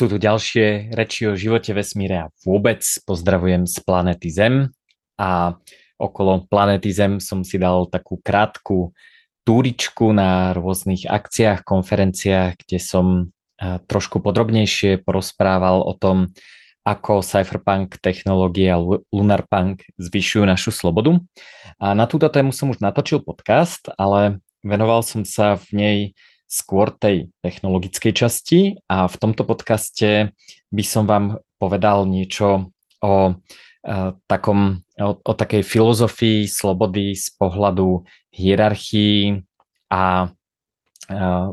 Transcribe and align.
Sú 0.00 0.08
tu 0.08 0.16
ďalšie 0.16 0.96
reči 0.96 1.28
o 1.28 1.36
živote, 1.36 1.76
vesmíre 1.76 2.24
a 2.24 2.32
vôbec 2.40 2.80
pozdravujem 3.04 3.68
z 3.68 3.84
planety 3.84 4.32
Zem 4.32 4.72
a 5.20 5.60
okolo 6.00 6.48
planety 6.48 6.88
Zem 6.88 7.20
som 7.20 7.44
si 7.44 7.60
dal 7.60 7.84
takú 7.84 8.16
krátku 8.16 8.96
túričku 9.44 10.16
na 10.16 10.56
rôznych 10.56 11.04
akciách, 11.04 11.68
konferenciách, 11.68 12.64
kde 12.64 12.78
som 12.80 13.28
trošku 13.60 14.24
podrobnejšie 14.24 15.04
porozprával 15.04 15.84
o 15.84 15.92
tom, 15.92 16.32
ako 16.80 17.20
cypherpunk 17.20 18.00
technológie 18.00 18.72
a 18.72 18.80
lunarpunk 19.12 19.84
zvyšujú 20.00 20.48
našu 20.48 20.72
slobodu. 20.72 21.20
A 21.76 21.92
na 21.92 22.08
túto 22.08 22.24
tému 22.32 22.56
som 22.56 22.72
už 22.72 22.80
natočil 22.80 23.20
podcast, 23.20 23.92
ale 24.00 24.40
venoval 24.64 25.04
som 25.04 25.28
sa 25.28 25.60
v 25.60 25.68
nej 25.76 25.98
skôr 26.50 26.90
tej 26.90 27.30
technologickej 27.46 28.12
časti. 28.12 28.60
A 28.90 29.06
v 29.06 29.16
tomto 29.16 29.46
podcaste 29.46 30.34
by 30.74 30.82
som 30.82 31.06
vám 31.06 31.38
povedal 31.62 32.10
niečo 32.10 32.74
o 32.98 33.14
uh, 33.30 34.10
takom, 34.26 34.82
o, 34.98 35.10
o 35.14 35.32
takej 35.32 35.62
filozofii 35.62 36.50
slobody 36.50 37.14
z 37.14 37.30
pohľadu 37.38 38.02
hierarchii 38.34 39.46
a 39.94 40.26
uh, 40.26 41.48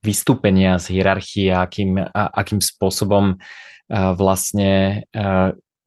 vystúpenia 0.00 0.80
z 0.80 0.96
hierarchie 0.96 1.52
akým, 1.52 2.00
a, 2.00 2.32
akým 2.32 2.64
spôsobom 2.64 3.36
uh, 3.36 4.12
vlastne 4.16 5.04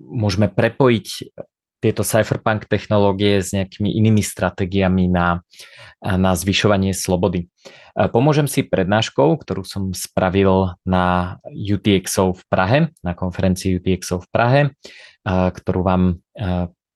môžeme 0.01 0.49
prepojiť 0.49 1.07
tieto 1.81 2.05
cypherpunk 2.05 2.69
technológie 2.69 3.41
s 3.41 3.51
nejakými 3.57 3.89
inými 3.89 4.21
stratégiami 4.21 5.09
na, 5.09 5.41
na 5.99 6.37
zvyšovanie 6.37 6.93
slobody. 6.93 7.49
Pomôžem 8.13 8.45
si 8.45 8.61
prednáškou, 8.63 9.35
ktorú 9.41 9.65
som 9.65 9.89
spravil 9.91 10.77
na 10.85 11.37
UTXO 11.49 12.37
v 12.37 12.41
Prahe, 12.47 12.79
na 13.01 13.17
konferencii 13.17 13.81
UTXO 13.81 14.21
v 14.23 14.27
Prahe, 14.29 14.61
ktorú 15.27 15.81
vám 15.81 16.21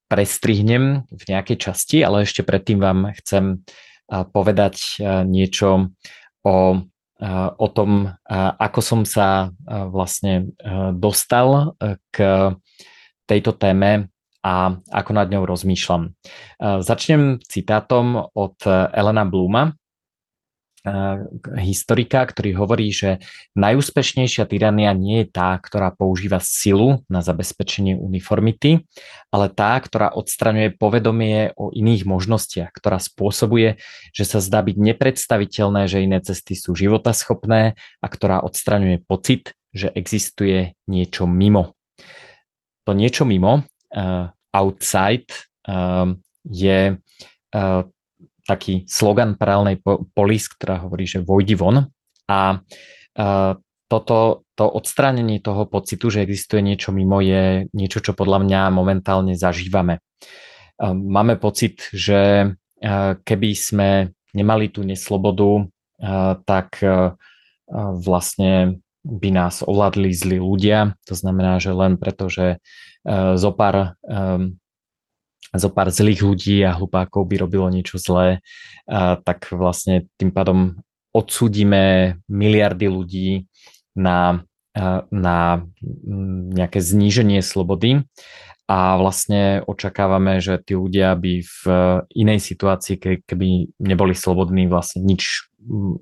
prestrihnem 0.06 1.04
v 1.10 1.24
nejakej 1.28 1.58
časti, 1.58 2.06
ale 2.06 2.24
ešte 2.24 2.46
predtým 2.46 2.78
vám 2.78 3.12
chcem 3.18 3.66
povedať 4.08 5.02
niečo 5.26 5.98
o, 6.46 6.56
o 7.58 7.68
tom, 7.74 8.14
ako 8.62 8.80
som 8.86 9.02
sa 9.02 9.50
vlastne 9.66 10.54
dostal 10.94 11.74
k 12.14 12.16
tejto 13.26 13.58
téme 13.58 14.14
a 14.46 14.78
ako 14.94 15.12
nad 15.18 15.34
ňou 15.34 15.50
rozmýšľam. 15.50 16.14
Začnem 16.62 17.42
citátom 17.42 18.30
od 18.38 18.62
Elena 18.70 19.26
Bluma, 19.26 19.74
historika, 21.58 22.22
ktorý 22.22 22.62
hovorí, 22.62 22.94
že 22.94 23.18
najúspešnejšia 23.58 24.46
tyrania 24.46 24.94
nie 24.94 25.26
je 25.26 25.34
tá, 25.34 25.58
ktorá 25.58 25.90
používa 25.90 26.38
silu 26.38 27.02
na 27.10 27.26
zabezpečenie 27.26 27.98
uniformity, 27.98 28.86
ale 29.34 29.50
tá, 29.50 29.82
ktorá 29.82 30.14
odstraňuje 30.14 30.78
povedomie 30.78 31.58
o 31.58 31.74
iných 31.74 32.06
možnostiach, 32.06 32.70
ktorá 32.70 33.02
spôsobuje, 33.02 33.82
že 34.14 34.24
sa 34.30 34.38
zdá 34.38 34.62
byť 34.62 34.78
nepredstaviteľné, 34.78 35.90
že 35.90 36.06
iné 36.06 36.22
cesty 36.22 36.54
sú 36.54 36.78
životaschopné 36.78 37.74
a 37.98 38.06
ktorá 38.06 38.46
odstraňuje 38.46 39.02
pocit, 39.10 39.58
že 39.74 39.90
existuje 39.90 40.78
niečo 40.86 41.26
mimo. 41.26 41.74
To 42.86 42.94
niečo 42.94 43.26
mimo 43.26 43.66
uh, 43.94 44.32
outside 44.56 45.30
um, 45.68 46.18
je 46.42 46.96
uh, 46.96 47.82
taký 48.46 48.86
slogan 48.86 49.38
paralelnej 49.38 49.82
polis, 50.14 50.50
ktorá 50.50 50.86
hovorí, 50.86 51.10
že 51.10 51.22
vojdi 51.22 51.58
von 51.58 51.86
a 52.30 52.40
uh, 52.58 53.54
toto, 53.86 54.46
to 54.58 54.66
odstránenie 54.66 55.42
toho 55.46 55.70
pocitu, 55.70 56.10
že 56.10 56.26
existuje 56.26 56.66
niečo 56.66 56.90
mimo 56.90 57.22
je 57.22 57.70
niečo, 57.74 58.02
čo 58.02 58.18
podľa 58.18 58.42
mňa 58.42 58.62
momentálne 58.74 59.38
zažívame. 59.38 60.02
Uh, 60.82 60.94
máme 60.94 61.38
pocit, 61.38 61.86
že 61.94 62.50
uh, 62.50 63.18
keby 63.22 63.50
sme 63.54 63.90
nemali 64.36 64.68
tú 64.68 64.84
neslobodu, 64.84 65.72
tak 66.44 66.84
vlastne 68.04 68.84
by 69.06 69.30
nás 69.30 69.62
ovládli 69.62 70.10
zlí 70.10 70.42
ľudia. 70.42 70.98
To 71.06 71.14
znamená, 71.14 71.62
že 71.62 71.72
len 71.78 72.02
preto, 72.02 72.26
že 72.26 72.58
uh, 72.58 73.38
zo 73.38 73.54
pár, 73.54 73.94
um, 74.02 74.58
zo 75.54 75.70
pár 75.70 75.94
zlých 75.94 76.26
ľudí 76.26 76.66
a 76.66 76.74
hlupákov 76.74 77.30
by 77.30 77.36
robilo 77.38 77.70
niečo 77.70 78.02
zlé, 78.02 78.42
uh, 78.90 79.22
tak 79.22 79.54
vlastne 79.54 80.10
tým 80.18 80.34
pádom 80.34 80.82
odsúdime 81.14 82.18
miliardy 82.26 82.90
ľudí 82.90 83.30
na, 83.94 84.44
uh, 84.74 85.06
na 85.14 85.64
nejaké 86.52 86.82
zníženie 86.82 87.46
slobody 87.46 88.04
a 88.66 88.98
vlastne 88.98 89.62
očakávame, 89.70 90.42
že 90.42 90.58
tí 90.58 90.74
ľudia 90.74 91.14
by 91.14 91.34
v 91.46 91.62
inej 92.18 92.42
situácii, 92.42 92.98
keby 93.22 93.78
neboli 93.78 94.18
slobodní, 94.18 94.66
vlastne 94.66 95.06
nič 95.06 95.54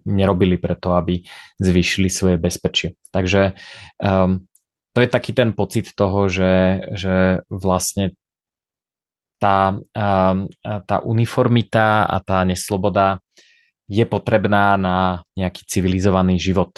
nerobili 0.03 0.59
preto, 0.59 0.93
aby 0.95 1.23
zvýšili 1.57 2.11
svoje 2.11 2.37
bezpečie. 2.37 2.99
Takže 3.15 3.55
um, 4.03 4.45
to 4.93 4.99
je 5.01 5.09
taký 5.09 5.33
ten 5.33 5.55
pocit 5.55 5.91
toho, 5.95 6.29
že, 6.29 6.85
že 6.93 7.41
vlastne 7.49 8.13
tá, 9.41 9.75
um, 9.75 10.47
tá 10.63 10.97
uniformita 11.01 12.05
a 12.05 12.17
tá 12.23 12.45
nesloboda 12.45 13.19
je 13.91 14.05
potrebná 14.07 14.79
na 14.79 15.27
nejaký 15.35 15.67
civilizovaný 15.67 16.39
život. 16.39 16.71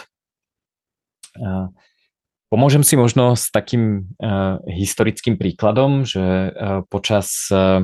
Pomôžem 2.49 2.81
si 2.81 2.95
možno 2.95 3.35
s 3.35 3.51
takým 3.51 4.09
uh, 4.17 4.57
historickým 4.65 5.35
príkladom, 5.35 6.07
že 6.07 6.23
uh, 6.23 6.81
počas 6.87 7.51
uh, 7.51 7.83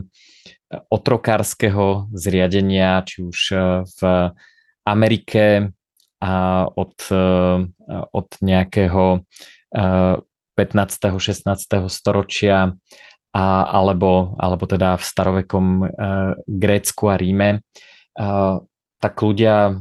otrokárskeho 0.71 2.07
zriadenia, 2.15 3.03
či 3.03 3.27
už 3.27 3.39
v 3.83 3.99
Amerike 4.85 5.73
a 6.21 6.33
od, 6.69 6.95
uh, 7.11 7.65
od 8.13 8.27
nejakého 8.41 9.05
uh, 9.21 10.15
15. 10.55 11.17
16. 11.17 11.89
storočia 11.89 12.75
a, 13.31 13.45
alebo, 13.65 14.35
alebo 14.37 14.63
teda 14.67 14.99
v 14.99 15.03
starovekom 15.03 15.65
uh, 15.81 15.89
Grécku 16.45 17.09
a 17.09 17.15
Ríme, 17.15 17.63
tak 19.01 19.13
ľudia 19.23 19.79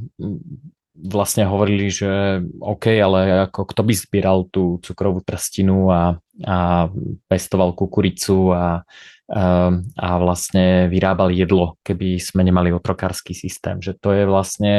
vlastne 1.00 1.49
hovorili, 1.49 1.89
že 1.89 2.41
OK, 2.60 2.93
ale 3.00 3.49
ako 3.49 3.65
kto 3.72 3.83
by 3.84 3.94
zbieral 3.97 4.39
tú 4.53 4.78
cukrovú 4.84 5.25
trstinu 5.25 5.89
a, 5.89 6.21
a 6.44 6.89
pestoval 7.28 7.72
kukuricu 7.72 8.53
a, 8.53 8.84
a, 9.30 9.70
a 9.96 10.08
vlastne 10.18 10.91
vyrábal 10.91 11.30
jedlo, 11.30 11.78
keby 11.86 12.18
sme 12.18 12.42
nemali 12.42 12.74
otrokársky 12.74 13.30
systém. 13.32 13.78
Že 13.78 13.92
to 14.02 14.08
je 14.12 14.24
vlastne 14.26 14.74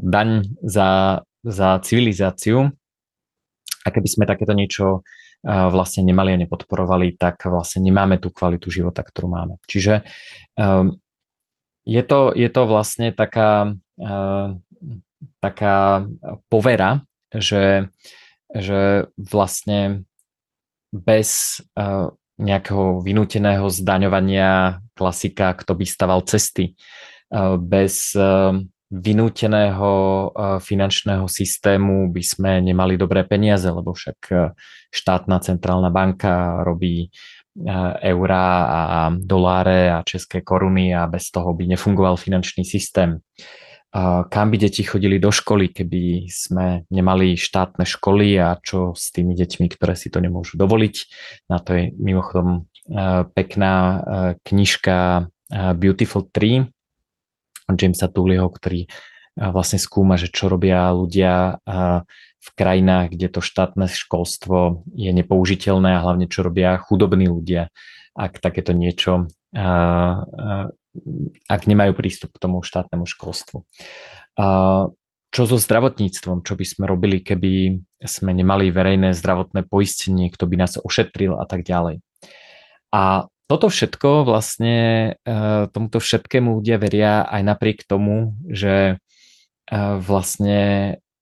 daň 0.00 0.28
za, 0.64 1.20
za 1.44 1.68
civilizáciu 1.84 2.72
a 3.84 3.88
keby 3.92 4.08
sme 4.08 4.24
takéto 4.24 4.56
niečo 4.56 5.04
vlastne 5.44 6.04
nemali 6.04 6.36
a 6.36 6.40
nepodporovali, 6.40 7.16
tak 7.16 7.48
vlastne 7.48 7.84
nemáme 7.84 8.20
tú 8.20 8.32
kvalitu 8.32 8.68
života, 8.68 9.00
ktorú 9.04 9.28
máme. 9.28 9.56
Čiže 9.64 10.04
um, 10.60 10.96
je 11.84 12.02
to, 12.04 12.36
je 12.36 12.48
to 12.48 12.62
vlastne 12.68 13.12
taká 13.12 13.72
taká 15.40 16.06
povera, 16.48 17.04
že, 17.32 17.88
že 18.52 19.08
vlastne 19.16 20.04
bez 20.90 21.60
nejakého 22.40 23.04
vynúteného 23.04 23.68
zdaňovania 23.68 24.80
klasika, 24.96 25.52
kto 25.54 25.76
by 25.76 25.84
staval 25.84 26.20
cesty, 26.24 26.72
uh, 27.36 27.60
bez 27.60 28.16
uh, 28.16 28.56
vynúteného 28.90 29.90
finančného 30.58 31.30
systému 31.30 32.10
by 32.10 32.22
sme 32.26 32.58
nemali 32.58 32.98
dobré 32.98 33.22
peniaze, 33.22 33.70
lebo 33.70 33.94
však 33.94 34.18
štátna 34.90 35.38
centrálna 35.38 35.94
banka 35.94 36.66
robí 36.66 37.06
eurá 38.02 38.48
a 38.66 38.80
doláre 39.14 39.94
a 39.94 40.02
české 40.02 40.42
koruny 40.42 40.90
a 40.90 41.06
bez 41.06 41.30
toho 41.30 41.54
by 41.54 41.70
nefungoval 41.70 42.18
finančný 42.18 42.66
systém 42.66 43.22
kam 44.30 44.54
by 44.54 44.56
deti 44.58 44.86
chodili 44.86 45.18
do 45.18 45.34
školy, 45.34 45.74
keby 45.74 46.30
sme 46.30 46.86
nemali 46.94 47.34
štátne 47.34 47.82
školy 47.82 48.38
a 48.38 48.54
čo 48.62 48.94
s 48.94 49.10
tými 49.10 49.34
deťmi, 49.34 49.66
ktoré 49.66 49.98
si 49.98 50.14
to 50.14 50.22
nemôžu 50.22 50.54
dovoliť. 50.54 50.96
Na 51.50 51.58
to 51.58 51.74
je 51.74 51.82
mimochodom 51.98 52.48
e, 52.54 52.60
pekná 53.34 53.74
e, 53.74 53.98
knižka 54.46 54.98
e, 55.18 55.22
Beautiful 55.74 56.30
Tree 56.30 56.70
Jamesa 57.66 58.06
Tooleyho, 58.10 58.50
ktorý 58.50 58.86
vlastne 59.38 59.78
skúma, 59.78 60.18
že 60.18 60.26
čo 60.26 60.50
robia 60.50 60.90
ľudia 60.90 61.62
v 62.42 62.48
krajinách, 62.58 63.14
kde 63.14 63.30
to 63.30 63.38
štátne 63.38 63.86
školstvo 63.86 64.82
je 64.90 65.14
nepoužiteľné 65.14 65.96
a 65.96 66.02
hlavne 66.02 66.26
čo 66.26 66.42
robia 66.42 66.74
chudobní 66.82 67.30
ľudia, 67.30 67.70
ak 68.18 68.42
takéto 68.42 68.74
niečo 68.74 69.30
ak 71.46 71.70
nemajú 71.70 71.92
prístup 71.94 72.34
k 72.34 72.42
tomu 72.42 72.62
štátnemu 72.66 73.06
školstvu. 73.06 73.62
čo 75.30 75.42
so 75.46 75.56
zdravotníctvom, 75.62 76.42
čo 76.42 76.58
by 76.58 76.64
sme 76.66 76.84
robili, 76.90 77.22
keby 77.22 77.78
sme 78.02 78.34
nemali 78.34 78.74
verejné 78.74 79.14
zdravotné 79.14 79.62
poistenie, 79.62 80.26
kto 80.34 80.50
by 80.50 80.56
nás 80.58 80.74
ošetril 80.74 81.38
a 81.38 81.46
tak 81.46 81.62
ďalej. 81.62 82.02
A 82.90 83.30
toto 83.46 83.66
všetko 83.66 84.26
vlastne, 84.26 84.78
e, 85.22 85.40
tomuto 85.74 85.98
všetkému 85.98 86.58
ľudia 86.58 86.78
veria 86.78 87.26
aj 87.26 87.42
napriek 87.42 87.82
tomu, 87.82 88.38
že 88.46 88.94
e, 88.94 89.76
vlastne 89.98 90.58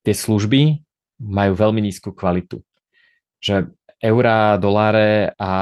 tie 0.05 0.15
služby 0.17 0.85
majú 1.21 1.53
veľmi 1.57 1.81
nízku 1.85 2.13
kvalitu. 2.13 2.61
Že 3.41 3.73
eurá, 4.03 4.57
doláre 4.57 5.31
a 5.39 5.53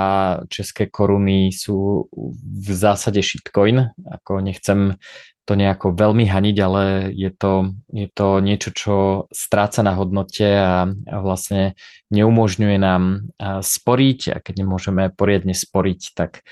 české 0.49 0.87
koruny 0.87 1.53
sú 1.53 2.09
v 2.43 2.69
zásade 2.73 3.23
shitcoin. 3.23 3.93
Ako 4.07 4.41
nechcem 4.41 5.01
to 5.47 5.55
nejako 5.55 5.95
veľmi 5.95 6.27
haniť, 6.27 6.57
ale 6.59 6.83
je 7.15 7.31
to, 7.31 7.71
je 7.95 8.11
to 8.11 8.43
niečo, 8.43 8.71
čo 8.75 8.95
stráca 9.31 9.87
na 9.87 9.95
hodnote 9.95 10.43
a, 10.43 10.91
a 10.91 11.17
vlastne 11.23 11.79
neumožňuje 12.11 12.77
nám 12.83 13.31
sporiť 13.63 14.21
a 14.35 14.37
keď 14.43 14.67
nemôžeme 14.67 15.15
poriadne 15.15 15.55
sporiť, 15.55 16.01
tak 16.19 16.43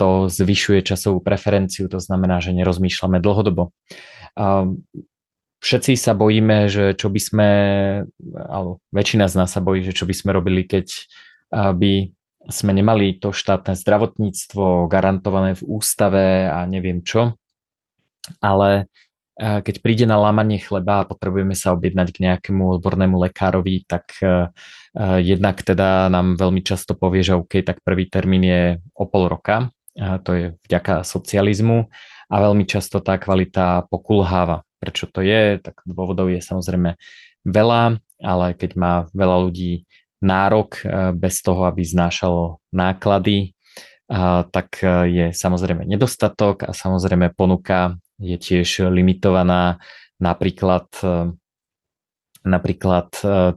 to 0.00 0.08
zvyšuje 0.32 0.80
časovú 0.80 1.20
preferenciu, 1.20 1.92
to 1.92 2.00
znamená, 2.00 2.40
že 2.40 2.56
nerozmýšľame 2.56 3.20
dlhodobo. 3.20 3.76
Všetci 5.66 5.98
sa 5.98 6.14
bojíme, 6.14 6.70
že 6.70 6.94
čo 6.94 7.10
by 7.10 7.18
sme, 7.18 7.48
alebo 8.38 8.78
väčšina 8.94 9.26
z 9.26 9.34
nás 9.34 9.50
sa 9.50 9.58
bojí, 9.58 9.82
že 9.82 9.90
čo 9.90 10.06
by 10.06 10.14
sme 10.14 10.30
robili, 10.30 10.62
keď 10.62 10.86
by 11.50 12.14
sme 12.46 12.70
nemali 12.70 13.18
to 13.18 13.34
štátne 13.34 13.74
zdravotníctvo 13.74 14.86
garantované 14.86 15.58
v 15.58 15.66
ústave 15.66 16.46
a 16.46 16.62
neviem 16.70 17.02
čo 17.02 17.34
ale 18.40 18.90
eh, 19.38 19.60
keď 19.62 19.74
príde 19.82 20.04
na 20.08 20.18
lámanie 20.18 20.58
chleba 20.58 21.02
a 21.02 21.08
potrebujeme 21.08 21.54
sa 21.54 21.74
objednať 21.76 22.08
k 22.10 22.22
nejakému 22.26 22.78
odbornému 22.78 23.16
lekárovi, 23.28 23.86
tak 23.86 24.18
eh, 24.22 24.50
eh, 24.96 25.18
jednak 25.22 25.62
teda 25.62 26.10
nám 26.10 26.36
veľmi 26.40 26.62
často 26.64 26.96
povie, 26.98 27.22
že 27.22 27.38
OK, 27.38 27.62
tak 27.62 27.82
prvý 27.82 28.08
termín 28.10 28.44
je 28.46 28.62
o 28.96 29.04
pol 29.06 29.30
roka, 29.30 29.70
to 29.96 30.30
je 30.36 30.46
vďaka 30.68 31.08
socializmu 31.08 31.88
a 32.28 32.36
veľmi 32.36 32.68
často 32.68 33.00
tá 33.00 33.16
kvalita 33.16 33.88
pokulháva. 33.88 34.60
Prečo 34.82 35.08
to 35.08 35.24
je? 35.24 35.58
Tak 35.60 35.84
dôvodov 35.88 36.28
je 36.32 36.40
samozrejme 36.40 36.96
veľa, 37.46 37.98
ale 38.20 38.46
keď 38.54 38.70
má 38.76 38.94
veľa 39.12 39.36
ľudí 39.48 39.86
nárok 40.20 40.80
bez 41.16 41.44
toho, 41.44 41.68
aby 41.68 41.84
znášalo 41.84 42.58
náklady, 42.72 43.52
tak 44.54 44.80
je 45.06 45.34
samozrejme 45.34 45.84
nedostatok 45.84 46.66
a 46.66 46.72
samozrejme 46.72 47.34
ponuka 47.34 47.98
je 48.16 48.38
tiež 48.38 48.88
limitovaná 48.88 49.82
napríklad 50.22 50.88
napríklad 52.46 53.10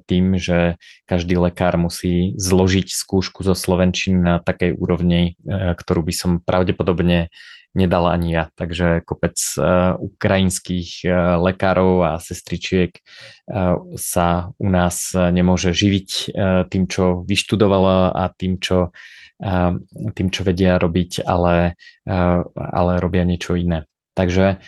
tým, 0.09 0.41
že 0.41 0.81
každý 1.05 1.37
lekár 1.37 1.77
musí 1.77 2.33
zložiť 2.41 2.89
skúšku 2.89 3.45
zo 3.45 3.53
Slovenčiny 3.53 4.17
na 4.17 4.35
takej 4.41 4.73
úrovni, 4.75 5.37
ktorú 5.45 6.01
by 6.01 6.13
som 6.17 6.31
pravdepodobne 6.41 7.29
nedal 7.77 8.09
ani 8.09 8.33
ja. 8.33 8.45
Takže 8.57 9.05
kopec 9.05 9.35
e, 9.35 9.61
ukrajinských 9.97 11.05
lekárov 11.39 12.05
a 12.05 12.11
sestričiek 12.17 13.01
sa 13.97 14.27
u 14.57 14.67
nás 14.69 15.13
nemôže 15.13 15.73
živiť 15.73 16.09
tým, 16.69 16.83
čo 16.85 17.25
vyštudovala 17.25 18.13
a 18.13 18.29
tým, 18.29 18.61
čo, 18.61 18.93
tým, 20.13 20.27
čo 20.29 20.41
vedia 20.45 20.77
robiť, 20.77 21.25
ale, 21.25 21.73
ale 22.53 22.91
robia 23.01 23.25
niečo 23.25 23.57
iné. 23.57 23.89
Takže 24.13 24.61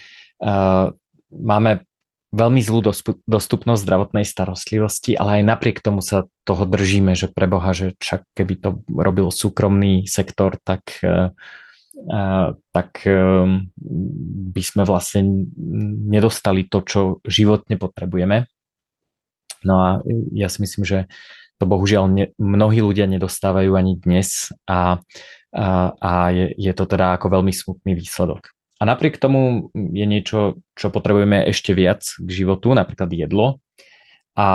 máme 1.29 1.85
veľmi 2.31 2.61
zlú 2.63 2.79
dostupnosť 3.27 3.81
zdravotnej 3.83 4.23
starostlivosti, 4.23 5.19
ale 5.19 5.43
aj 5.43 5.51
napriek 5.51 5.83
tomu 5.83 5.99
sa 5.99 6.25
toho 6.47 6.63
držíme, 6.63 7.11
že 7.11 7.27
preboha, 7.27 7.75
že 7.75 7.93
čak 7.99 8.23
keby 8.33 8.53
to 8.55 8.69
robil 8.87 9.27
súkromný 9.29 10.07
sektor, 10.07 10.55
tak, 10.63 10.95
tak 12.71 12.89
uh, 13.05 13.45
by 14.51 14.61
sme 14.63 14.83
vlastne 14.87 15.47
nedostali 16.09 16.65
to, 16.65 16.81
čo 16.81 17.01
životne 17.27 17.77
potrebujeme. 17.77 18.49
No 19.61 19.75
a 19.77 19.89
ja 20.33 20.49
si 20.49 20.65
myslím, 20.65 20.83
že 20.85 20.99
to 21.61 21.69
bohužiaľ 21.69 22.09
ne, 22.09 22.25
mnohí 22.41 22.81
ľudia 22.81 23.05
nedostávajú 23.05 23.77
ani 23.77 23.93
dnes 24.01 24.49
a, 24.65 24.97
a, 25.53 25.65
a 25.93 26.11
je, 26.33 26.45
je 26.57 26.73
to 26.73 26.89
teda 26.89 27.13
ako 27.21 27.37
veľmi 27.37 27.53
smutný 27.53 27.93
výsledok. 27.93 28.49
A 28.81 28.89
napriek 28.89 29.21
tomu 29.21 29.69
je 29.77 30.05
niečo, 30.09 30.57
čo 30.73 30.89
potrebujeme 30.89 31.45
ešte 31.45 31.77
viac 31.77 32.01
k 32.01 32.29
životu, 32.33 32.73
napríklad 32.73 33.13
jedlo. 33.13 33.61
A 34.31 34.47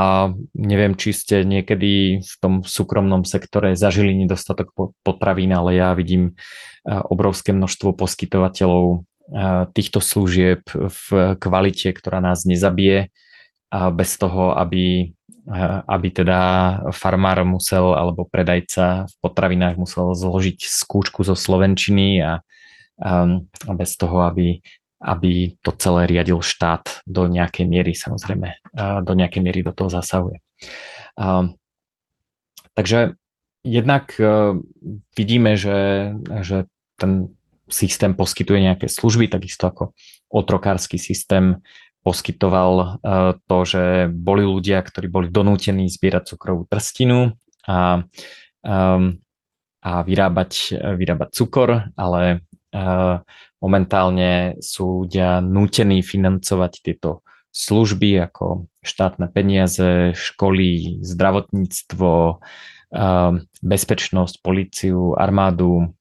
neviem, 0.56 0.96
či 0.96 1.12
ste 1.12 1.44
niekedy 1.44 2.24
v 2.24 2.34
tom 2.40 2.64
súkromnom 2.64 3.28
sektore 3.28 3.76
zažili 3.76 4.16
nedostatok 4.16 4.72
potravín, 5.04 5.52
ale 5.52 5.76
ja 5.76 5.92
vidím 5.92 6.32
obrovské 6.86 7.52
množstvo 7.52 7.92
poskytovateľov 7.92 9.04
týchto 9.74 10.00
služieb 10.00 10.64
v 10.72 11.36
kvalite, 11.36 11.92
ktorá 11.92 12.24
nás 12.24 12.48
nezabije. 12.48 13.10
A 13.68 13.90
bez 13.90 14.14
toho, 14.16 14.54
aby, 14.56 15.12
aby 15.90 16.08
teda 16.14 16.40
farmár 16.94 17.42
musel 17.42 17.92
alebo 17.92 18.24
predajca 18.30 19.10
v 19.10 19.14
potravinách 19.20 19.76
musel 19.76 20.14
zložiť 20.14 20.62
skúčku 20.62 21.26
zo 21.26 21.34
Slovenčiny 21.34 22.22
a 22.22 22.40
um, 23.02 23.44
bez 23.74 23.98
toho, 23.98 24.22
aby, 24.24 24.62
aby 25.06 25.54
to 25.62 25.70
celé 25.78 26.10
riadil 26.10 26.42
štát 26.42 27.06
do 27.06 27.30
nejakej 27.30 27.62
miery, 27.70 27.94
samozrejme, 27.94 28.58
do 29.06 29.12
nejakej 29.14 29.38
miery 29.38 29.62
do 29.62 29.70
toho 29.70 29.86
zasahuje. 29.86 30.42
Um, 31.14 31.54
takže 32.74 33.14
jednak 33.62 34.18
uh, 34.18 34.58
vidíme, 35.14 35.54
že, 35.54 36.10
že 36.42 36.66
ten 36.98 37.30
systém 37.70 38.18
poskytuje 38.18 38.66
nejaké 38.66 38.86
služby, 38.90 39.30
takisto 39.30 39.70
ako 39.70 39.84
otrokársky 40.30 40.98
systém 40.98 41.62
poskytoval 42.02 42.72
uh, 43.02 43.34
to, 43.46 43.58
že 43.66 43.84
boli 44.10 44.42
ľudia, 44.42 44.82
ktorí 44.82 45.06
boli 45.06 45.26
donútení 45.30 45.86
zbierať 45.90 46.34
cukrovú 46.34 46.66
trstinu 46.66 47.34
a, 47.66 48.02
um, 48.62 49.18
a 49.82 49.92
vyrábať, 50.02 50.74
vyrábať 50.98 51.28
cukor, 51.34 51.90
ale 51.94 52.45
momentálne 53.62 54.60
sú 54.60 55.08
ľudia 55.08 55.40
nútení 55.40 56.04
financovať 56.04 56.72
tieto 56.84 57.24
služby 57.56 58.20
ako 58.28 58.68
štátne 58.84 59.32
peniaze, 59.32 60.12
školy, 60.12 61.00
zdravotníctvo, 61.00 62.44
bezpečnosť, 63.64 64.34
policiu, 64.44 65.16
armádu 65.16 65.96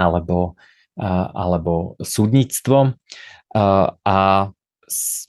alebo, 0.00 0.56
alebo 1.36 2.00
súdnictvo. 2.00 2.96
A 4.02 4.18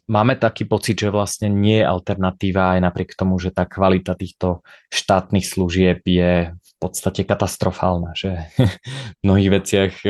máme 0.07 0.33
taký 0.39 0.63
pocit, 0.63 0.95
že 1.03 1.11
vlastne 1.11 1.51
nie 1.51 1.83
je 1.83 1.89
alternatíva 1.89 2.79
aj 2.79 2.79
napriek 2.79 3.11
tomu, 3.19 3.35
že 3.43 3.51
tá 3.51 3.67
kvalita 3.67 4.15
týchto 4.15 4.63
štátnych 4.87 5.43
služieb 5.43 5.99
je 6.07 6.55
podstate 6.79 7.27
katastrofálna, 7.27 8.15
že 8.15 8.47
v 9.19 9.21
mnohých 9.27 9.49
veciach 9.59 9.93
e, 10.07 10.09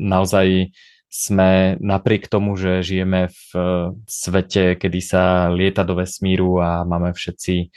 naozaj 0.00 0.72
sme 1.12 1.78
napriek 1.78 2.26
tomu, 2.26 2.58
že 2.58 2.82
žijeme 2.82 3.30
v 3.30 3.42
e, 3.54 3.62
svete, 4.08 4.80
kedy 4.80 5.00
sa 5.04 5.52
lieta 5.52 5.84
do 5.84 6.00
vesmíru 6.00 6.58
a 6.58 6.82
máme 6.82 7.12
všetci 7.12 7.70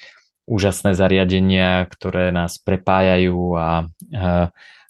úžasné 0.48 0.96
zariadenia, 0.96 1.84
ktoré 1.92 2.32
nás 2.32 2.56
prepájajú 2.64 3.60
a, 3.60 3.86
e, 4.10 4.26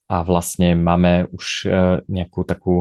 a 0.08 0.16
vlastne 0.24 0.78
máme 0.78 1.28
už 1.34 1.68
nejakú 2.08 2.48
takú 2.48 2.76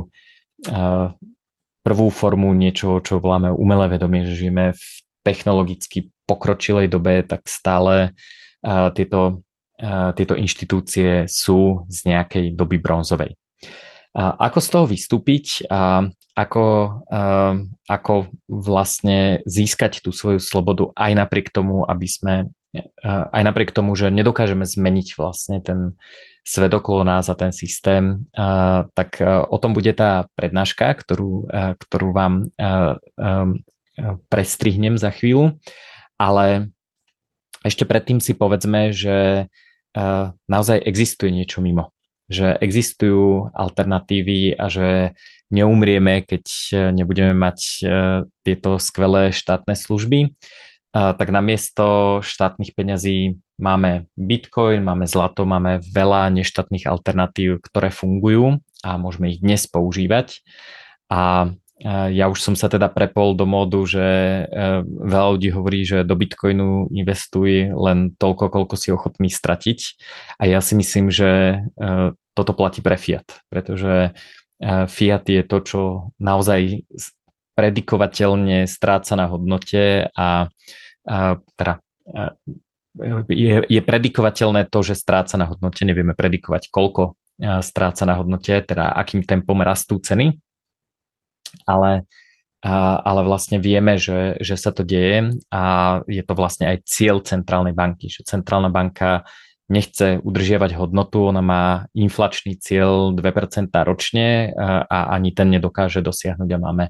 prvú 1.83 2.09
formu 2.09 2.55
niečo, 2.55 3.02
čo 3.02 3.19
voláme 3.19 3.50
umelé 3.50 3.90
vedomie, 3.99 4.23
že 4.23 4.47
žijeme 4.47 4.78
v 4.78 4.85
technologicky 5.26 6.14
pokročilej 6.31 6.87
dobe, 6.87 7.26
tak 7.26 7.43
stále 7.50 8.14
tieto, 8.95 9.43
tieto 10.16 10.35
inštitúcie 10.37 11.28
sú 11.28 11.85
z 11.92 11.99
nejakej 12.09 12.56
doby 12.56 12.80
bronzovej. 12.80 13.37
Ako 14.16 14.59
z 14.64 14.68
toho 14.73 14.85
vystúpiť 14.88 15.68
a 15.68 16.09
ako, 16.33 16.66
ako 17.85 18.14
vlastne 18.49 19.45
získať 19.45 20.00
tú 20.00 20.12
svoju 20.12 20.40
slobodu 20.40 20.88
aj 20.97 21.12
napriek 21.16 21.52
tomu, 21.52 21.85
aby 21.85 22.09
sme 22.09 22.35
aj 23.04 23.42
napriek 23.45 23.73
tomu, 23.73 23.92
že 23.97 24.12
nedokážeme 24.12 24.64
zmeniť 24.64 25.09
vlastne 25.16 25.61
ten 25.61 25.97
svet 26.47 26.73
okolo 26.73 27.04
nás 27.04 27.28
a 27.28 27.37
ten 27.37 27.52
systém, 27.52 28.25
tak 28.92 29.21
o 29.25 29.56
tom 29.61 29.76
bude 29.76 29.92
tá 29.92 30.28
prednáška, 30.37 30.97
ktorú, 30.97 31.49
ktorú 31.80 32.09
vám 32.12 32.49
prestrihnem 34.28 35.00
za 35.00 35.12
chvíľu, 35.12 35.56
ale 36.21 36.73
ešte 37.64 37.83
predtým 37.88 38.21
si 38.21 38.37
povedzme, 38.37 38.95
že 38.95 39.49
naozaj 40.47 40.85
existuje 40.85 41.33
niečo 41.33 41.65
mimo. 41.65 41.97
že 42.26 42.59
existujú 42.59 43.55
alternatívy 43.55 44.59
a 44.59 44.67
že 44.67 45.15
neumrieme, 45.55 46.26
keď 46.26 46.45
nebudeme 46.91 47.35
mať 47.38 47.59
tieto 48.43 48.71
skvelé 48.83 49.31
štátne 49.31 49.79
služby, 49.79 50.35
tak 50.91 51.29
namiesto 51.31 52.19
štátnych 52.25 52.75
peňazí 52.75 53.38
máme 53.61 54.11
Bitcoin, 54.19 54.83
máme 54.83 55.07
zlato, 55.07 55.47
máme 55.47 55.79
veľa 55.87 56.35
neštátnych 56.35 56.88
alternatív, 56.91 57.62
ktoré 57.62 57.95
fungujú 57.95 58.59
a 58.83 58.99
môžeme 58.99 59.31
ich 59.31 59.38
dnes 59.38 59.71
používať. 59.71 60.43
A 61.07 61.53
ja 61.85 62.33
už 62.33 62.40
som 62.40 62.54
sa 62.56 62.73
teda 62.73 62.88
prepol 62.88 63.37
do 63.37 63.45
módu, 63.45 63.85
že 63.85 64.00
e, 64.00 64.80
veľa 64.88 65.28
ľudí 65.37 65.52
hovorí, 65.52 65.85
že 65.85 66.09
do 66.09 66.16
Bitcoinu 66.16 66.88
investuj 66.88 67.68
len 67.68 68.16
toľko, 68.16 68.49
koľko 68.49 68.75
si 68.80 68.88
ochotný 68.97 69.28
stratiť. 69.28 69.80
A 70.40 70.49
ja 70.49 70.64
si 70.64 70.73
myslím, 70.73 71.12
že 71.12 71.28
e, 71.28 71.56
toto 72.33 72.52
platí 72.56 72.80
pre 72.80 72.97
Fiat, 72.97 73.45
pretože 73.52 74.16
e, 74.56 74.71
Fiat 74.88 75.28
je 75.28 75.42
to, 75.45 75.59
čo 75.61 75.80
naozaj 76.16 76.80
predikovateľne 77.52 78.64
stráca 78.64 79.12
na 79.12 79.28
hodnote 79.28 80.09
a, 80.16 80.49
a 81.04 81.16
teda 81.56 81.75
je, 83.28 83.54
je 83.68 83.80
predikovateľné 83.85 84.68
to, 84.73 84.80
že 84.80 84.97
stráca 84.97 85.37
na 85.37 85.49
hodnote, 85.49 85.85
nevieme 85.85 86.12
predikovať 86.12 86.68
koľko 86.68 87.16
stráca 87.64 88.04
na 88.09 88.16
hodnote, 88.16 88.61
teda 88.64 88.92
akým 88.92 89.25
tempom 89.25 89.56
rastú 89.61 90.00
ceny, 90.00 90.37
ale, 91.67 92.07
ale 93.03 93.21
vlastne 93.23 93.62
vieme, 93.62 94.00
že, 94.00 94.38
že 94.43 94.57
sa 94.59 94.73
to 94.73 94.83
deje 94.83 95.37
a 95.53 95.62
je 96.11 96.23
to 96.23 96.35
vlastne 96.35 96.67
aj 96.67 96.83
cieľ 96.87 97.23
centrálnej 97.23 97.75
banky, 97.76 98.11
že 98.11 98.26
centrálna 98.26 98.73
banka 98.73 99.26
nechce 99.67 100.23
udržiavať 100.23 100.79
hodnotu, 100.79 101.26
ona 101.26 101.43
má 101.43 101.65
inflačný 101.91 102.55
cieľ 102.55 103.11
2% 103.11 103.71
ročne 103.83 104.55
a 104.87 105.11
ani 105.11 105.35
ten 105.35 105.50
nedokáže 105.50 106.07
dosiahnuť 106.07 106.50
a 106.55 106.59
máme 106.62 106.85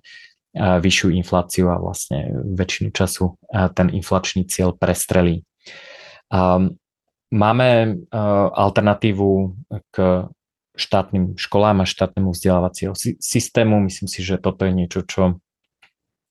vyššiu 0.56 1.08
infláciu 1.16 1.72
a 1.72 1.80
vlastne 1.80 2.32
väčšinu 2.32 2.92
času 2.92 3.36
ten 3.76 3.88
inflačný 3.92 4.44
cieľ 4.48 4.76
prestrelí. 4.76 5.44
Máme 7.26 7.68
alternatívu 8.56 9.28
k 9.92 9.94
štátnym 10.76 11.40
školám 11.40 11.82
a 11.82 11.88
štátnemu 11.88 12.30
vzdelávacieho 12.30 12.94
systému. 13.18 13.80
Myslím 13.80 14.08
si, 14.08 14.20
že 14.20 14.36
toto 14.36 14.68
je 14.68 14.72
niečo, 14.76 15.02
čo 15.08 15.40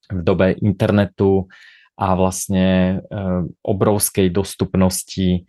v 0.09 0.21
dobe 0.21 0.53
internetu 0.61 1.49
a 1.95 2.13
vlastne 2.13 2.67
e, 2.67 2.95
obrovskej 3.63 4.27
dostupnosti 4.29 5.29
e, 5.31 5.41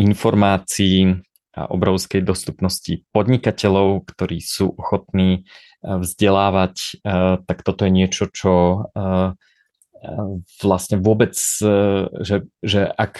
informácií 0.00 1.20
a 1.52 1.68
obrovskej 1.68 2.24
dostupnosti 2.24 3.04
podnikateľov, 3.12 4.08
ktorí 4.08 4.40
sú 4.40 4.72
ochotní 4.72 5.30
e, 5.30 5.40
vzdelávať, 5.84 7.04
tak 7.44 7.58
toto 7.60 7.84
je 7.84 7.92
niečo, 7.92 8.24
čo 8.32 8.86
vlastne 10.58 10.98
vôbec, 10.98 11.34
že, 12.18 12.36
že 12.58 12.80
ak, 12.90 13.14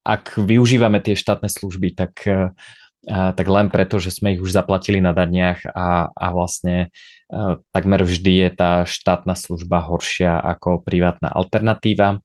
ak 0.00 0.24
využívame 0.40 0.96
tie 1.04 1.12
štátne 1.12 1.52
služby, 1.52 1.92
tak 1.92 2.24
tak 3.08 3.46
len 3.48 3.72
preto, 3.72 3.96
že 3.96 4.12
sme 4.12 4.36
ich 4.36 4.44
už 4.44 4.52
zaplatili 4.52 5.00
na 5.00 5.16
daniach 5.16 5.64
a, 5.72 6.12
a 6.12 6.26
vlastne 6.36 6.92
takmer 7.72 8.04
vždy 8.04 8.32
je 8.44 8.48
tá 8.52 8.72
štátna 8.84 9.32
služba 9.32 9.80
horšia 9.88 10.36
ako 10.36 10.84
privátna 10.84 11.32
alternatíva. 11.32 12.20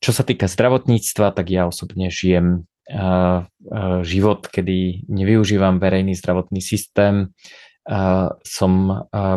Čo 0.00 0.10
sa 0.14 0.22
týka 0.24 0.48
zdravotníctva, 0.48 1.36
tak 1.36 1.52
ja 1.52 1.68
osobne 1.68 2.08
žijem 2.08 2.64
život, 4.02 4.48
kedy 4.48 5.06
nevyužívam 5.06 5.76
verejný 5.78 6.16
zdravotný 6.16 6.58
systém, 6.64 7.36
som 8.42 8.72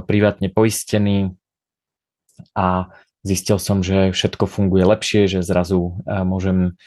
privátne 0.07 0.49
poistený 0.49 1.35
a 2.57 2.89
zistil 3.21 3.57
som, 3.61 3.85
že 3.85 4.09
všetko 4.15 4.45
funguje 4.49 4.83
lepšie, 4.85 5.27
že 5.29 5.45
zrazu 5.45 6.01
môžem 6.05 6.79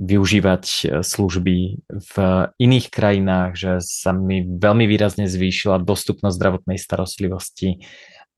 využívať 0.00 0.64
e, 0.64 0.84
služby 1.04 1.56
v 1.84 2.14
iných 2.56 2.86
krajinách, 2.88 3.52
že 3.52 3.72
sa 3.84 4.16
mi 4.16 4.40
veľmi 4.40 4.88
výrazne 4.88 5.28
zvýšila 5.28 5.84
dostupnosť 5.84 6.36
zdravotnej 6.40 6.80
starostlivosti 6.80 7.84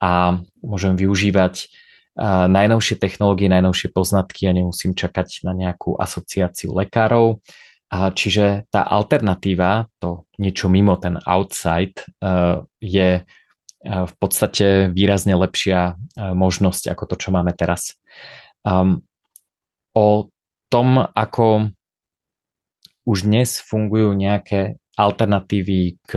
a 0.03 0.43
môžem 0.59 0.99
využívať 0.99 1.55
e, 1.63 1.67
najnovšie 2.51 2.99
technológie, 2.99 3.47
najnovšie 3.47 3.95
poznatky 3.95 4.51
a 4.51 4.57
nemusím 4.59 4.99
čakať 4.99 5.47
na 5.47 5.55
nejakú 5.55 5.95
asociáciu 5.95 6.75
lekárov. 6.75 7.39
Čiže 7.93 8.73
tá 8.73 8.89
alternatíva, 8.89 9.85
to 10.01 10.25
niečo 10.41 10.73
mimo 10.73 10.97
ten 10.97 11.21
outside, 11.29 12.01
e, 12.19 12.65
je 12.83 13.23
v 13.83 14.15
podstate 14.23 14.95
výrazne 14.95 15.35
lepšia 15.35 15.99
možnosť 16.15 16.95
ako 16.95 17.05
to, 17.13 17.15
čo 17.19 17.29
máme 17.35 17.51
teraz. 17.51 17.99
O 19.91 20.07
tom, 20.73 20.97
ako 21.05 21.69
už 23.05 23.29
dnes 23.29 23.61
fungujú 23.61 24.17
nejaké 24.17 24.81
alternatívy 24.97 26.01
k, 26.09 26.11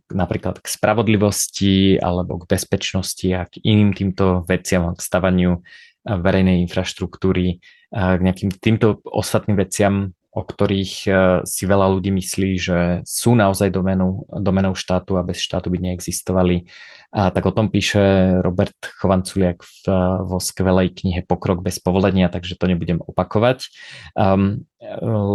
k 0.00 0.10
napríklad 0.16 0.64
k 0.64 0.66
spravodlivosti 0.66 2.00
alebo 2.00 2.40
k 2.40 2.48
bezpečnosti 2.48 3.28
a 3.36 3.44
k 3.44 3.60
iným 3.60 3.92
týmto 3.92 4.48
veciam, 4.48 4.96
k 4.96 5.00
stavaniu 5.04 5.60
verejnej 6.08 6.64
infraštruktúry, 6.64 7.60
k 7.92 8.20
nejakým 8.24 8.48
týmto 8.56 9.04
ostatným 9.04 9.60
veciam 9.60 10.16
o 10.32 10.40
ktorých 10.40 10.94
e, 11.04 11.10
si 11.44 11.68
veľa 11.68 11.92
ľudí 11.92 12.08
myslí, 12.08 12.50
že 12.56 12.78
sú 13.04 13.36
naozaj 13.36 13.68
domenou, 13.68 14.24
domenou 14.32 14.72
štátu 14.72 15.20
a 15.20 15.22
bez 15.22 15.44
štátu 15.44 15.68
by 15.68 15.76
neexistovali. 15.76 16.64
A 17.12 17.28
tak 17.28 17.44
o 17.44 17.52
tom 17.52 17.68
píše 17.68 18.00
Robert 18.40 18.72
Chovanculiak 18.96 19.60
v, 19.60 19.92
vo 20.24 20.40
skvelej 20.40 20.96
knihe 20.96 21.20
Pokrok 21.28 21.60
bez 21.60 21.76
povolenia, 21.76 22.32
takže 22.32 22.56
to 22.56 22.64
nebudem 22.64 23.04
opakovať. 23.04 23.68
Um, 24.16 24.64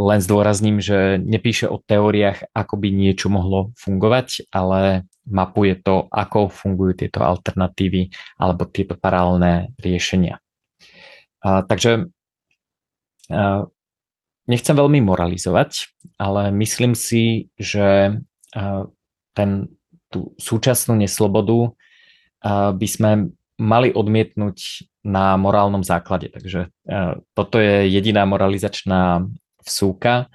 len 0.09 0.19
zdôrazním, 0.25 0.81
že 0.81 1.21
nepíše 1.21 1.69
o 1.69 1.77
teóriách, 1.77 2.49
ako 2.57 2.81
by 2.81 2.89
niečo 2.89 3.29
mohlo 3.29 3.77
fungovať, 3.77 4.49
ale 4.49 5.05
mapuje 5.29 5.77
to, 5.77 6.09
ako 6.09 6.49
fungujú 6.49 7.05
tieto 7.05 7.21
alternatívy 7.21 8.09
alebo 8.41 8.65
tieto 8.65 8.97
paralelné 8.97 9.69
riešenia. 9.77 10.41
A, 11.45 11.61
takže 11.61 12.09
nechcem 14.47 14.75
veľmi 14.75 15.03
moralizovať, 15.03 15.91
ale 16.17 16.49
myslím 16.55 16.95
si, 16.95 17.51
že 17.59 18.17
ten, 19.35 19.49
tú 20.07 20.33
súčasnú 20.39 20.95
neslobodu 20.95 21.75
by 22.73 22.87
sme 22.87 23.35
mali 23.59 23.89
odmietnúť 23.91 24.87
na 25.03 25.35
morálnom 25.35 25.83
základe. 25.83 26.31
Takže 26.31 26.71
toto 27.35 27.59
je 27.59 27.91
jediná 27.91 28.23
moralizačná 28.23 29.27
vsúka. 29.63 30.31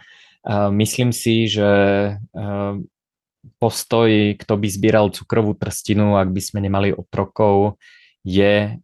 Myslím 0.70 1.14
si, 1.14 1.48
že 1.48 1.70
postoj, 3.58 4.36
kto 4.38 4.54
by 4.58 4.68
zbieral 4.68 5.06
cukrovú 5.14 5.54
trstinu, 5.54 6.18
ak 6.18 6.30
by 6.30 6.40
sme 6.42 6.60
nemali 6.62 6.94
otrokov, 6.94 7.80
je 8.22 8.78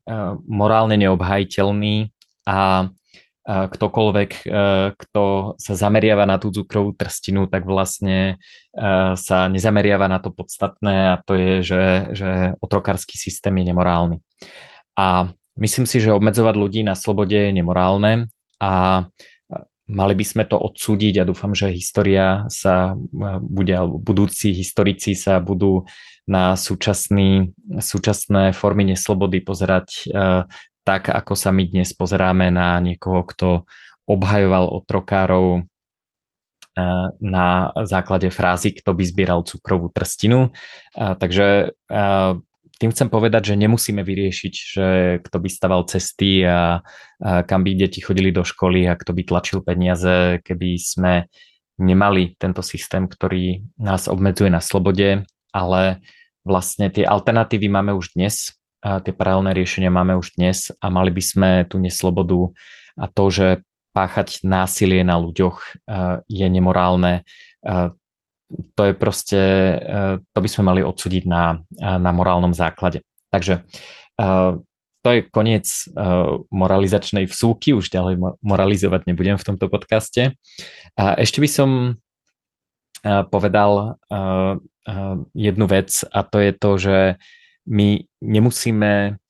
morálne 0.47 0.99
neobhajiteľný 0.99 2.11
a 2.47 2.91
ktokoľvek, 3.49 4.31
e, 4.45 4.51
kto 4.93 5.23
sa 5.57 5.73
zameriava 5.73 6.29
na 6.29 6.37
tú 6.37 6.53
cukrovú 6.53 6.93
trstinu, 6.93 7.49
tak 7.49 7.65
vlastne 7.65 8.37
e, 8.77 8.85
sa 9.17 9.49
nezameriava 9.49 10.05
na 10.05 10.21
to 10.21 10.29
podstatné 10.29 11.17
a 11.17 11.25
to 11.25 11.33
je, 11.33 11.53
že, 11.65 11.85
že 12.13 12.31
otrokársky 12.61 13.17
systém 13.17 13.57
je 13.57 13.65
nemorálny. 13.73 14.17
A 15.01 15.33
myslím 15.57 15.89
si, 15.89 15.97
že 15.97 16.13
obmedzovať 16.13 16.55
ľudí 16.61 16.81
na 16.85 16.93
slobode 16.93 17.33
je 17.33 17.49
nemorálne 17.57 18.29
a 18.61 19.05
mali 19.89 20.13
by 20.13 20.25
sme 20.29 20.45
to 20.45 20.61
odsúdiť 20.61 21.25
a 21.25 21.29
dúfam, 21.29 21.57
že 21.57 21.73
história 21.73 22.45
sa 22.53 22.93
e, 22.93 23.41
bude, 23.41 23.73
alebo 23.73 23.97
budúci 23.97 24.53
historici 24.53 25.17
sa 25.17 25.41
budú 25.41 25.89
na 26.29 26.53
súčasný, 26.53 27.57
súčasné 27.81 28.53
formy 28.53 28.93
neslobody 28.93 29.41
pozerať 29.41 30.13
tak, 30.89 31.13
ako 31.13 31.37
sa 31.37 31.53
my 31.53 31.69
dnes 31.69 31.93
pozeráme 31.93 32.49
na 32.49 32.81
niekoho, 32.81 33.29
kto 33.29 33.49
obhajoval 34.09 34.73
otrokárov 34.73 35.61
eh, 35.61 37.07
na 37.21 37.77
základe 37.85 38.33
frázy, 38.33 38.73
kto 38.73 38.97
by 38.97 39.05
zbieral 39.05 39.45
cukrovú 39.45 39.93
trstinu. 39.93 40.49
Takže 40.97 41.77
eh, 41.77 42.33
tým 42.79 42.95
chcem 42.95 43.11
povedať, 43.11 43.53
že 43.53 43.61
nemusíme 43.61 44.01
vyriešiť, 44.01 44.55
že 44.55 44.87
kto 45.27 45.37
by 45.43 45.49
staval 45.51 45.83
cesty 45.91 46.47
a, 46.47 46.79
kam 47.19 47.67
by 47.67 47.75
deti 47.75 47.99
chodili 47.99 48.31
do 48.31 48.47
školy 48.47 48.87
a 48.87 48.95
kto 48.95 49.11
by 49.19 49.23
tlačil 49.27 49.67
peniaze, 49.67 50.39
keby 50.47 50.79
sme 50.79 51.27
nemali 51.83 52.39
tento 52.39 52.63
systém, 52.63 53.11
ktorý 53.11 53.67
nás 53.83 54.07
obmedzuje 54.07 54.47
na 54.47 54.63
slobode, 54.63 55.27
ale 55.51 55.83
vlastne 56.47 56.87
tie 56.95 57.03
alternatívy 57.03 57.67
máme 57.67 57.99
už 57.99 58.15
dnes 58.15 58.55
a 58.79 59.03
tie 59.03 59.11
paralelné 59.11 59.55
riešenia 59.55 59.91
máme 59.91 60.15
už 60.15 60.39
dnes 60.39 60.71
a 60.79 60.87
mali 60.87 61.11
by 61.11 61.23
sme 61.23 61.51
tú 61.67 61.83
neslobodu 61.83 62.55
a 62.95 63.11
to, 63.11 63.25
že 63.31 63.47
páchať 63.91 64.47
násilie 64.47 65.03
na 65.03 65.19
ľuďoch 65.19 65.83
je 66.31 66.47
nemorálne. 66.47 67.27
To 68.49 68.83
je 68.87 68.95
proste, 68.95 69.43
to 70.23 70.39
by 70.39 70.49
sme 70.49 70.71
mali 70.71 70.81
odsúdiť 70.87 71.27
na, 71.27 71.59
na 71.83 72.11
morálnom 72.15 72.55
základe. 72.55 73.03
Takže 73.35 73.67
to 75.03 75.09
je 75.11 75.27
koniec 75.31 75.67
moralizačnej 76.55 77.27
vsúky, 77.27 77.75
už 77.75 77.91
ďalej 77.91 78.39
moralizovať 78.39 79.11
nebudem 79.11 79.35
v 79.35 79.47
tomto 79.47 79.67
podcaste. 79.67 80.39
A 80.95 81.19
ešte 81.19 81.43
by 81.43 81.49
som 81.51 81.71
povedal 83.35 83.99
jednu 85.35 85.67
vec 85.67 85.91
a 86.07 86.21
to 86.23 86.39
je 86.39 86.53
to, 86.55 86.71
že 86.79 86.99
my 87.69 88.03
nemusíme 88.25 89.21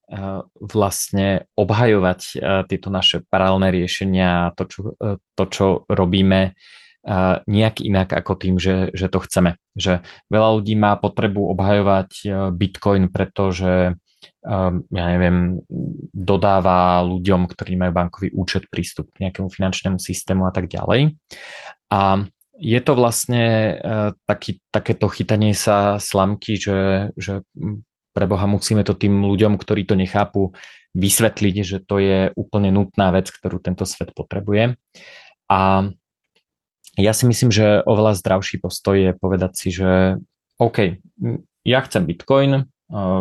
vlastne 0.56 1.44
obhajovať 1.52 2.20
tieto 2.64 2.88
naše 2.88 3.20
paralelné 3.28 3.68
riešenia, 3.76 4.56
to, 4.56 4.64
čo, 4.64 4.80
e, 4.96 5.20
to, 5.36 5.44
čo 5.52 5.66
robíme 5.84 6.56
nejak 7.48 7.80
inak 7.80 8.12
ako 8.12 8.36
tým, 8.36 8.60
že, 8.60 8.92
že 8.92 9.08
to 9.08 9.24
chceme. 9.24 9.56
Že 9.72 10.04
veľa 10.28 10.48
ľudí 10.60 10.76
má 10.76 10.92
potrebu 11.00 11.56
obhajovať 11.56 12.10
Bitcoin, 12.52 13.08
pretože 13.08 13.96
ja 14.92 15.04
neviem, 15.16 15.56
dodáva 16.12 17.00
ľuďom, 17.00 17.48
ktorí 17.48 17.80
majú 17.80 17.92
bankový 17.96 18.28
účet, 18.36 18.68
prístup 18.68 19.08
k 19.16 19.24
nejakému 19.24 19.48
finančnému 19.48 19.96
systému 19.96 20.44
a 20.44 20.52
tak 20.52 20.68
ďalej. 20.68 21.16
A 21.88 22.28
je 22.58 22.80
to 22.82 22.92
vlastne 22.92 23.78
taký, 24.28 24.60
takéto 24.68 25.08
chytanie 25.08 25.56
sa 25.56 25.96
slamky, 25.96 26.60
že, 26.60 27.14
že 27.16 27.40
pre 28.18 28.26
Boha 28.26 28.50
musíme 28.50 28.82
to 28.82 28.98
tým 28.98 29.22
ľuďom, 29.22 29.54
ktorí 29.62 29.86
to 29.86 29.94
nechápu, 29.94 30.50
vysvetliť, 30.98 31.56
že 31.62 31.78
to 31.78 32.02
je 32.02 32.34
úplne 32.34 32.74
nutná 32.74 33.14
vec, 33.14 33.30
ktorú 33.30 33.62
tento 33.62 33.86
svet 33.86 34.10
potrebuje. 34.10 34.74
A 35.46 35.86
ja 36.98 37.12
si 37.14 37.30
myslím, 37.30 37.54
že 37.54 37.86
oveľa 37.86 38.18
zdravší 38.18 38.58
postoj 38.58 38.98
je 38.98 39.12
povedať 39.14 39.52
si, 39.54 39.68
že 39.70 40.18
OK, 40.58 40.98
ja 41.62 41.78
chcem 41.86 42.02
Bitcoin, 42.02 42.66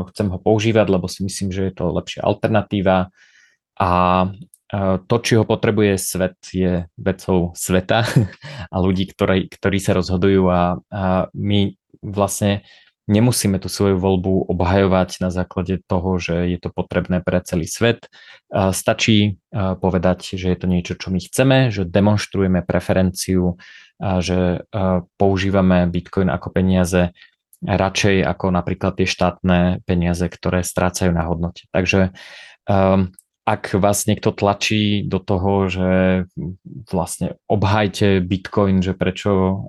chcem 0.10 0.28
ho 0.34 0.40
používať, 0.42 0.90
lebo 0.90 1.06
si 1.06 1.22
myslím, 1.22 1.54
že 1.54 1.70
je 1.70 1.74
to 1.78 1.94
lepšia 1.94 2.26
alternatíva 2.26 3.14
a 3.78 3.92
to, 5.06 5.16
či 5.22 5.38
ho 5.38 5.46
potrebuje 5.46 5.96
svet, 6.02 6.36
je 6.50 6.90
vecou 6.98 7.54
sveta 7.54 8.02
a 8.74 8.76
ľudí, 8.82 9.14
ktorí, 9.14 9.54
ktorí 9.54 9.78
sa 9.78 9.94
rozhodujú 9.94 10.44
a, 10.50 10.82
a 10.90 11.30
my 11.38 11.78
vlastne 12.02 12.66
Nemusíme 13.08 13.56
tú 13.58 13.72
svoju 13.72 13.96
voľbu 13.96 14.52
obhajovať 14.52 15.24
na 15.24 15.32
základe 15.32 15.80
toho, 15.88 16.20
že 16.20 16.52
je 16.52 16.60
to 16.60 16.76
potrebné 16.76 17.24
pre 17.24 17.40
celý 17.40 17.64
svet. 17.64 18.12
Stačí 18.52 19.40
povedať, 19.56 20.36
že 20.36 20.52
je 20.52 20.58
to 20.60 20.68
niečo, 20.68 20.94
čo 21.00 21.08
my 21.16 21.20
chceme, 21.24 21.72
že 21.72 21.88
demonstrujeme 21.88 22.68
preferenciu, 22.68 23.56
že 24.00 24.68
používame 25.16 25.88
Bitcoin 25.88 26.28
ako 26.28 26.52
peniaze 26.52 27.16
radšej 27.64 28.22
ako 28.22 28.54
napríklad 28.54 29.02
tie 29.02 29.10
štátne 29.10 29.60
peniaze, 29.90 30.30
ktoré 30.30 30.62
strácajú 30.62 31.10
na 31.10 31.26
hodnote. 31.26 31.66
Takže 31.74 32.14
ak 33.48 33.64
vás 33.80 34.06
niekto 34.06 34.36
tlačí 34.36 35.08
do 35.08 35.18
toho, 35.18 35.66
že 35.72 35.90
vlastne 36.92 37.40
obhajte 37.48 38.22
Bitcoin, 38.22 38.84
že 38.84 38.94
prečo, 38.94 39.66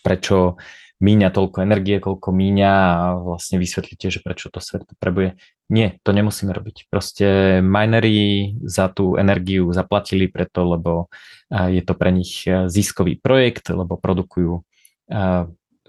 prečo 0.00 0.56
míňa 1.02 1.34
toľko 1.34 1.66
energie, 1.66 1.98
koľko 1.98 2.30
míňa 2.30 2.70
a 2.70 3.18
vlastne 3.18 3.58
vysvetlíte, 3.58 4.06
že 4.06 4.22
prečo 4.22 4.54
to 4.54 4.62
svet 4.62 4.86
potrebuje. 4.86 5.34
Nie, 5.66 5.98
to 6.06 6.14
nemusíme 6.14 6.54
robiť. 6.54 6.86
Proste 6.86 7.58
minery 7.58 8.54
za 8.62 8.86
tú 8.86 9.18
energiu 9.18 9.74
zaplatili 9.74 10.30
preto, 10.30 10.62
lebo 10.62 11.10
je 11.50 11.82
to 11.82 11.98
pre 11.98 12.14
nich 12.14 12.46
ziskový 12.46 13.18
projekt, 13.18 13.66
lebo 13.74 13.98
produkujú 13.98 14.62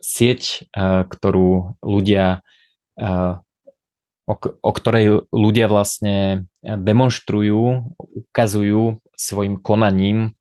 sieť, 0.01 0.67
ktorú 1.07 1.77
ľudia 1.85 2.41
o, 4.23 4.33
o 4.39 4.71
ktorej 4.71 5.27
ľudia 5.29 5.67
vlastne 5.67 6.47
demonstrujú, 6.63 7.91
ukazujú 7.99 9.03
svojim 9.19 9.59
konaním, 9.59 10.35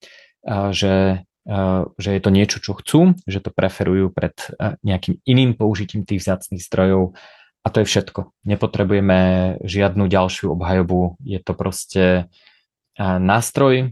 že 0.70 1.26
že 1.98 2.10
je 2.14 2.20
to 2.22 2.30
niečo, 2.30 2.62
čo 2.62 2.78
chcú, 2.78 3.18
že 3.26 3.42
to 3.42 3.50
preferujú 3.50 4.14
pred 4.14 4.34
nejakým 4.86 5.18
iným 5.26 5.58
použitím 5.58 6.06
tých 6.06 6.22
vzácných 6.22 6.62
zdrojov 6.62 7.18
a 7.62 7.66
to 7.70 7.82
je 7.82 7.86
všetko. 7.90 8.30
Nepotrebujeme 8.46 9.20
žiadnu 9.66 10.06
ďalšiu 10.06 10.54
obhajobu, 10.54 11.18
je 11.22 11.38
to 11.42 11.52
proste 11.54 12.04
nástroj, 12.98 13.90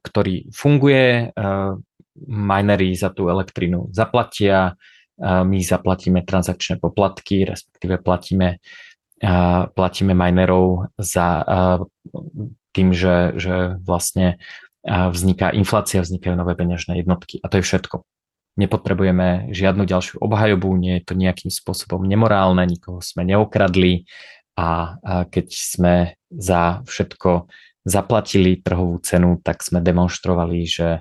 ktorý 0.00 0.48
funguje, 0.48 1.36
minery 2.28 2.92
za 2.96 3.08
tú 3.12 3.28
elektrínu 3.28 3.92
zaplatia, 3.92 4.76
my 5.20 5.58
zaplatíme 5.60 6.24
transakčné 6.24 6.80
poplatky, 6.80 7.44
respektíve 7.44 8.00
platíme, 8.00 8.60
platíme 9.76 10.12
minerov 10.16 10.88
za 10.96 11.44
tým, 12.72 12.96
že, 12.96 13.36
že 13.36 13.76
vlastne 13.84 14.40
vzniká 14.86 15.54
inflácia, 15.54 16.02
vznikajú 16.02 16.34
nové 16.34 16.58
peňažné 16.58 17.02
jednotky 17.02 17.38
a 17.42 17.46
to 17.46 17.62
je 17.62 17.66
všetko. 17.66 18.02
Nepotrebujeme 18.58 19.48
žiadnu 19.54 19.88
ďalšiu 19.88 20.20
obhajobu, 20.20 20.74
nie 20.76 21.00
je 21.00 21.06
to 21.08 21.14
nejakým 21.16 21.48
spôsobom 21.48 22.04
nemorálne, 22.04 22.66
nikoho 22.68 23.00
sme 23.00 23.24
neokradli 23.24 24.04
a 24.60 25.00
keď 25.32 25.46
sme 25.48 25.94
za 26.28 26.84
všetko 26.84 27.48
zaplatili 27.88 28.60
trhovú 28.60 29.00
cenu, 29.00 29.40
tak 29.40 29.64
sme 29.64 29.80
demonstrovali, 29.80 30.68
že, 30.68 31.00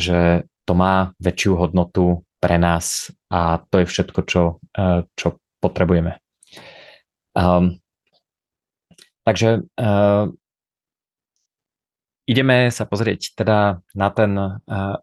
že 0.00 0.48
to 0.64 0.72
má 0.72 1.12
väčšiu 1.20 1.52
hodnotu 1.60 2.24
pre 2.40 2.56
nás 2.56 3.12
a 3.28 3.60
to 3.60 3.84
je 3.84 3.86
všetko, 3.86 4.20
čo, 4.24 4.42
čo 5.12 5.28
potrebujeme. 5.60 6.16
Um, 7.36 7.76
takže 9.28 9.68
uh, 9.76 10.32
ideme 12.26 12.68
sa 12.74 12.84
pozrieť 12.84 13.38
teda 13.38 13.80
na, 13.94 14.08
ten, 14.10 14.32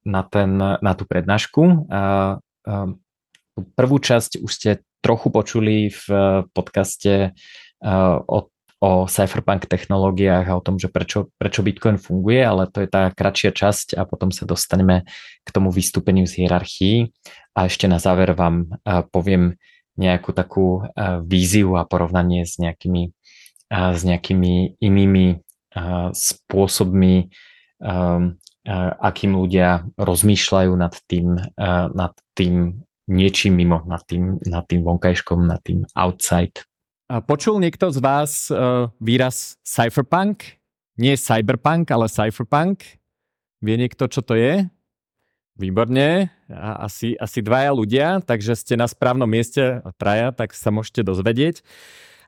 na, 0.03 0.21
ten, 0.27 0.51
na 0.59 0.91
tú 0.93 1.03
prednášku. 1.07 1.87
Prvú 3.53 3.97
časť 3.97 4.43
už 4.43 4.51
ste 4.51 4.83
trochu 5.03 5.27
počuli 5.31 5.91
v 5.91 6.05
podcaste 6.55 7.35
o, 7.83 8.37
o 8.79 8.91
cypherpunk 9.07 9.67
technológiách 9.67 10.47
a 10.47 10.57
o 10.59 10.63
tom, 10.63 10.79
že 10.79 10.87
prečo, 10.87 11.31
prečo 11.35 11.63
Bitcoin 11.63 11.99
funguje, 11.99 12.39
ale 12.43 12.71
to 12.71 12.83
je 12.83 12.89
tá 12.91 13.11
kratšia 13.11 13.51
časť 13.51 13.99
a 13.99 14.07
potom 14.07 14.31
sa 14.31 14.47
dostaneme 14.47 15.03
k 15.43 15.49
tomu 15.51 15.71
vystúpeniu 15.71 16.23
z 16.23 16.43
hierarchii. 16.43 17.11
A 17.53 17.67
ešte 17.67 17.85
na 17.91 17.99
záver 17.99 18.31
vám 18.33 18.79
poviem 19.11 19.59
nejakú 19.93 20.33
takú 20.33 20.87
víziu 21.21 21.77
a 21.77 21.85
porovnanie 21.85 22.49
s 22.49 22.57
nejakými, 22.57 23.13
s 23.69 24.01
nejakými 24.01 24.81
inými 24.81 25.42
spôsobmi, 26.13 27.29
akým 28.99 29.31
ľudia 29.35 29.83
rozmýšľajú 29.99 30.71
nad 30.77 30.95
tým, 31.09 31.35
nad 31.93 32.13
tým 32.37 32.85
niečím 33.11 33.59
mimo, 33.59 33.83
nad 33.83 33.99
tým, 34.07 34.39
nad 34.47 34.63
tým 34.63 34.87
vonkajškom, 34.87 35.43
nad 35.43 35.59
tým 35.59 35.83
outside. 35.99 36.63
Počul 37.27 37.59
niekto 37.59 37.91
z 37.91 37.99
vás 37.99 38.47
výraz 39.03 39.59
cypherpunk? 39.67 40.55
Nie 40.95 41.19
cyberpunk, 41.19 41.91
ale 41.91 42.07
cypherpunk? 42.07 42.85
Vie 43.59 43.75
niekto, 43.75 44.07
čo 44.07 44.23
to 44.23 44.39
je? 44.39 44.69
Výborne, 45.53 46.33
asi, 46.57 47.13
asi 47.19 47.45
dvaja 47.45 47.69
ľudia, 47.75 48.25
takže 48.25 48.57
ste 48.57 48.73
na 48.73 48.89
správnom 48.89 49.29
mieste, 49.29 49.85
traja, 50.01 50.33
tak 50.33 50.55
sa 50.57 50.73
môžete 50.73 51.05
dozvedieť. 51.05 51.61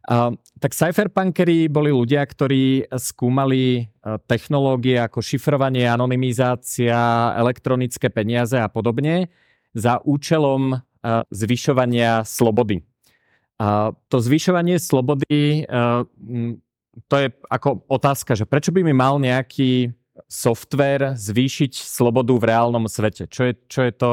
Uh, 0.05 0.37
tak 0.61 0.77
cypherpunkery 0.77 1.65
boli 1.65 1.89
ľudia, 1.89 2.21
ktorí 2.21 2.85
skúmali 2.93 3.89
technológie 4.29 5.01
ako 5.01 5.17
šifrovanie, 5.17 5.89
anonymizácia, 5.89 7.33
elektronické 7.33 8.13
peniaze 8.13 8.53
a 8.61 8.69
podobne 8.69 9.33
za 9.73 9.97
účelom 10.05 10.77
uh, 10.77 11.25
zvyšovania 11.33 12.21
slobody. 12.21 12.85
Uh, 13.57 13.97
to 14.11 14.21
zvyšovanie 14.21 14.77
slobody, 14.77 15.63
to 17.07 17.15
je 17.19 17.27
ako 17.51 17.83
otázka, 17.87 18.35
že 18.35 18.47
prečo 18.47 18.71
by 18.71 18.83
mi 18.83 18.95
mal 18.95 19.19
nejaký 19.19 19.95
software 20.27 21.15
zvýšiť 21.15 21.75
slobodu 21.75 22.35
v 22.39 22.47
reálnom 22.51 22.87
svete? 22.87 23.27
Čo 23.27 23.51
je, 23.51 23.53
čo 23.67 23.83
je 23.83 23.91
to, 23.91 24.11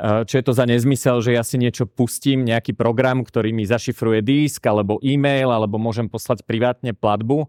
čo 0.00 0.34
je 0.38 0.44
to 0.44 0.52
za 0.52 0.64
nezmysel, 0.64 1.20
že 1.20 1.36
ja 1.36 1.42
si 1.44 1.60
niečo 1.60 1.88
pustím, 1.88 2.46
nejaký 2.46 2.72
program, 2.76 3.24
ktorý 3.24 3.52
mi 3.52 3.68
zašifruje 3.68 4.24
disk, 4.24 4.62
alebo 4.64 5.00
e-mail, 5.02 5.50
alebo 5.52 5.76
môžem 5.80 6.08
poslať 6.08 6.44
privátne 6.46 6.96
platbu. 6.96 7.48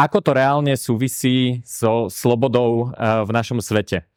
Ako 0.00 0.18
to 0.24 0.32
reálne 0.32 0.72
súvisí 0.80 1.60
so 1.64 2.08
slobodou 2.08 2.92
eh, 2.92 3.24
v 3.24 3.30
našom 3.30 3.60
svete? 3.60 4.08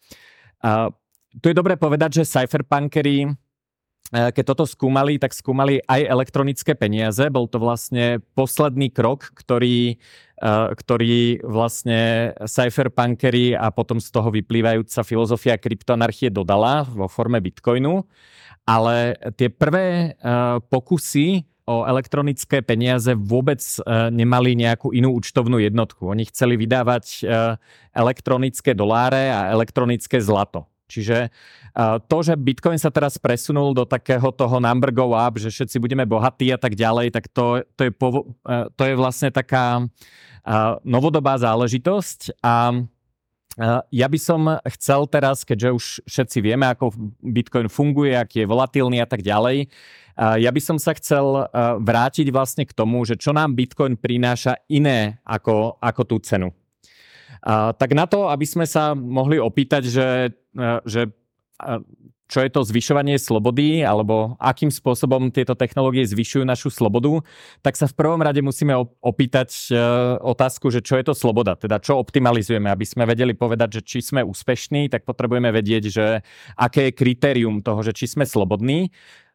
Tu 1.34 1.46
je 1.52 1.56
dobré 1.58 1.76
povedať, 1.76 2.24
že 2.24 2.30
cypherpunkery 2.30 3.36
keď 4.14 4.44
toto 4.46 4.70
skúmali, 4.70 5.18
tak 5.18 5.34
skúmali 5.34 5.82
aj 5.90 6.06
elektronické 6.06 6.78
peniaze. 6.78 7.26
Bol 7.34 7.50
to 7.50 7.58
vlastne 7.58 8.22
posledný 8.38 8.94
krok, 8.94 9.34
ktorý, 9.34 9.98
ktorý 10.78 11.42
vlastne 11.42 12.30
cypherpunkery 12.38 13.58
a 13.58 13.74
potom 13.74 13.98
z 13.98 14.14
toho 14.14 14.30
vyplývajúca 14.30 15.02
filozofia 15.02 15.58
kryptoanarchie 15.58 16.30
dodala 16.30 16.86
vo 16.86 17.10
forme 17.10 17.42
bitcoinu. 17.42 18.06
Ale 18.70 19.18
tie 19.34 19.50
prvé 19.50 20.14
pokusy 20.70 21.50
o 21.64 21.88
elektronické 21.88 22.60
peniaze 22.60 23.16
vôbec 23.16 23.60
nemali 24.12 24.52
nejakú 24.54 24.92
inú 24.92 25.16
účtovnú 25.16 25.64
jednotku. 25.64 26.12
Oni 26.12 26.28
chceli 26.28 26.60
vydávať 26.60 27.26
elektronické 27.96 28.76
doláre 28.78 29.32
a 29.32 29.50
elektronické 29.50 30.20
zlato. 30.20 30.68
Čiže 30.94 31.34
to, 32.06 32.18
že 32.22 32.38
Bitcoin 32.38 32.78
sa 32.78 32.94
teraz 32.94 33.18
presunul 33.18 33.74
do 33.74 33.82
takého 33.90 34.30
toho 34.30 34.62
number 34.62 34.94
go 34.94 35.18
up, 35.18 35.42
že 35.42 35.50
všetci 35.50 35.82
budeme 35.82 36.06
bohatí 36.06 36.54
a 36.54 36.60
tak 36.62 36.78
ďalej, 36.78 37.10
tak 37.10 37.34
to, 37.34 37.66
to, 37.74 37.90
je, 37.90 37.92
povo- 37.92 38.38
to 38.78 38.84
je 38.86 38.94
vlastne 38.94 39.34
taká 39.34 39.82
novodobá 40.86 41.34
záležitosť 41.42 42.38
a 42.46 42.86
ja 43.94 44.10
by 44.10 44.18
som 44.18 44.58
chcel 44.66 45.06
teraz, 45.06 45.46
keďže 45.46 45.70
už 45.70 45.86
všetci 46.10 46.42
vieme, 46.42 46.66
ako 46.66 46.90
Bitcoin 47.22 47.70
funguje, 47.70 48.18
aký 48.18 48.42
je 48.42 48.50
volatilný 48.50 48.98
a 48.98 49.06
tak 49.06 49.22
ďalej, 49.22 49.70
ja 50.18 50.50
by 50.50 50.62
som 50.62 50.82
sa 50.82 50.98
chcel 50.98 51.46
vrátiť 51.82 52.34
vlastne 52.34 52.66
k 52.66 52.74
tomu, 52.74 53.06
že 53.06 53.14
čo 53.14 53.30
nám 53.30 53.54
Bitcoin 53.54 53.94
prináša 53.94 54.58
iné 54.70 55.22
ako, 55.22 55.78
ako 55.78 56.02
tú 56.02 56.18
cenu. 56.26 56.50
Tak 57.78 57.90
na 57.98 58.06
to, 58.06 58.30
aby 58.30 58.46
sme 58.46 58.70
sa 58.70 58.94
mohli 58.94 59.42
opýtať, 59.42 59.84
že, 59.90 60.10
že 60.86 61.10
čo 62.34 62.42
je 62.42 62.50
to 62.50 62.66
zvyšovanie 62.66 63.22
slobody, 63.22 63.86
alebo 63.86 64.34
akým 64.42 64.74
spôsobom 64.74 65.30
tieto 65.30 65.54
technológie 65.54 66.02
zvyšujú 66.02 66.42
našu 66.42 66.74
slobodu, 66.74 67.22
tak 67.62 67.78
sa 67.78 67.86
v 67.86 67.94
prvom 67.94 68.18
rade 68.26 68.42
musíme 68.42 68.74
opýtať 69.06 69.70
e, 69.70 69.78
otázku, 70.18 70.74
že 70.74 70.82
čo 70.82 70.98
je 70.98 71.06
to 71.06 71.14
sloboda, 71.14 71.54
teda 71.54 71.78
čo 71.78 72.02
optimalizujeme. 72.02 72.74
Aby 72.74 72.90
sme 72.90 73.06
vedeli 73.06 73.38
povedať, 73.38 73.78
že 73.78 73.82
či 73.86 74.00
sme 74.02 74.26
úspešní, 74.26 74.90
tak 74.90 75.06
potrebujeme 75.06 75.54
vedieť, 75.54 75.84
že 75.94 76.06
aké 76.58 76.90
je 76.90 76.98
kritérium 76.98 77.62
toho, 77.62 77.86
že 77.86 77.94
či 77.94 78.10
sme 78.10 78.26
slobodní. 78.26 78.90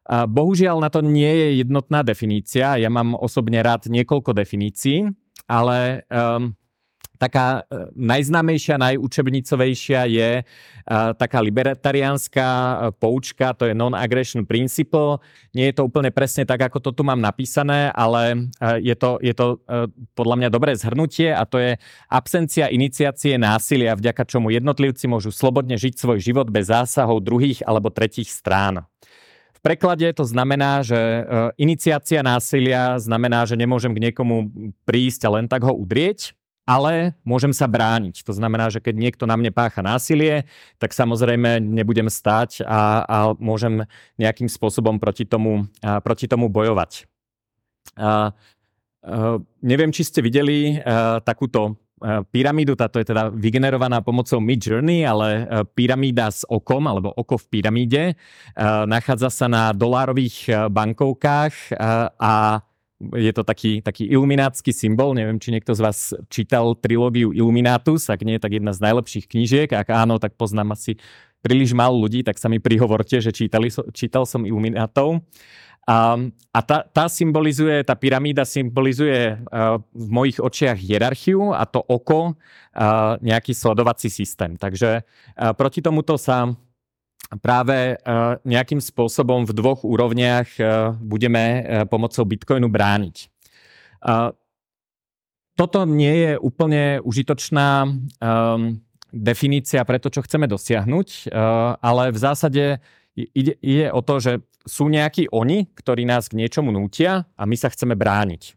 A 0.08 0.26
bohužiaľ 0.26 0.82
na 0.82 0.90
to 0.90 0.98
nie 0.98 1.30
je 1.30 1.48
jednotná 1.62 2.02
definícia. 2.02 2.80
Ja 2.82 2.90
mám 2.90 3.14
osobne 3.14 3.62
rád 3.62 3.86
niekoľko 3.92 4.34
definícií, 4.34 5.06
ale 5.46 6.08
um, 6.10 6.56
Taká 7.18 7.66
e, 7.66 7.90
najznámejšia, 7.98 8.78
najúčebnicovejšia 8.78 10.00
je 10.06 10.30
uh, 10.46 11.10
taká 11.18 11.42
libertariánska 11.42 12.46
e, 12.46 12.74
poučka, 12.94 13.50
to 13.58 13.66
je 13.66 13.74
non-aggression 13.74 14.46
principle. 14.46 15.18
Nie 15.50 15.74
je 15.74 15.82
to 15.82 15.90
úplne 15.90 16.14
presne 16.14 16.46
tak, 16.46 16.62
ako 16.70 16.78
to 16.78 16.90
tu 16.94 17.02
mám 17.02 17.18
napísané, 17.18 17.90
ale 17.90 18.48
je 18.78 18.94
to, 18.94 19.18
je 19.18 19.34
to 19.34 19.58
podľa 20.14 20.36
mňa 20.38 20.48
dobré 20.54 20.72
zhrnutie 20.78 21.34
a 21.34 21.42
to 21.42 21.58
je 21.58 21.74
absencia 22.06 22.70
iniciácie 22.70 23.34
násilia, 23.34 23.98
vďaka 23.98 24.22
čomu 24.22 24.54
jednotlivci 24.54 25.10
môžu 25.10 25.34
slobodne 25.34 25.74
žiť 25.74 25.98
svoj 25.98 26.18
život 26.22 26.46
bez 26.46 26.70
zásahov 26.70 27.24
druhých 27.26 27.66
alebo 27.66 27.90
tretích 27.90 28.30
strán. 28.30 28.86
V 29.58 29.60
preklade 29.66 30.06
to 30.14 30.22
znamená, 30.22 30.86
že 30.86 30.94
iniciácia 31.58 32.22
násilia 32.22 32.94
znamená, 33.02 33.42
že 33.42 33.58
nemôžem 33.58 33.90
k 33.90 34.06
niekomu 34.06 34.54
prísť 34.86 35.26
a 35.26 35.34
len 35.34 35.50
tak 35.50 35.66
ho 35.66 35.74
udrieť, 35.74 36.37
ale 36.68 37.16
môžem 37.24 37.56
sa 37.56 37.64
brániť. 37.64 38.20
To 38.28 38.36
znamená, 38.36 38.68
že 38.68 38.84
keď 38.84 38.92
niekto 39.00 39.24
na 39.24 39.40
mne 39.40 39.48
pácha 39.48 39.80
násilie, 39.80 40.44
tak 40.76 40.92
samozrejme 40.92 41.64
nebudem 41.64 42.12
stať 42.12 42.60
a, 42.68 43.08
a 43.08 43.16
môžem 43.40 43.88
nejakým 44.20 44.52
spôsobom 44.52 45.00
proti 45.00 45.24
tomu, 45.24 45.64
a, 45.80 46.04
proti 46.04 46.28
tomu 46.28 46.52
bojovať. 46.52 47.08
A, 47.96 48.04
a, 48.04 48.10
neviem, 49.64 49.88
či 49.88 50.04
ste 50.04 50.20
videli 50.20 50.76
a, 50.76 51.24
takúto 51.24 51.80
pyramídu, 52.30 52.78
táto 52.78 53.02
je 53.02 53.10
teda 53.10 53.26
vygenerovaná 53.34 54.06
pomocou 54.06 54.38
Mid 54.38 54.62
Journey, 54.62 55.02
ale 55.02 55.50
pyramída 55.74 56.30
s 56.30 56.46
okom, 56.46 56.86
alebo 56.86 57.10
oko 57.10 57.34
v 57.42 57.58
pyramíde, 57.58 58.14
nachádza 58.86 59.34
sa 59.34 59.50
na 59.50 59.74
dolárových 59.74 60.70
bankovkách 60.70 61.74
a 62.22 62.62
je 62.98 63.32
to 63.32 63.46
taký, 63.46 63.78
taký 63.78 64.10
iluminátsky 64.10 64.74
symbol. 64.74 65.14
Neviem, 65.14 65.38
či 65.38 65.54
niekto 65.54 65.70
z 65.74 65.80
vás 65.80 65.98
čítal 66.26 66.74
trilógiu 66.74 67.30
Illuminatus, 67.30 68.10
ak 68.10 68.26
nie, 68.26 68.42
tak 68.42 68.58
jedna 68.58 68.74
z 68.74 68.82
najlepších 68.82 69.30
knížiek. 69.30 69.70
Ak 69.70 69.88
áno, 69.94 70.18
tak 70.18 70.34
poznám 70.34 70.74
asi 70.74 70.98
príliš 71.38 71.70
málo 71.70 72.02
ľudí, 72.02 72.26
tak 72.26 72.34
sa 72.42 72.50
mi 72.50 72.58
prihovorte, 72.58 73.22
že 73.22 73.30
čítali, 73.30 73.70
čítal 73.94 74.26
som 74.26 74.42
Illuminátov. 74.42 75.22
A, 75.88 76.20
a 76.52 76.60
tá, 76.60 76.84
tá 76.84 77.08
symbolizuje, 77.08 77.80
tá 77.80 77.96
pyramída 77.96 78.44
symbolizuje 78.44 79.40
uh, 79.40 79.80
v 79.96 80.08
mojich 80.12 80.36
očiach 80.36 80.76
hierarchiu 80.76 81.56
a 81.56 81.64
to 81.64 81.80
oko 81.80 82.36
uh, 82.36 83.16
nejaký 83.24 83.56
sledovací 83.56 84.12
systém. 84.12 84.52
Takže 84.60 85.00
uh, 85.00 85.56
proti 85.56 85.80
tomuto 85.80 86.20
sa 86.20 86.52
práve 87.36 87.92
e, 87.92 87.96
nejakým 88.48 88.80
spôsobom 88.80 89.44
v 89.44 89.52
dvoch 89.52 89.84
úrovniach 89.84 90.48
e, 90.56 90.62
budeme 90.96 91.44
e, 91.44 91.60
pomocou 91.84 92.24
Bitcoinu 92.24 92.72
brániť. 92.72 93.28
Toto 95.58 95.82
nie 95.90 96.14
je 96.22 96.32
úplne 96.38 97.02
užitočná 97.02 97.90
definícia 99.10 99.82
pre 99.82 99.98
to, 99.98 100.06
čo 100.06 100.22
chceme 100.22 100.46
dosiahnuť, 100.46 101.34
ale 101.82 102.14
v 102.14 102.18
zásade 102.22 102.78
ide, 103.18 103.58
ide 103.58 103.90
o 103.90 103.98
to, 103.98 104.22
že 104.22 104.32
sú 104.62 104.86
nejakí 104.86 105.34
oni, 105.34 105.66
ktorí 105.74 106.06
nás 106.06 106.30
k 106.30 106.38
niečomu 106.38 106.70
nútia 106.70 107.26
a 107.34 107.42
my 107.42 107.58
sa 107.58 107.74
chceme 107.74 107.98
brániť. 107.98 108.54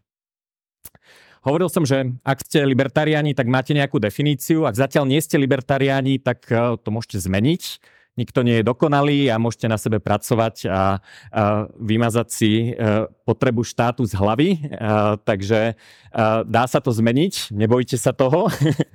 Hovoril 1.42 1.66
som, 1.74 1.82
že 1.82 2.06
ak 2.22 2.46
ste 2.46 2.62
libertariáni, 2.62 3.34
tak 3.34 3.50
máte 3.50 3.74
nejakú 3.74 3.98
definíciu. 3.98 4.62
Ak 4.62 4.78
zatiaľ 4.78 5.10
nie 5.10 5.18
ste 5.18 5.42
libertariáni, 5.42 6.22
tak 6.22 6.46
to 6.54 6.88
môžete 6.94 7.18
zmeniť 7.18 7.82
nikto 8.16 8.44
nie 8.44 8.60
je 8.60 8.68
dokonalý 8.68 9.32
a 9.32 9.40
môžete 9.40 9.66
na 9.68 9.80
sebe 9.80 9.96
pracovať 9.96 10.68
a, 10.68 10.68
a 10.68 10.80
vymazať 11.80 12.28
si 12.28 12.52
a, 12.52 13.08
e, 13.08 13.10
potrebu 13.24 13.64
štátu 13.64 14.04
z 14.04 14.12
hlavy. 14.12 14.50
A, 14.76 15.16
takže 15.16 15.74
a, 16.12 16.44
dá 16.44 16.68
sa 16.68 16.78
to 16.84 16.92
zmeniť, 16.92 17.56
nebojte 17.56 17.96
sa 17.96 18.12
toho. 18.12 18.52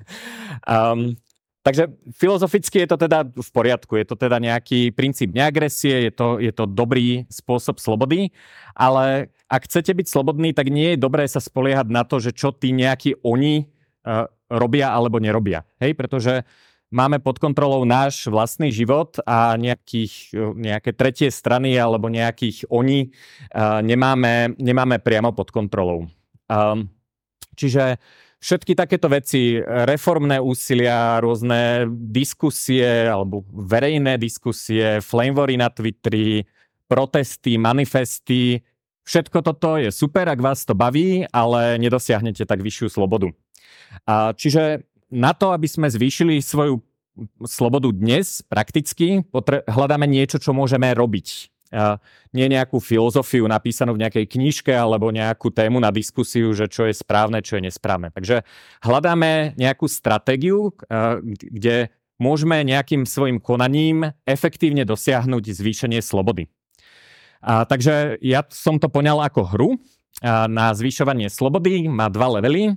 um, 0.70 1.18
takže 1.66 1.90
filozoficky 2.14 2.86
je 2.86 2.90
to 2.94 2.98
teda 2.98 3.26
v 3.26 3.50
poriadku, 3.52 3.98
je 3.98 4.06
to 4.08 4.16
teda 4.16 4.38
nejaký 4.38 4.94
princíp 4.94 5.34
neagresie, 5.34 6.08
je 6.08 6.14
to, 6.14 6.38
je 6.38 6.54
to 6.54 6.70
dobrý 6.70 7.26
spôsob 7.28 7.82
slobody, 7.82 8.30
ale 8.78 9.34
ak 9.50 9.66
chcete 9.66 9.92
byť 9.92 10.08
slobodní, 10.08 10.54
tak 10.54 10.70
nie 10.70 10.94
je 10.96 11.04
dobré 11.04 11.28
sa 11.28 11.42
spoliehať 11.44 11.88
na 11.90 12.08
to, 12.08 12.24
že 12.24 12.32
čo 12.32 12.56
tí 12.56 12.72
nejakí 12.72 13.20
oni 13.24 13.68
robia 14.48 14.96
alebo 14.96 15.20
nerobia. 15.20 15.68
Hej, 15.84 15.96
pretože 16.00 16.48
máme 16.92 17.20
pod 17.20 17.40
kontrolou 17.40 17.84
náš 17.84 18.28
vlastný 18.32 18.72
život 18.72 19.20
a 19.28 19.60
nejakých, 19.60 20.32
nejaké 20.56 20.92
tretie 20.96 21.28
strany 21.28 21.76
alebo 21.76 22.08
nejakých 22.08 22.68
oni 22.72 23.12
nemáme, 23.84 24.56
nemáme 24.56 24.98
priamo 25.04 25.36
pod 25.36 25.52
kontrolou. 25.52 26.08
Čiže 27.58 28.00
všetky 28.40 28.78
takéto 28.78 29.12
veci, 29.12 29.60
reformné 29.60 30.40
úsilia, 30.40 31.20
rôzne 31.20 31.90
diskusie 31.92 33.10
alebo 33.10 33.44
verejné 33.52 34.16
diskusie, 34.22 35.04
flamevory 35.04 35.58
na 35.60 35.68
Twitteri, 35.74 36.46
protesty, 36.88 37.60
manifesty, 37.60 38.64
všetko 39.04 39.44
toto 39.44 39.76
je 39.76 39.92
super, 39.92 40.32
ak 40.32 40.40
vás 40.40 40.64
to 40.64 40.72
baví, 40.72 41.28
ale 41.36 41.76
nedosiahnete 41.80 42.48
tak 42.48 42.64
vyššiu 42.64 42.88
slobodu. 42.88 43.32
čiže 44.40 44.88
na 45.12 45.32
to, 45.32 45.56
aby 45.56 45.68
sme 45.68 45.88
zvýšili 45.88 46.44
svoju 46.44 46.84
slobodu 47.46 47.90
dnes 47.90 48.46
prakticky, 48.46 49.26
potre- 49.26 49.66
hľadáme 49.66 50.06
niečo, 50.06 50.38
čo 50.38 50.54
môžeme 50.54 50.94
robiť. 50.94 51.50
Nie 52.32 52.48
nejakú 52.48 52.80
filozofiu 52.80 53.44
napísanú 53.44 53.92
v 53.92 54.08
nejakej 54.08 54.26
knižke 54.32 54.72
alebo 54.72 55.12
nejakú 55.12 55.52
tému 55.52 55.84
na 55.84 55.92
diskusiu, 55.92 56.56
že 56.56 56.72
čo 56.72 56.88
je 56.88 56.96
správne, 56.96 57.44
čo 57.44 57.60
je 57.60 57.68
nesprávne. 57.68 58.08
Takže 58.16 58.48
hľadáme 58.80 59.60
nejakú 59.60 59.92
stratégiu, 59.92 60.72
kde 61.28 61.92
môžeme 62.24 62.64
nejakým 62.64 63.04
svojim 63.04 63.44
konaním 63.44 64.16
efektívne 64.24 64.88
dosiahnuť 64.88 65.44
zvýšenie 65.54 66.00
slobody. 66.00 66.48
A, 67.44 67.68
takže 67.68 68.18
ja 68.26 68.42
som 68.50 68.82
to 68.82 68.90
poňal 68.90 69.22
ako 69.22 69.42
hru 69.46 69.70
a, 70.24 70.50
na 70.50 70.74
zvyšovanie 70.74 71.30
slobody, 71.30 71.86
má 71.92 72.10
dva 72.10 72.40
levely. 72.40 72.74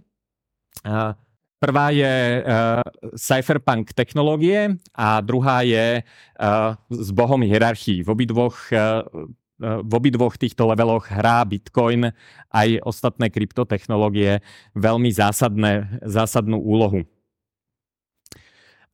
A, 0.84 1.16
Prvá 1.60 1.92
je 1.92 2.40
uh, 2.40 2.80
cypherpunk 3.20 3.92
technológie 3.92 4.80
a 4.96 5.20
druhá 5.20 5.60
je 5.60 6.00
uh, 6.00 6.72
bohom 7.12 7.44
hierarchií. 7.44 8.00
V 8.00 8.08
obidvoch, 8.08 8.56
uh, 8.72 9.04
v 9.60 9.92
obidvoch 9.92 10.40
týchto 10.40 10.64
leveloch 10.64 11.12
hrá 11.12 11.44
Bitcoin 11.44 12.16
aj 12.48 12.80
ostatné 12.80 13.28
kryptotechnológie 13.28 14.40
veľmi 14.72 15.12
zásadné, 15.12 16.00
zásadnú 16.00 16.56
úlohu. 16.64 17.04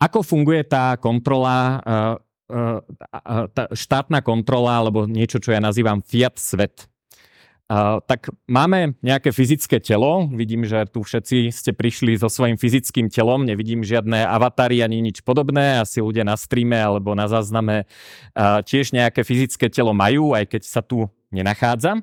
Ako 0.02 0.26
funguje 0.26 0.66
tá 0.66 0.98
kontrola 0.98 1.80
štátna 3.74 4.22
kontrola 4.22 4.78
alebo 4.78 5.06
niečo, 5.06 5.42
čo 5.42 5.50
ja 5.50 5.60
nazývam 5.62 6.02
fiat 6.02 6.38
svet. 6.38 6.86
Tak 7.66 8.30
máme 8.46 8.94
nejaké 9.02 9.34
fyzické 9.34 9.82
telo, 9.82 10.30
vidím, 10.30 10.62
že 10.62 10.86
tu 10.86 11.02
všetci 11.02 11.50
ste 11.50 11.74
prišli 11.74 12.14
so 12.14 12.30
svojím 12.30 12.54
fyzickým 12.54 13.10
telom, 13.10 13.42
nevidím 13.42 13.82
žiadne 13.82 14.22
avatary 14.22 14.86
ani 14.86 15.02
nič 15.02 15.26
podobné, 15.26 15.82
asi 15.82 15.98
ľudia 15.98 16.22
na 16.22 16.38
streame 16.38 16.78
alebo 16.78 17.18
na 17.18 17.26
zázname 17.26 17.82
uh, 17.82 18.62
tiež 18.62 18.94
nejaké 18.94 19.26
fyzické 19.26 19.66
telo 19.66 19.90
majú, 19.90 20.30
aj 20.30 20.46
keď 20.46 20.62
sa 20.62 20.78
tu 20.78 21.10
nenachádza. 21.34 21.98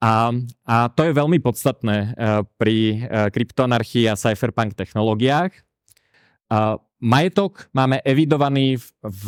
A, 0.00 0.32
a 0.64 0.88
to 0.88 1.04
je 1.04 1.12
veľmi 1.12 1.44
podstatné 1.44 2.16
uh, 2.16 2.48
pri 2.56 3.04
kryptoanarchii 3.36 4.08
a 4.08 4.16
cypherpunk 4.16 4.72
technológiách. 4.80 5.52
Majetok 7.00 7.72
máme 7.72 8.04
evidovaný 8.04 8.76
v 9.00 9.26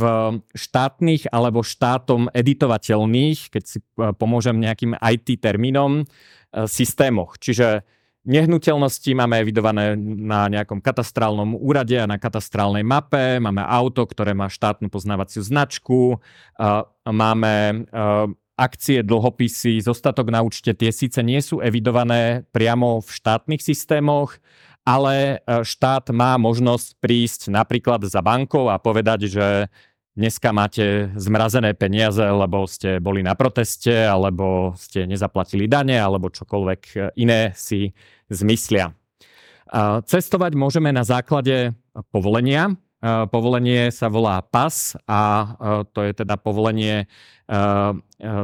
štátnych 0.53 1.33
alebo 1.33 1.65
štátom 1.65 2.29
editovateľných, 2.29 3.49
keď 3.49 3.63
si 3.65 3.81
e, 3.81 4.13
pomôžem 4.13 4.61
nejakým 4.61 4.93
IT 5.01 5.41
termínom, 5.41 6.05
e, 6.05 6.69
systémoch. 6.69 7.41
Čiže 7.41 7.81
nehnuteľnosti 8.29 9.17
máme 9.17 9.41
evidované 9.41 9.97
na 9.97 10.53
nejakom 10.53 10.85
katastrálnom 10.85 11.57
úrade 11.57 11.97
a 11.97 12.05
na 12.05 12.21
katastrálnej 12.21 12.85
mape, 12.85 13.41
máme 13.41 13.65
auto, 13.65 14.05
ktoré 14.05 14.37
má 14.37 14.53
štátnu 14.53 14.93
poznávaciu 14.93 15.41
značku, 15.41 16.21
máme 17.09 17.55
e, 17.57 17.75
akcie, 18.53 19.01
dlhopisy, 19.03 19.81
zostatok 19.81 20.29
na 20.29 20.45
účte, 20.45 20.77
tie 20.77 20.93
síce 20.93 21.25
nie 21.25 21.41
sú 21.41 21.59
evidované 21.65 22.45
priamo 22.53 23.01
v 23.01 23.09
štátnych 23.11 23.65
systémoch, 23.65 24.37
ale 24.83 25.39
e, 25.47 25.63
štát 25.63 26.11
má 26.11 26.35
možnosť 26.39 26.99
prísť 26.99 27.41
napríklad 27.55 28.03
za 28.03 28.19
bankou 28.19 28.67
a 28.67 28.83
povedať, 28.83 29.31
že 29.31 29.47
dneska 30.19 30.51
máte 30.51 31.09
zmrazené 31.15 31.73
peniaze, 31.73 32.23
lebo 32.23 32.67
ste 32.67 32.99
boli 32.99 33.23
na 33.23 33.39
proteste, 33.39 33.95
alebo 33.95 34.75
ste 34.77 35.07
nezaplatili 35.07 35.71
dane, 35.71 35.97
alebo 35.97 36.35
čokoľvek 36.35 36.81
e, 36.93 36.97
iné 37.23 37.55
si 37.55 37.95
zmyslia. 38.27 38.93
Cestovať 40.05 40.53
môžeme 40.53 40.93
na 40.93 41.01
základe 41.01 41.73
povolenia. 42.13 42.69
E, 42.69 42.75
povolenie 43.31 43.89
sa 43.95 44.11
volá 44.11 44.43
PAS 44.43 44.99
a 45.07 45.55
to 45.95 46.05
je 46.05 46.13
teda 46.13 46.37
povolenie 46.37 47.07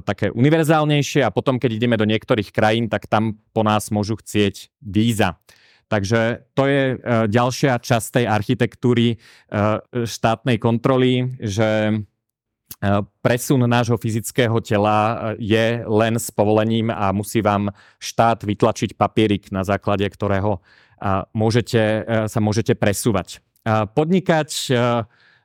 také 0.04 0.28
univerzálnejšie 0.36 1.24
a 1.24 1.32
potom, 1.32 1.56
keď 1.56 1.80
ideme 1.80 1.96
do 1.96 2.04
niektorých 2.04 2.52
krajín, 2.52 2.92
tak 2.92 3.08
tam 3.08 3.40
po 3.56 3.64
nás 3.64 3.88
môžu 3.88 4.20
chcieť 4.20 4.68
víza. 4.84 5.40
Takže 5.88 6.52
to 6.52 6.68
je 6.68 6.82
e, 6.92 6.96
ďalšia 7.32 7.80
časť 7.80 8.20
tej 8.20 8.24
architektúry 8.28 9.06
e, 9.12 9.16
štátnej 10.04 10.60
kontroly, 10.60 11.32
že 11.40 11.88
e, 11.88 11.94
presun 13.24 13.64
nášho 13.64 13.96
fyzického 13.96 14.60
tela 14.60 15.32
je 15.40 15.80
len 15.88 16.14
s 16.20 16.28
povolením 16.28 16.92
a 16.92 17.08
musí 17.16 17.40
vám 17.40 17.72
štát 17.96 18.44
vytlačiť 18.44 19.00
papierik, 19.00 19.48
na 19.48 19.64
základe 19.64 20.04
ktorého 20.04 20.60
môžete, 21.30 22.02
sa 22.26 22.42
môžete 22.42 22.74
presúvať. 22.74 23.38
Podnikať 23.94 24.50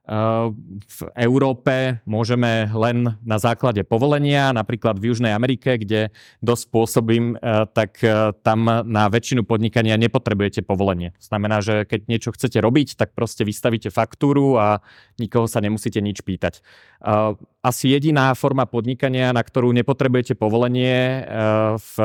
v 0.03 0.99
Európe 1.15 2.03
môžeme 2.03 2.67
len 2.75 3.15
na 3.23 3.37
základe 3.39 3.87
povolenia, 3.87 4.51
napríklad 4.51 4.99
v 4.99 5.15
Južnej 5.15 5.31
Amerike, 5.31 5.79
kde 5.79 6.11
dosť 6.43 6.65
pôsobím, 6.75 7.39
e, 7.39 7.63
tak 7.71 8.03
e, 8.03 8.35
tam 8.43 8.67
na 8.67 9.07
väčšinu 9.07 9.47
podnikania 9.47 9.95
nepotrebujete 9.95 10.59
povolenie. 10.67 11.15
Znamená, 11.23 11.63
že 11.63 11.87
keď 11.87 12.11
niečo 12.11 12.35
chcete 12.35 12.59
robiť, 12.59 12.99
tak 12.99 13.15
proste 13.15 13.47
vystavíte 13.47 13.95
faktúru 13.95 14.59
a 14.59 14.83
nikoho 15.23 15.47
sa 15.47 15.63
nemusíte 15.63 16.03
nič 16.03 16.19
pýtať. 16.19 16.59
E, 16.59 16.61
asi 17.63 17.95
jediná 17.95 18.35
forma 18.35 18.67
podnikania, 18.67 19.31
na 19.31 19.39
ktorú 19.39 19.71
nepotrebujete 19.71 20.35
povolenie 20.35 21.23
v, 21.79 21.95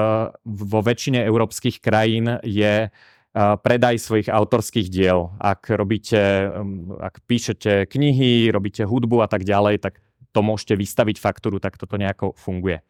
vo 0.46 0.80
väčšine 0.86 1.18
európskych 1.26 1.82
krajín 1.82 2.38
je 2.46 2.94
predaj 3.36 4.00
svojich 4.00 4.28
autorských 4.32 4.88
diel. 4.88 5.34
Ak 5.38 5.68
robíte, 5.70 6.48
um, 6.48 6.96
ak 6.98 7.22
píšete 7.28 7.86
knihy, 7.86 8.48
robíte 8.50 8.82
hudbu 8.88 9.22
a 9.22 9.28
tak 9.28 9.44
ďalej, 9.44 9.84
tak 9.84 10.00
to 10.32 10.40
môžete 10.44 10.76
vystaviť 10.76 11.16
faktúru, 11.18 11.56
tak 11.56 11.80
toto 11.80 11.96
nejako 11.96 12.36
funguje. 12.36 12.84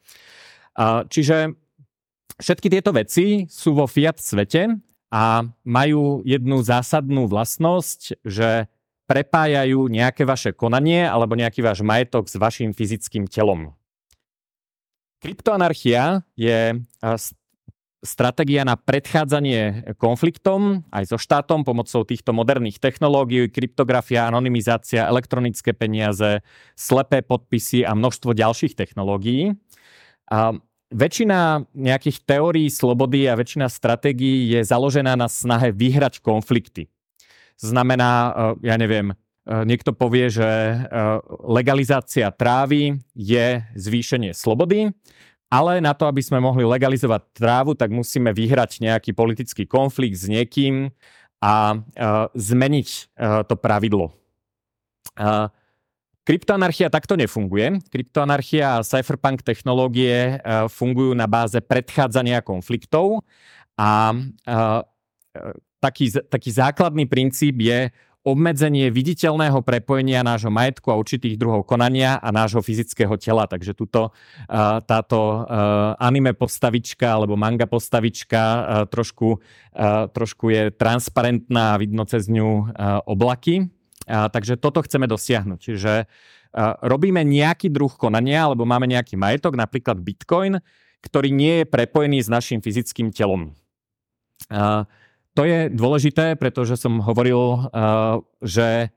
Čiže 1.11 1.55
všetky 2.35 2.67
tieto 2.67 2.91
veci 2.91 3.47
sú 3.47 3.79
vo 3.79 3.87
fiat 3.87 4.19
svete 4.19 4.75
a 5.11 5.47
majú 5.63 6.21
jednu 6.27 6.59
zásadnú 6.63 7.31
vlastnosť, 7.31 8.23
že 8.27 8.67
prepájajú 9.07 9.87
nejaké 9.87 10.27
vaše 10.27 10.51
konanie 10.51 11.07
alebo 11.07 11.39
nejaký 11.39 11.63
váš 11.65 11.81
majetok 11.81 12.27
s 12.27 12.37
vašim 12.37 12.75
fyzickým 12.75 13.31
telom. 13.31 13.73
Kryptoanarchia 15.23 16.23
je 16.39 16.79
stratégia 17.99 18.63
na 18.63 18.79
predchádzanie 18.79 19.95
konfliktom 19.99 20.87
aj 20.95 21.11
so 21.11 21.19
štátom 21.19 21.67
pomocou 21.67 22.07
týchto 22.07 22.31
moderných 22.31 22.79
technológií, 22.79 23.51
kryptografia, 23.51 24.31
anonymizácia, 24.31 25.11
elektronické 25.11 25.75
peniaze, 25.75 26.41
slepé 26.79 27.27
podpisy 27.27 27.83
a 27.83 27.99
množstvo 27.99 28.39
ďalších 28.39 28.79
technológií. 28.79 29.59
A 30.31 30.55
väčšina 30.95 31.69
nejakých 31.75 32.25
teórií 32.25 32.69
slobody 32.73 33.29
a 33.29 33.37
väčšina 33.37 33.69
stratégií 33.69 34.57
je 34.57 34.61
založená 34.65 35.19
na 35.19 35.29
snahe 35.29 35.73
vyhrať 35.73 36.25
konflikty. 36.25 36.89
Znamená, 37.59 38.11
e, 38.63 38.71
ja 38.71 38.79
neviem, 38.79 39.13
e, 39.13 39.15
niekto 39.67 39.91
povie, 39.91 40.31
že 40.31 40.47
e, 40.47 40.77
legalizácia 41.51 42.31
trávy 42.31 43.03
je 43.13 43.67
zvýšenie 43.75 44.31
slobody, 44.33 44.95
ale 45.49 45.81
na 45.81 45.97
to, 45.97 46.05
aby 46.05 46.21
sme 46.21 46.45
mohli 46.45 46.65
legalizovať 46.65 47.25
trávu, 47.33 47.73
tak 47.73 47.89
musíme 47.89 48.33
vyhrať 48.37 48.85
nejaký 48.85 49.17
politický 49.17 49.65
konflikt 49.65 50.21
s 50.21 50.29
niekým 50.29 50.93
a 51.41 51.81
uh, 51.81 52.29
zmeniť 52.37 52.89
uh, 52.89 53.43
to 53.49 53.57
pravidlo. 53.57 54.13
Uh, 55.17 55.49
kryptoanarchia 56.29 56.93
takto 56.93 57.17
nefunguje. 57.17 57.81
Kryptoanarchia 57.89 58.77
a 58.77 58.85
cypherpunk 58.85 59.41
technológie 59.41 60.37
uh, 60.37 60.69
fungujú 60.69 61.17
na 61.17 61.25
báze 61.25 61.57
predchádzania 61.65 62.45
konfliktov 62.45 63.25
a 63.81 64.13
uh, 64.13 64.85
taký, 65.81 66.13
taký 66.29 66.51
základný 66.53 67.09
princíp 67.09 67.57
je 67.63 67.89
obmedzenie 68.31 68.93
viditeľného 68.93 69.65
prepojenia 69.65 70.21
nášho 70.21 70.53
majetku 70.53 70.93
a 70.93 71.01
určitých 71.01 71.41
druhov 71.41 71.65
konania 71.65 72.21
a 72.21 72.29
nášho 72.29 72.61
fyzického 72.61 73.17
tela. 73.17 73.49
Takže 73.49 73.73
tuto 73.73 74.13
táto 74.85 75.49
anime 75.97 76.37
postavička 76.37 77.17
alebo 77.17 77.35
manga 77.41 77.65
postavička 77.65 78.41
trošku, 78.93 79.41
trošku 80.13 80.45
je 80.53 80.63
transparentná 80.77 81.75
a 81.75 81.81
vidno 81.81 82.05
cez 82.05 82.29
ňu 82.29 82.71
oblaky. 83.09 83.67
Takže 84.09 84.61
toto 84.61 84.85
chceme 84.85 85.09
dosiahnuť. 85.09 85.59
Čiže 85.59 85.93
robíme 86.85 87.25
nejaký 87.25 87.69
druh 87.69 87.93
konania 87.93 88.49
alebo 88.49 88.65
máme 88.65 88.89
nejaký 88.89 89.21
majetok, 89.21 89.57
napríklad 89.57 90.01
bitcoin, 90.01 90.61
ktorý 91.05 91.29
nie 91.29 91.63
je 91.63 91.65
prepojený 91.69 92.25
s 92.25 92.29
našim 92.33 92.65
fyzickým 92.65 93.13
telom. 93.13 93.53
To 95.39 95.47
je 95.47 95.71
dôležité, 95.71 96.35
pretože 96.35 96.75
som 96.75 96.99
hovoril, 96.99 97.39
uh, 97.39 98.19
že 98.43 98.91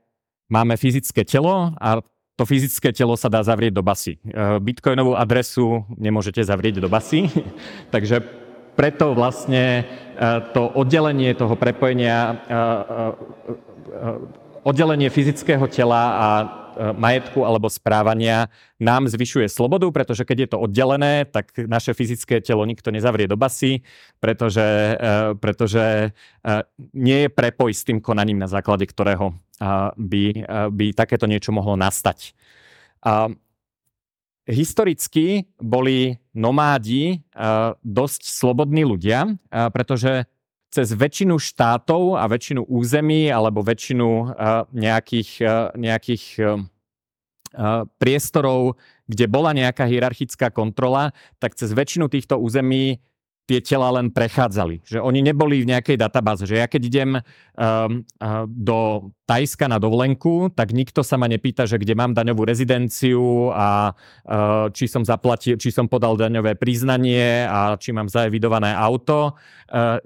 máme 0.50 0.74
fyzické 0.74 1.22
telo 1.22 1.70
a 1.78 2.02
to 2.34 2.42
fyzické 2.42 2.90
telo 2.90 3.14
sa 3.14 3.30
dá 3.30 3.46
zavrieť 3.46 3.78
do 3.78 3.86
basy. 3.86 4.18
Uh, 4.26 4.58
bitcoinovú 4.58 5.14
adresu 5.14 5.86
nemôžete 5.94 6.42
zavrieť 6.42 6.82
do 6.82 6.90
basy, 6.90 7.30
takže 7.94 8.26
preto 8.74 9.14
vlastne 9.14 9.86
uh, 10.18 10.42
to 10.50 10.66
oddelenie 10.74 11.30
toho 11.38 11.54
prepojenia, 11.54 12.42
oddelenie 14.62 15.10
fyzického 15.10 15.66
tela 15.68 16.02
a 16.14 16.26
E, 16.72 16.92
majetku 16.96 17.44
alebo 17.44 17.68
správania 17.68 18.48
nám 18.80 19.04
zvyšuje 19.04 19.48
slobodu, 19.48 19.84
pretože 19.92 20.24
keď 20.24 20.36
je 20.38 20.48
to 20.48 20.58
oddelené, 20.60 21.28
tak 21.28 21.52
naše 21.68 21.92
fyzické 21.92 22.40
telo 22.40 22.64
nikto 22.64 22.88
nezavrie 22.88 23.28
do 23.28 23.36
basy, 23.36 23.84
pretože, 24.18 24.96
e, 24.96 25.36
pretože 25.36 25.84
e, 25.84 26.50
nie 26.96 27.28
je 27.28 27.28
prepoj 27.28 27.70
s 27.76 27.84
tým 27.84 28.00
konaním, 28.00 28.40
na 28.40 28.48
základe 28.48 28.88
ktorého 28.88 29.36
by, 29.94 30.24
by 30.74 30.90
takéto 30.90 31.30
niečo 31.30 31.54
mohlo 31.54 31.78
nastať. 31.78 32.34
Historicky 34.42 35.46
boli 35.62 36.18
nomádi 36.34 37.22
dosť 37.86 38.26
slobodní 38.26 38.82
ľudia, 38.82 39.38
pretože 39.70 40.26
cez 40.72 40.88
väčšinu 40.96 41.36
štátov 41.36 42.16
a 42.16 42.24
väčšinu 42.24 42.64
území 42.64 43.28
alebo 43.28 43.60
väčšinu 43.60 44.08
uh, 44.08 44.64
nejakých, 44.72 45.30
uh, 45.44 45.68
nejakých 45.76 46.24
uh, 46.40 46.64
priestorov, 48.00 48.80
kde 49.04 49.28
bola 49.28 49.52
nejaká 49.52 49.84
hierarchická 49.84 50.48
kontrola, 50.48 51.12
tak 51.36 51.52
cez 51.52 51.76
väčšinu 51.76 52.08
týchto 52.08 52.40
území 52.40 53.04
tie 53.44 53.60
tela 53.60 53.92
len 53.92 54.08
prechádzali. 54.08 54.80
Že 54.88 55.04
oni 55.04 55.20
neboli 55.20 55.60
v 55.60 55.76
nejakej 55.76 56.00
databáze. 56.00 56.48
Že 56.48 56.64
ja 56.64 56.66
keď 56.70 56.82
idem 56.88 57.10
do 58.48 59.10
Tajska 59.22 59.70
na 59.70 59.78
dovolenku, 59.78 60.50
tak 60.50 60.74
nikto 60.74 61.06
sa 61.06 61.14
ma 61.14 61.30
nepýta, 61.30 61.62
že 61.62 61.78
kde 61.78 61.94
mám 61.94 62.10
daňovú 62.10 62.42
rezidenciu 62.42 63.54
a 63.54 63.94
uh, 63.94 64.66
či 64.74 64.90
som 64.90 65.06
zaplatil, 65.06 65.54
či 65.54 65.70
som 65.70 65.86
podal 65.86 66.18
daňové 66.18 66.58
priznanie 66.58 67.46
a 67.46 67.78
či 67.78 67.94
mám 67.94 68.10
zaevidované 68.10 68.74
auto. 68.74 69.38
Uh, 69.70 70.02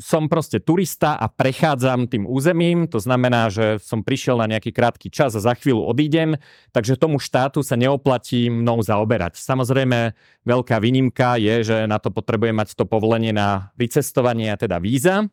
som 0.00 0.32
proste 0.32 0.64
turista 0.64 1.12
a 1.20 1.28
prechádzam 1.28 2.08
tým 2.08 2.24
územím, 2.24 2.88
to 2.88 2.96
znamená, 2.96 3.52
že 3.52 3.76
som 3.84 4.00
prišiel 4.00 4.40
na 4.40 4.56
nejaký 4.56 4.72
krátky 4.72 5.12
čas 5.12 5.36
a 5.36 5.44
za 5.44 5.52
chvíľu 5.52 5.84
odídem, 5.84 6.40
takže 6.72 6.96
tomu 6.96 7.20
štátu 7.20 7.60
sa 7.60 7.76
neoplatí 7.76 8.48
mnou 8.48 8.80
zaoberať. 8.80 9.36
Samozrejme, 9.44 10.16
veľká 10.48 10.80
výnimka 10.80 11.36
je, 11.36 11.68
že 11.68 11.76
na 11.84 12.00
to 12.00 12.08
potrebujem 12.08 12.56
mať 12.56 12.72
to 12.80 12.88
povolenie 12.88 13.36
na 13.36 13.76
vycestovanie, 13.76 14.48
teda 14.56 14.80
víza, 14.80 15.28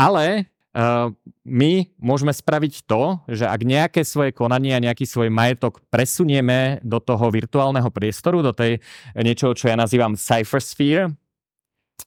ale 0.00 0.53
my 1.46 1.72
môžeme 2.02 2.34
spraviť 2.34 2.82
to, 2.90 3.22
že 3.30 3.46
ak 3.46 3.62
nejaké 3.62 4.02
svoje 4.02 4.34
konanie 4.34 4.74
a 4.74 4.82
nejaký 4.82 5.06
svoj 5.06 5.30
majetok 5.30 5.78
presunieme 5.86 6.82
do 6.82 6.98
toho 6.98 7.30
virtuálneho 7.30 7.86
priestoru, 7.94 8.42
do 8.42 8.50
tej 8.50 8.82
niečoho, 9.14 9.54
čo 9.54 9.70
ja 9.70 9.78
nazývam 9.78 10.18
Cyphersphere, 10.18 11.14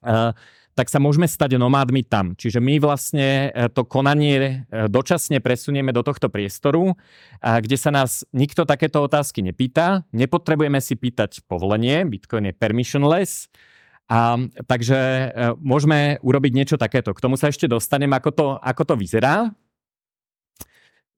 uh, 0.03 0.36
tak 0.77 0.93
sa 0.93 1.01
môžeme 1.01 1.25
stať 1.25 1.58
nomádmi 1.58 2.06
tam. 2.06 2.38
Čiže 2.38 2.62
my 2.62 2.77
vlastne 2.77 3.49
e, 3.49 3.65
to 3.73 3.82
konanie 3.82 4.69
dočasne 4.69 5.41
presunieme 5.41 5.89
do 5.89 6.06
tohto 6.06 6.30
priestoru, 6.30 6.93
kde 7.41 7.77
sa 7.82 7.89
nás 7.89 8.21
nikto 8.30 8.62
takéto 8.62 9.01
otázky 9.01 9.41
nepýta. 9.41 10.06
Nepotrebujeme 10.13 10.77
si 10.77 10.93
pýtať 10.93 11.41
povolenie, 11.49 12.06
Bitcoin 12.06 12.45
je 12.45 12.53
permissionless, 12.53 13.49
a, 14.07 14.39
takže 14.63 14.95
e, 14.95 15.27
môžeme 15.59 16.15
urobiť 16.23 16.51
niečo 16.55 16.77
takéto. 16.79 17.11
K 17.11 17.19
tomu 17.19 17.35
sa 17.35 17.51
ešte 17.51 17.67
dostanem, 17.67 18.07
ako 18.15 18.29
to, 18.31 18.47
ako 18.63 18.83
to 18.87 18.95
vyzerá. 18.95 19.51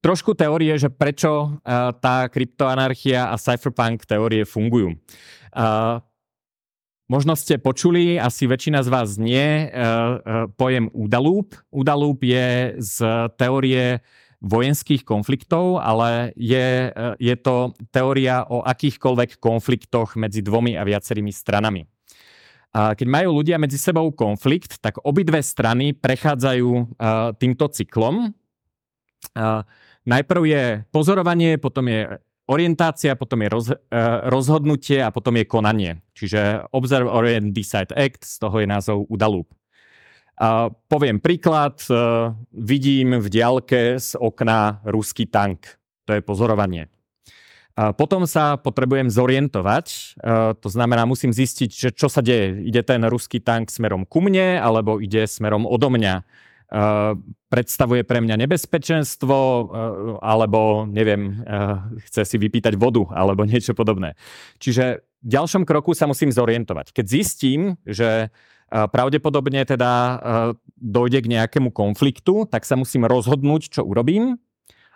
Trošku 0.01 0.33
teórie, 0.33 0.73
že 0.79 0.87
prečo 0.87 1.59
uh, 1.59 1.91
tá 1.91 2.31
kryptoanarchia 2.31 3.29
a 3.29 3.35
cypherpunk 3.35 4.07
teórie 4.07 4.47
fungujú. 4.47 4.95
Uh, 5.51 5.99
možno 7.11 7.35
ste 7.35 7.59
počuli, 7.59 8.15
asi 8.15 8.47
väčšina 8.47 8.79
z 8.79 8.89
vás 8.95 9.19
nie, 9.19 9.67
pojem 10.55 10.87
Udaloop. 10.95 11.51
Udaloop 11.67 12.23
je 12.23 12.79
z 12.79 12.95
teórie 13.35 13.99
vojenských 14.39 15.03
konfliktov, 15.03 15.83
ale 15.83 16.31
je, 16.39 16.95
je 17.19 17.35
to 17.35 17.75
teória 17.91 18.47
o 18.47 18.63
akýchkoľvek 18.63 19.35
konfliktoch 19.43 20.15
medzi 20.15 20.39
dvomi 20.39 20.79
a 20.79 20.87
viacerými 20.87 21.33
stranami. 21.33 21.83
Keď 22.69 23.07
majú 23.09 23.41
ľudia 23.41 23.57
medzi 23.57 23.81
sebou 23.81 24.13
konflikt, 24.13 24.77
tak 24.77 25.01
obidve 25.01 25.41
strany 25.41 25.97
prechádzajú 25.97 26.99
týmto 27.41 27.65
cyklom. 27.73 28.29
Najprv 30.05 30.41
je 30.45 30.63
pozorovanie, 30.93 31.57
potom 31.57 31.89
je 31.89 32.21
orientácia, 32.49 33.17
potom 33.17 33.41
je 33.45 33.49
roz, 33.49 33.67
rozhodnutie 34.29 35.01
a 35.01 35.09
potom 35.13 35.37
je 35.37 35.45
konanie. 35.49 35.91
Čiže 36.13 36.69
Observe, 36.73 37.09
Orient, 37.09 37.53
Decide, 37.53 37.93
Act, 37.93 38.25
z 38.25 38.35
toho 38.37 38.57
je 38.61 38.67
názov 38.69 39.05
UDALOOP. 39.09 39.49
A 40.39 40.71
poviem 40.71 41.19
príklad, 41.19 41.83
vidím 42.53 43.19
v 43.19 43.27
diálke 43.27 43.97
z 43.97 44.15
okna 44.15 44.79
ruský 44.87 45.27
tank. 45.27 45.77
To 46.07 46.15
je 46.15 46.21
pozorovanie. 46.23 46.87
Potom 47.79 48.27
sa 48.27 48.59
potrebujem 48.59 49.07
zorientovať, 49.07 49.87
e, 49.87 49.99
to 50.59 50.67
znamená, 50.67 51.07
musím 51.07 51.31
zistiť, 51.31 51.69
že 51.71 51.89
čo 51.95 52.11
sa 52.11 52.19
deje. 52.19 52.59
Ide 52.67 52.83
ten 52.83 52.99
ruský 53.07 53.39
tank 53.39 53.71
smerom 53.71 54.03
ku 54.03 54.19
mne, 54.19 54.59
alebo 54.59 54.99
ide 54.99 55.23
smerom 55.23 55.63
odo 55.63 55.87
mňa. 55.87 56.15
E, 56.19 56.23
predstavuje 57.47 58.03
pre 58.03 58.19
mňa 58.19 58.35
nebezpečenstvo, 58.35 59.37
e, 59.37 59.63
alebo 60.19 60.89
neviem, 60.91 61.39
chce 62.09 62.27
si 62.27 62.35
vypýtať 62.35 62.75
vodu, 62.75 63.07
alebo 63.15 63.47
niečo 63.47 63.71
podobné. 63.71 64.19
Čiže 64.59 65.05
v 65.23 65.27
ďalšom 65.29 65.63
kroku 65.63 65.95
sa 65.95 66.03
musím 66.03 66.35
zorientovať. 66.35 66.91
Keď 66.91 67.05
zistím, 67.05 67.79
že 67.87 68.31
pravdepodobne 68.69 69.65
teda 69.65 70.21
dojde 70.77 71.25
k 71.25 71.31
nejakému 71.33 71.73
konfliktu, 71.73 72.45
tak 72.45 72.63
sa 72.69 72.77
musím 72.77 73.03
rozhodnúť, 73.09 73.73
čo 73.73 73.81
urobím 73.81 74.37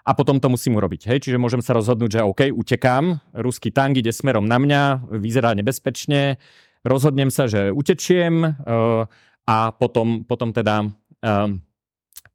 a 0.03 0.11
potom 0.11 0.39
to 0.39 0.51
musím 0.51 0.75
urobiť. 0.75 1.07
Hej? 1.07 1.27
Čiže 1.27 1.39
môžem 1.39 1.63
sa 1.63 1.71
rozhodnúť, 1.75 2.19
že 2.19 2.27
OK, 2.27 2.41
utekám, 2.51 3.23
ruský 3.31 3.71
tank 3.71 4.03
ide 4.03 4.11
smerom 4.11 4.43
na 4.43 4.59
mňa, 4.59 5.07
vyzerá 5.15 5.55
nebezpečne, 5.55 6.37
rozhodnem 6.83 7.31
sa, 7.31 7.47
že 7.47 7.71
utečiem 7.71 8.43
uh, 8.43 9.07
a 9.47 9.57
potom, 9.71 10.27
potom 10.27 10.51
teda 10.51 10.83
uh, 10.87 11.47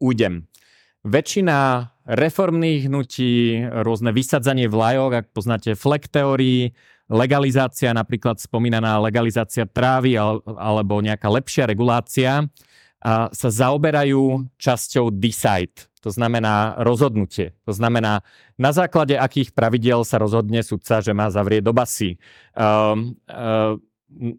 ujdem. 0.01 0.49
Väčšina 1.05 1.89
reformných 2.09 2.89
hnutí, 2.89 3.61
rôzne 3.85 4.17
vysadzanie 4.17 4.67
vlajok, 4.67 5.11
ak 5.15 5.27
poznáte 5.37 5.77
flag 5.77 6.09
teórii, 6.09 6.73
legalizácia, 7.09 7.93
napríklad 7.97 8.41
spomínaná 8.41 9.01
legalizácia 9.01 9.65
trávy 9.65 10.17
alebo 10.43 11.01
nejaká 11.01 11.29
lepšia 11.29 11.65
regulácia, 11.65 12.45
sa 13.33 13.49
zaoberajú 13.49 14.51
časťou 14.59 15.15
decide, 15.15 15.89
to 15.99 16.15
znamená 16.15 16.79
rozhodnutie. 16.81 17.55
To 17.67 17.75
znamená, 17.75 18.23
na 18.55 18.71
základe 18.71 19.19
akých 19.19 19.51
pravidel 19.53 20.07
sa 20.07 20.23
rozhodne 20.23 20.63
sudca, 20.63 21.03
že 21.03 21.11
má 21.11 21.31
zavrieť 21.31 21.63
do 21.67 21.73
basy. 21.75 22.17
Um, 22.55 23.19
um, 23.27 24.39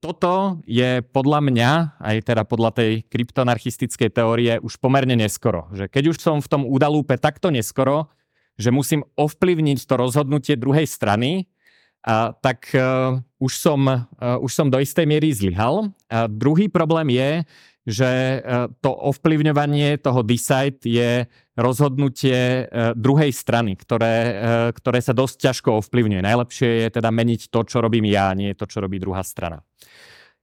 toto 0.00 0.64
je 0.64 1.04
podľa 1.12 1.44
mňa, 1.44 1.70
aj 2.00 2.16
teda 2.24 2.48
podľa 2.48 2.72
tej 2.72 2.90
kryptonarchistickej 3.12 4.08
teórie, 4.08 4.56
už 4.64 4.80
pomerne 4.80 5.12
neskoro. 5.12 5.68
Že 5.76 5.92
keď 5.92 6.04
už 6.12 6.16
som 6.16 6.40
v 6.40 6.48
tom 6.48 6.62
údalúpe 6.64 7.20
takto 7.20 7.52
neskoro, 7.52 8.08
že 8.56 8.72
musím 8.72 9.04
ovplyvniť 9.20 9.84
to 9.84 9.94
rozhodnutie 10.00 10.56
druhej 10.56 10.88
strany, 10.88 11.52
a, 12.00 12.32
tak 12.32 12.72
uh, 12.72 13.20
už, 13.36 13.52
som, 13.60 13.80
uh, 13.84 14.40
už 14.40 14.52
som 14.56 14.72
do 14.72 14.80
istej 14.80 15.04
miery 15.04 15.36
zlyhal. 15.36 15.92
Druhý 16.32 16.72
problém 16.72 17.12
je, 17.12 17.44
že 17.90 18.38
uh, 18.38 18.70
to 18.78 18.94
ovplyvňovanie 18.94 19.98
toho 19.98 20.22
decide 20.22 20.78
je 20.86 21.26
rozhodnutie 21.58 22.64
uh, 22.64 22.94
druhej 22.94 23.34
strany, 23.34 23.74
ktoré, 23.74 24.16
uh, 24.16 24.32
ktoré 24.70 25.02
sa 25.02 25.10
dosť 25.10 25.50
ťažko 25.50 25.82
ovplyvňuje. 25.82 26.22
Najlepšie 26.22 26.70
je 26.86 26.88
teda 26.94 27.10
meniť 27.10 27.50
to, 27.50 27.66
čo 27.66 27.82
robím 27.82 28.06
ja, 28.06 28.30
nie 28.38 28.54
to, 28.54 28.70
čo 28.70 28.78
robí 28.78 29.02
druhá 29.02 29.26
strana. 29.26 29.60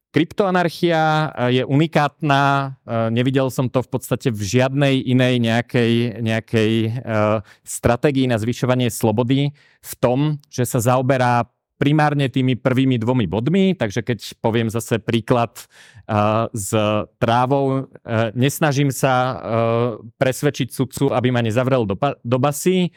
Kryptoanarchia 0.07 1.29
je 1.51 1.67
unikátna, 1.67 2.73
nevidel 3.11 3.51
som 3.51 3.67
to 3.67 3.83
v 3.83 3.91
podstate 3.91 4.31
v 4.31 4.39
žiadnej 4.39 5.03
inej 5.03 5.35
nejakej, 5.43 5.93
nejakej 6.23 6.71
stratégii 7.61 8.25
na 8.25 8.39
zvyšovanie 8.39 8.87
slobody 8.87 9.51
v 9.83 9.93
tom, 9.99 10.39
že 10.47 10.63
sa 10.63 10.79
zaoberá 10.79 11.45
primárne 11.77 12.27
tými 12.27 12.57
prvými 12.57 12.97
dvomi 12.97 13.29
bodmi, 13.29 13.77
takže 13.77 14.01
keď 14.01 14.19
poviem 14.41 14.67
zase 14.67 14.97
príklad 14.97 15.53
uh, 16.09 16.49
s 16.51 16.73
trávou, 17.21 17.85
uh, 17.85 18.33
nesnažím 18.33 18.89
sa 18.89 19.13
uh, 19.13 19.37
presvedčiť 20.17 20.73
sudcu, 20.73 21.13
aby 21.13 21.29
ma 21.29 21.45
nezavrel 21.45 21.85
do, 21.85 21.95
do 22.25 22.37
basy. 22.37 22.91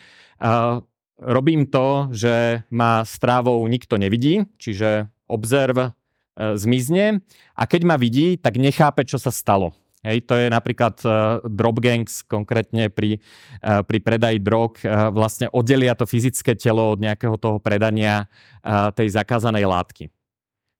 Robím 1.21 1.69
to, 1.69 2.09
že 2.16 2.64
ma 2.73 3.05
s 3.05 3.21
trávou 3.21 3.61
nikto 3.69 4.01
nevidí, 4.01 4.49
čiže 4.57 5.12
observe 5.29 5.93
E, 6.40 6.57
zmizne 6.57 7.21
a 7.53 7.62
keď 7.69 7.83
ma 7.85 7.97
vidí, 8.01 8.40
tak 8.40 8.57
nechápe, 8.57 9.05
čo 9.05 9.21
sa 9.21 9.29
stalo. 9.29 9.77
Hej, 10.01 10.25
to 10.25 10.33
je 10.33 10.49
napríklad 10.49 10.97
uh, 11.05 11.45
drop 11.45 11.77
gangs, 11.77 12.25
konkrétne 12.25 12.89
pri, 12.89 13.21
uh, 13.61 13.85
pri 13.85 14.01
predaji 14.01 14.41
drog, 14.41 14.81
uh, 14.81 15.13
vlastne 15.13 15.53
oddelia 15.53 15.93
to 15.93 16.09
fyzické 16.09 16.57
telo 16.57 16.97
od 16.97 17.05
nejakého 17.05 17.37
toho 17.37 17.61
predania 17.61 18.25
uh, 18.65 18.89
tej 18.97 19.13
zakázanej 19.13 19.69
látky. 19.69 20.09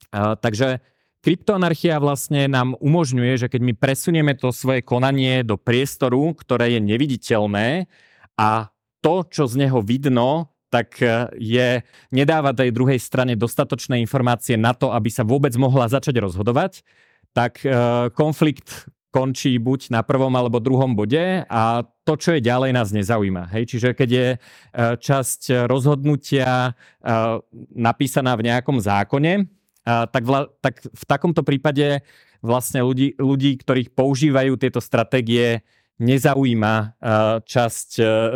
Uh, 0.09 0.41
takže 0.41 0.81
kryptoanarchia 1.21 2.01
vlastne 2.01 2.49
nám 2.49 2.81
umožňuje, 2.81 3.45
že 3.45 3.53
keď 3.53 3.61
my 3.61 3.73
presunieme 3.77 4.33
to 4.41 4.57
svoje 4.57 4.81
konanie 4.81 5.45
do 5.45 5.61
priestoru, 5.61 6.33
ktoré 6.33 6.73
je 6.73 6.81
neviditeľné 6.81 7.93
a 8.41 8.73
to, 9.05 9.29
čo 9.29 9.45
z 9.45 9.69
neho 9.69 9.85
vidno, 9.85 10.49
tak 10.73 10.97
je 11.35 11.83
nedáva 12.15 12.55
tej 12.55 12.71
druhej 12.71 13.03
strane 13.03 13.35
dostatočné 13.35 13.99
informácie 14.01 14.55
na 14.55 14.71
to, 14.71 14.95
aby 14.95 15.11
sa 15.11 15.27
vôbec 15.27 15.51
mohla 15.59 15.91
začať 15.91 16.23
rozhodovať, 16.23 16.87
tak 17.35 17.59
konflikt 18.15 18.87
končí 19.11 19.59
buď 19.59 19.91
na 19.91 20.01
prvom 20.07 20.31
alebo 20.33 20.63
druhom 20.63 20.95
bode 20.95 21.43
a 21.47 21.83
to, 22.07 22.15
čo 22.15 22.39
je 22.39 22.47
ďalej, 22.47 22.71
nás 22.75 22.95
nezaujíma. 22.95 23.51
Hej? 23.55 23.75
Čiže 23.75 23.89
keď 23.95 24.09
je 24.11 24.29
e, 24.35 24.39
časť 24.99 25.67
rozhodnutia 25.67 26.75
napísaná 27.75 28.35
v 28.39 28.51
nejakom 28.51 28.79
zákone, 28.79 29.47
tak, 29.85 30.23
vla, 30.23 30.47
tak 30.61 30.85
v 30.85 31.05
takomto 31.09 31.43
prípade 31.43 32.05
vlastne 32.45 32.85
ľudí, 32.85 33.17
ľudí, 33.17 33.59
ktorých 33.59 33.91
používajú 33.97 34.55
tieto 34.61 34.79
stratégie, 34.79 35.65
nezaujíma 36.01 37.01
časť 37.45 37.91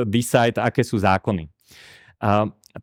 decide, 0.05 0.57
aké 0.61 0.83
sú 0.85 1.01
zákony. 1.01 1.49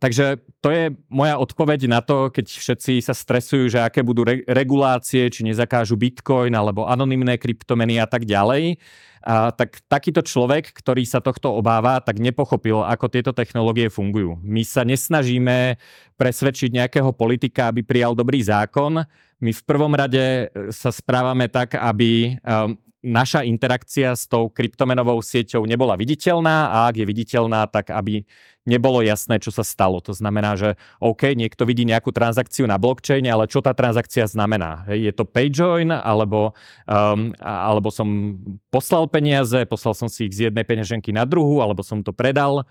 Takže 0.00 0.40
to 0.64 0.68
je 0.72 0.94
moja 1.12 1.36
odpoveď 1.36 1.84
na 1.84 2.00
to, 2.00 2.32
keď 2.32 2.48
všetci 2.48 3.04
sa 3.04 3.12
stresujú, 3.12 3.68
že 3.68 3.84
aké 3.84 4.00
budú 4.00 4.24
re- 4.24 4.44
regulácie, 4.48 5.28
či 5.28 5.44
nezakážu 5.44 6.00
bitcoin 6.00 6.52
alebo 6.56 6.88
anonymné 6.88 7.36
kryptomeny 7.36 8.00
a 8.00 8.08
tak 8.08 8.24
ďalej. 8.24 8.80
A, 9.22 9.52
tak 9.52 9.84
takýto 9.86 10.24
človek, 10.24 10.72
ktorý 10.72 11.04
sa 11.04 11.20
tohto 11.20 11.52
obáva, 11.52 12.00
tak 12.00 12.18
nepochopil, 12.18 12.80
ako 12.82 13.12
tieto 13.12 13.32
technológie 13.36 13.92
fungujú. 13.92 14.40
My 14.40 14.64
sa 14.64 14.82
nesnažíme 14.82 15.76
presvedčiť 16.16 16.72
nejakého 16.72 17.12
politika, 17.12 17.68
aby 17.68 17.84
prijal 17.84 18.16
dobrý 18.16 18.40
zákon. 18.40 19.04
My 19.42 19.50
v 19.50 19.62
prvom 19.62 19.92
rade 19.92 20.48
sa 20.72 20.88
správame 20.88 21.50
tak, 21.50 21.76
aby 21.76 22.38
um, 22.42 22.78
naša 23.02 23.42
interakcia 23.42 24.14
s 24.14 24.30
tou 24.30 24.46
kryptomenovou 24.46 25.18
sieťou 25.18 25.66
nebola 25.66 25.98
viditeľná 25.98 26.70
a 26.70 26.78
ak 26.88 27.02
je 27.02 27.06
viditeľná, 27.10 27.66
tak 27.66 27.90
aby 27.90 28.22
nebolo 28.62 29.02
jasné, 29.02 29.42
čo 29.42 29.50
sa 29.50 29.66
stalo. 29.66 29.98
To 30.06 30.14
znamená, 30.14 30.54
že 30.54 30.78
OK, 31.02 31.34
niekto 31.34 31.66
vidí 31.66 31.82
nejakú 31.82 32.14
transakciu 32.14 32.66
na 32.70 32.78
blockchaine, 32.78 33.26
ale 33.26 33.50
čo 33.50 33.58
tá 33.58 33.74
transakcia 33.74 34.30
znamená? 34.30 34.86
Je 34.86 35.10
to 35.10 35.26
payjoin, 35.26 35.90
alebo, 35.90 36.54
um, 36.86 37.34
alebo 37.42 37.90
som 37.90 38.38
poslal 38.70 39.10
peniaze, 39.10 39.66
poslal 39.66 39.98
som 39.98 40.06
si 40.06 40.30
ich 40.30 40.34
z 40.38 40.50
jednej 40.50 40.62
peňaženky 40.62 41.10
na 41.10 41.26
druhú, 41.26 41.58
alebo 41.58 41.82
som 41.82 42.06
to 42.06 42.14
predal. 42.14 42.62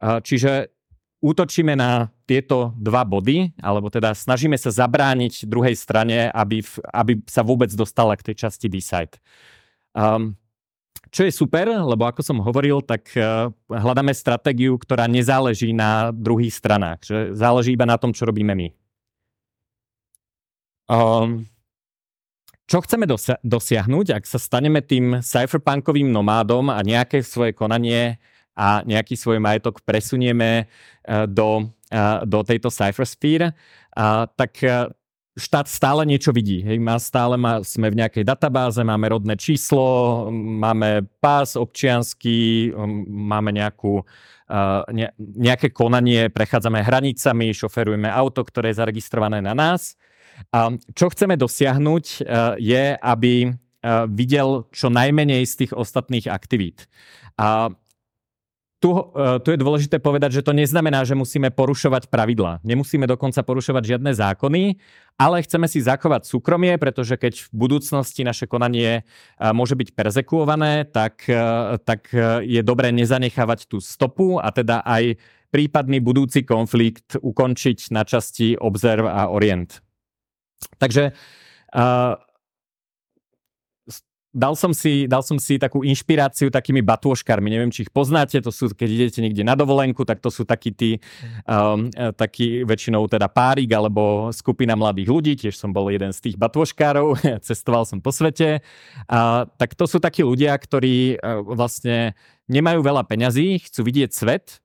Čiže 0.00 0.72
útočíme 1.20 1.76
na 1.76 2.08
tieto 2.24 2.72
dva 2.80 3.04
body, 3.04 3.52
alebo 3.60 3.92
teda 3.92 4.16
snažíme 4.16 4.56
sa 4.56 4.72
zabrániť 4.72 5.44
druhej 5.44 5.76
strane, 5.76 6.32
aby, 6.32 6.64
aby 6.92 7.20
sa 7.28 7.44
vôbec 7.44 7.68
dostala 7.76 8.16
k 8.16 8.32
tej 8.32 8.48
časti 8.48 8.72
decide. 8.72 9.20
Um, 9.92 10.40
čo 11.10 11.26
je 11.26 11.32
super, 11.34 11.66
lebo 11.66 12.06
ako 12.06 12.22
som 12.22 12.38
hovoril, 12.38 12.86
tak 12.86 13.10
uh, 13.18 13.50
hľadáme 13.66 14.14
stratégiu, 14.14 14.78
ktorá 14.78 15.10
nezáleží 15.10 15.74
na 15.74 16.14
druhých 16.14 16.54
stranách, 16.54 17.02
že 17.02 17.16
záleží 17.34 17.74
iba 17.74 17.86
na 17.86 17.98
tom, 17.98 18.14
čo 18.14 18.30
robíme 18.30 18.54
my. 18.54 18.68
Um, 20.90 21.46
čo 22.70 22.78
chceme 22.86 23.10
dosia- 23.10 23.42
dosiahnuť, 23.42 24.22
ak 24.22 24.24
sa 24.26 24.38
staneme 24.38 24.78
tým 24.86 25.18
cypherpunkovým 25.18 26.06
nomádom 26.14 26.70
a 26.70 26.78
nejaké 26.86 27.26
svoje 27.26 27.58
konanie 27.58 28.22
a 28.54 28.86
nejaký 28.86 29.18
svoj 29.18 29.42
majetok 29.42 29.82
presunieme 29.82 30.70
uh, 30.70 31.26
do, 31.26 31.66
uh, 31.90 32.22
do 32.22 32.46
tejto 32.46 32.70
cyphersphere, 32.70 33.50
tak 34.38 34.62
štát 35.40 35.66
stále 35.66 36.04
niečo 36.04 36.30
vidí. 36.30 36.60
Hej, 36.60 36.76
má 36.76 37.00
stále 37.00 37.40
má, 37.40 37.64
sme 37.64 37.88
v 37.88 38.04
nejakej 38.04 38.28
databáze, 38.28 38.84
máme 38.84 39.08
rodné 39.08 39.40
číslo, 39.40 40.28
máme 40.30 41.08
pás 41.18 41.56
občiansky, 41.56 42.68
máme 43.08 43.56
nejakú, 43.56 44.04
ne, 44.92 45.08
nejaké 45.16 45.72
konanie, 45.72 46.28
prechádzame 46.28 46.84
hranicami, 46.84 47.56
šoferujeme 47.56 48.12
auto, 48.12 48.44
ktoré 48.44 48.70
je 48.70 48.84
zaregistrované 48.84 49.40
na 49.40 49.56
nás. 49.56 49.96
A 50.52 50.72
čo 50.96 51.12
chceme 51.12 51.36
dosiahnuť, 51.36 52.04
uh, 52.24 52.56
je, 52.56 52.96
aby 52.96 53.34
uh, 53.48 54.08
videl 54.08 54.64
čo 54.72 54.88
najmenej 54.88 55.44
z 55.44 55.54
tých 55.64 55.72
ostatných 55.76 56.28
aktivít. 56.32 56.88
A 57.36 57.72
tu, 58.80 58.96
e, 58.96 59.38
tu 59.44 59.52
je 59.52 59.60
dôležité 59.60 60.00
povedať, 60.00 60.40
že 60.40 60.42
to 60.42 60.56
neznamená, 60.56 61.04
že 61.04 61.12
musíme 61.12 61.52
porušovať 61.52 62.08
pravidla. 62.08 62.64
Nemusíme 62.64 63.04
dokonca 63.04 63.44
porušovať 63.44 63.96
žiadne 63.96 64.16
zákony, 64.16 64.80
ale 65.20 65.44
chceme 65.44 65.68
si 65.68 65.84
zachovať 65.84 66.24
súkromie, 66.24 66.80
pretože 66.80 67.20
keď 67.20 67.44
v 67.44 67.48
budúcnosti 67.52 68.24
naše 68.24 68.48
konanie 68.48 69.04
e, 69.04 69.52
môže 69.52 69.76
byť 69.76 69.92
perzekuované, 69.92 70.88
tak, 70.88 71.28
e, 71.28 71.76
tak 71.84 72.08
je 72.40 72.60
dobré 72.64 72.88
nezanechávať 72.96 73.68
tú 73.68 73.84
stopu 73.84 74.40
a 74.40 74.48
teda 74.48 74.80
aj 74.80 75.20
prípadný 75.52 76.00
budúci 76.00 76.48
konflikt 76.48 77.20
ukončiť 77.20 77.92
na 77.92 78.08
časti 78.08 78.56
Observe 78.56 79.10
a 79.10 79.28
Orient. 79.28 79.82
Takže 80.78 81.10
uh, 81.10 82.14
dal 84.30 84.54
som, 84.54 84.70
si, 84.70 85.10
dal 85.10 85.26
som 85.26 85.42
si 85.42 85.58
takú 85.58 85.82
inšpiráciu 85.82 86.54
takými 86.54 86.86
batôžkarmi. 86.86 87.50
Neviem, 87.50 87.74
či 87.74 87.86
ich 87.86 87.92
poznáte, 87.92 88.38
to 88.38 88.54
sú, 88.54 88.70
keď 88.70 88.88
idete 88.88 89.18
niekde 89.18 89.42
na 89.42 89.58
dovolenku, 89.58 90.06
tak 90.06 90.22
to 90.22 90.30
sú 90.30 90.46
takí 90.46 90.70
tí, 90.70 91.02
um, 91.50 91.90
takí 92.14 92.62
väčšinou 92.62 93.10
teda 93.10 93.26
párik 93.26 93.70
alebo 93.74 94.30
skupina 94.30 94.78
mladých 94.78 95.08
ľudí, 95.10 95.32
tiež 95.34 95.58
som 95.58 95.74
bol 95.74 95.90
jeden 95.90 96.14
z 96.14 96.30
tých 96.30 96.36
batôžkárov, 96.38 97.18
cestoval 97.46 97.82
som 97.82 97.98
po 97.98 98.14
svete. 98.14 98.62
A, 99.10 99.50
tak 99.58 99.74
to 99.74 99.90
sú 99.90 99.98
takí 99.98 100.22
ľudia, 100.22 100.54
ktorí 100.54 101.18
uh, 101.18 101.42
vlastne 101.42 102.14
nemajú 102.46 102.86
veľa 102.86 103.02
peňazí, 103.06 103.66
chcú 103.66 103.82
vidieť 103.82 104.10
svet, 104.14 104.62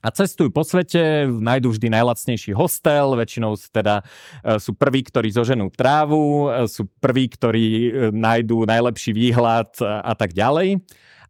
a 0.00 0.08
cestujú 0.08 0.48
po 0.48 0.64
svete, 0.64 1.28
nájdú 1.28 1.76
vždy 1.76 1.92
najlacnejší 1.92 2.56
hostel, 2.56 3.20
väčšinou 3.20 3.52
teda 3.68 4.00
e, 4.00 4.56
sú 4.56 4.72
prví, 4.72 5.04
ktorí 5.04 5.28
zoženú 5.28 5.68
trávu, 5.68 6.48
e, 6.48 6.64
sú 6.72 6.88
prví, 7.04 7.28
ktorí 7.28 7.66
e, 7.68 7.90
nájdú 8.08 8.64
najlepší 8.64 9.12
výhľad 9.12 9.76
a 9.84 10.16
tak 10.16 10.32
ďalej. 10.32 10.80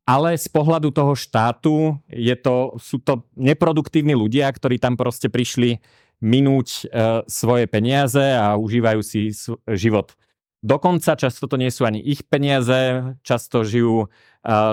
Ale 0.07 0.39
z 0.39 0.49
pohľadu 0.51 0.95
toho 0.95 1.19
štátu 1.19 1.99
je 2.07 2.35
to, 2.39 2.79
sú 2.79 3.03
to 3.03 3.27
neproduktívni 3.35 4.15
ľudia, 4.15 4.47
ktorí 4.51 4.79
tam 4.79 4.99
proste 4.99 5.31
prišli 5.31 5.79
minúť 6.21 6.91
svoje 7.31 7.65
peniaze 7.65 8.21
a 8.21 8.59
užívajú 8.59 9.01
si 9.01 9.33
život. 9.71 10.13
Dokonca 10.61 11.17
často 11.17 11.49
to 11.49 11.57
nie 11.57 11.73
sú 11.73 11.89
ani 11.89 12.05
ich 12.05 12.21
peniaze, 12.29 13.17
často 13.25 13.65
žijú 13.65 14.13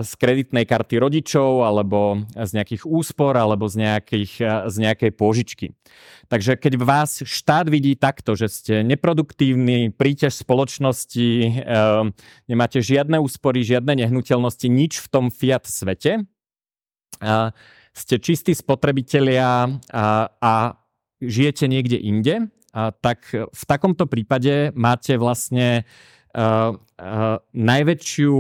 z 0.03 0.11
kreditnej 0.19 0.67
karty 0.67 0.99
rodičov 0.99 1.63
alebo 1.63 2.27
z 2.35 2.51
nejakých 2.59 2.83
úspor 2.83 3.39
alebo 3.39 3.71
z, 3.71 3.87
nejakých, 3.87 4.33
z 4.67 4.75
nejakej 4.83 5.11
pôžičky. 5.15 5.75
Takže 6.27 6.59
keď 6.59 6.73
vás 6.83 7.23
štát 7.23 7.71
vidí 7.71 7.95
takto, 7.95 8.35
že 8.35 8.51
ste 8.51 8.73
neproduktívni, 8.83 9.95
príťaž 9.95 10.35
spoločnosti, 10.43 11.27
nemáte 12.51 12.83
žiadne 12.83 13.23
úspory, 13.23 13.63
žiadne 13.63 13.95
nehnuteľnosti, 14.07 14.67
nič 14.67 14.99
v 14.99 15.07
tom 15.07 15.25
fiat 15.31 15.67
svete, 15.71 16.27
ste 17.95 18.15
čistí 18.19 18.51
spotrebitelia 18.55 19.71
a, 19.91 20.35
a 20.35 20.53
žijete 21.23 21.71
niekde 21.71 21.95
inde, 21.95 22.51
tak 23.01 23.19
v 23.33 23.63
takomto 23.65 24.05
prípade 24.05 24.69
máte 24.77 25.17
vlastne 25.17 25.81
uh, 26.37 26.75
uh, 26.77 27.37
najväčšiu, 27.53 28.35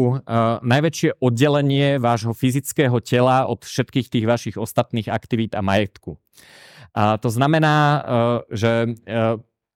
najväčšie 0.61 1.09
oddelenie 1.17 1.97
vášho 1.97 2.37
fyzického 2.37 3.01
tela 3.01 3.49
od 3.49 3.65
všetkých 3.65 4.07
tých 4.13 4.25
vašich 4.29 4.55
ostatných 4.61 5.09
aktivít 5.09 5.57
a 5.57 5.65
majetku. 5.65 6.21
A 6.97 7.21
to 7.21 7.29
znamená, 7.29 8.01
že 8.49 8.97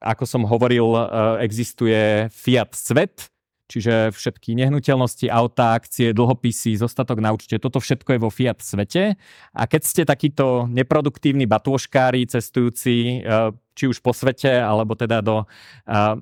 ako 0.01 0.25
som 0.25 0.41
hovoril, 0.49 0.89
existuje 1.37 2.25
fiat 2.33 2.73
svet, 2.73 3.29
čiže 3.71 4.11
všetky 4.11 4.51
nehnuteľnosti, 4.59 5.31
auta, 5.31 5.79
akcie, 5.79 6.11
dlhopisy, 6.11 6.75
zostatok 6.75 7.23
na 7.23 7.31
účte, 7.31 7.55
toto 7.55 7.79
všetko 7.79 8.17
je 8.17 8.19
vo 8.19 8.27
fiat 8.27 8.59
svete. 8.59 9.15
A 9.55 9.63
keď 9.63 9.81
ste 9.87 10.01
takíto 10.03 10.67
neproduktívni 10.67 11.47
batôžkári, 11.47 12.27
cestujúci 12.27 13.23
e, 13.23 13.55
či 13.71 13.87
už 13.87 14.03
po 14.03 14.11
svete, 14.11 14.51
alebo 14.51 14.93
teda 14.93 15.23
do, 15.23 15.47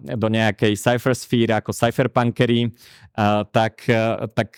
do 0.05 0.27
nejakej 0.29 0.77
cyphersphere 0.77 1.57
ako 1.57 1.73
cypherpunkery, 1.73 2.69
tak, 3.49 3.89
tak 4.37 4.49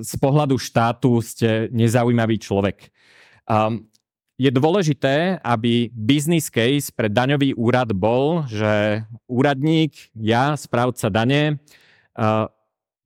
z 0.00 0.12
pohľadu 0.16 0.56
štátu 0.56 1.20
ste 1.20 1.68
nezaujímavý 1.70 2.40
človek. 2.40 2.88
Je 4.40 4.50
dôležité, 4.50 5.38
aby 5.44 5.92
business 5.92 6.48
case 6.48 6.90
pre 6.90 7.06
daňový 7.06 7.54
úrad 7.54 7.92
bol, 7.92 8.42
že 8.48 9.04
úradník, 9.28 10.10
ja, 10.16 10.56
správca 10.56 11.12
dane, 11.12 11.60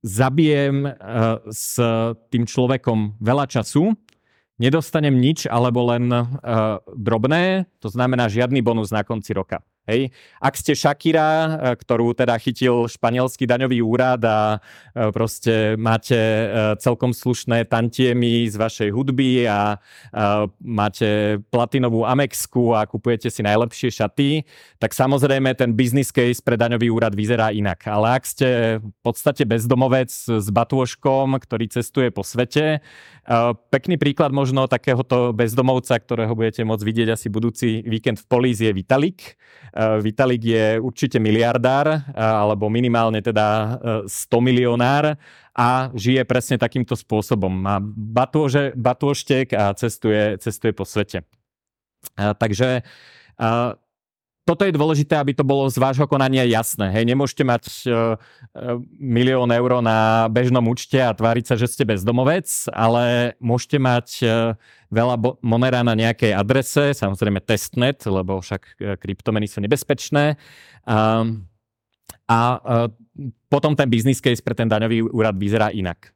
zabijem 0.01 0.87
s 1.51 1.77
tým 2.31 2.47
človekom 2.47 3.19
veľa 3.19 3.45
času, 3.45 3.91
nedostanem 4.57 5.13
nič 5.13 5.45
alebo 5.45 5.85
len 5.89 6.09
drobné, 6.97 7.69
to 7.77 7.87
znamená 7.93 8.25
žiadny 8.27 8.61
bonus 8.65 8.89
na 8.89 9.05
konci 9.05 9.33
roka. 9.33 9.61
Hej. 9.87 10.11
Ak 10.43 10.59
ste 10.59 10.75
Shakira, 10.75 11.31
e, 11.31 11.49
ktorú 11.79 12.11
teda 12.11 12.35
chytil 12.35 12.91
španielský 12.91 13.47
daňový 13.47 13.79
úrad 13.79 14.19
a 14.27 14.59
e, 14.91 15.15
proste 15.15 15.79
máte 15.79 16.19
e, 16.19 16.45
celkom 16.83 17.15
slušné 17.15 17.71
tantiemy 17.71 18.51
z 18.51 18.59
vašej 18.59 18.89
hudby 18.91 19.47
a 19.47 19.79
máte 20.59 21.39
platinovú 21.47 22.03
Amexku 22.03 22.75
a 22.75 22.83
kupujete 22.83 23.31
si 23.31 23.39
najlepšie 23.45 23.93
šaty, 23.93 24.43
tak 24.75 24.91
samozrejme 24.91 25.55
ten 25.55 25.71
business 25.71 26.11
case 26.11 26.43
pre 26.43 26.59
daňový 26.59 26.91
úrad 26.91 27.15
vyzerá 27.15 27.55
inak. 27.55 27.87
Ale 27.87 28.17
ak 28.19 28.23
ste 28.27 28.47
v 28.83 28.91
podstate 28.99 29.47
bezdomovec 29.47 30.11
s 30.11 30.47
batôžkom, 30.51 31.39
ktorý 31.39 31.71
cestuje 31.71 32.11
po 32.11 32.27
svete, 32.27 32.83
pekný 33.69 33.95
príklad 33.95 34.35
možno 34.35 34.65
takéhoto 34.67 35.31
bezdomovca, 35.31 35.99
ktorého 35.99 36.33
budete 36.33 36.65
môcť 36.67 36.83
vidieť 36.83 37.07
asi 37.13 37.27
budúci 37.31 37.85
víkend 37.85 38.19
v 38.23 38.27
Polízi 38.27 38.67
je 38.67 38.73
Vitalik 38.73 39.19
Vitalik 39.77 40.41
je 40.41 40.81
určite 40.81 41.21
miliardár, 41.21 41.85
eh, 41.87 42.01
alebo 42.17 42.65
minimálne 42.69 43.21
teda 43.21 43.77
100 44.05 44.09
eh, 44.09 44.41
milionár 44.41 45.13
a 45.53 45.93
žije 45.93 46.25
presne 46.25 46.57
takýmto 46.57 46.97
spôsobom. 46.97 47.49
Má 47.49 47.77
batôže, 47.83 48.73
batôštek 48.73 49.53
a 49.53 49.73
cestuje, 49.77 50.37
cestuje 50.41 50.73
po 50.73 50.85
svete. 50.85 51.25
Takže 52.17 52.85
toto 54.47 54.63
je 54.63 54.71
dôležité, 54.71 55.19
aby 55.19 55.35
to 55.35 55.43
bolo 55.43 55.67
z 55.67 55.75
vášho 55.75 56.07
konania 56.07 56.47
jasné. 56.47 56.87
Hej, 56.95 57.03
nemôžete 57.03 57.43
mať 57.43 57.63
uh, 57.91 58.15
milión 58.95 59.51
eur 59.51 59.83
na 59.83 60.31
bežnom 60.31 60.63
účte 60.71 60.95
a 61.03 61.11
tváriť 61.11 61.51
sa, 61.51 61.55
že 61.59 61.67
ste 61.67 61.83
bezdomovec, 61.83 62.47
ale 62.71 63.35
môžete 63.43 63.75
mať 63.75 64.07
uh, 64.23 64.55
veľa 64.87 65.15
bo- 65.19 65.35
monera 65.43 65.83
na 65.83 65.91
nejakej 65.91 66.31
adrese, 66.31 66.95
samozrejme 66.95 67.43
testnet, 67.43 67.99
lebo 68.07 68.39
však 68.39 68.79
kryptomeny 69.03 69.51
sú 69.51 69.59
nebezpečné. 69.59 70.39
Um, 70.87 71.43
a 72.31 72.39
uh, 72.63 72.87
potom 73.51 73.75
ten 73.75 73.91
business 73.91 74.23
case 74.23 74.39
pre 74.39 74.55
ten 74.55 74.71
daňový 74.71 75.11
úrad 75.11 75.35
vyzerá 75.35 75.75
inak. 75.75 76.15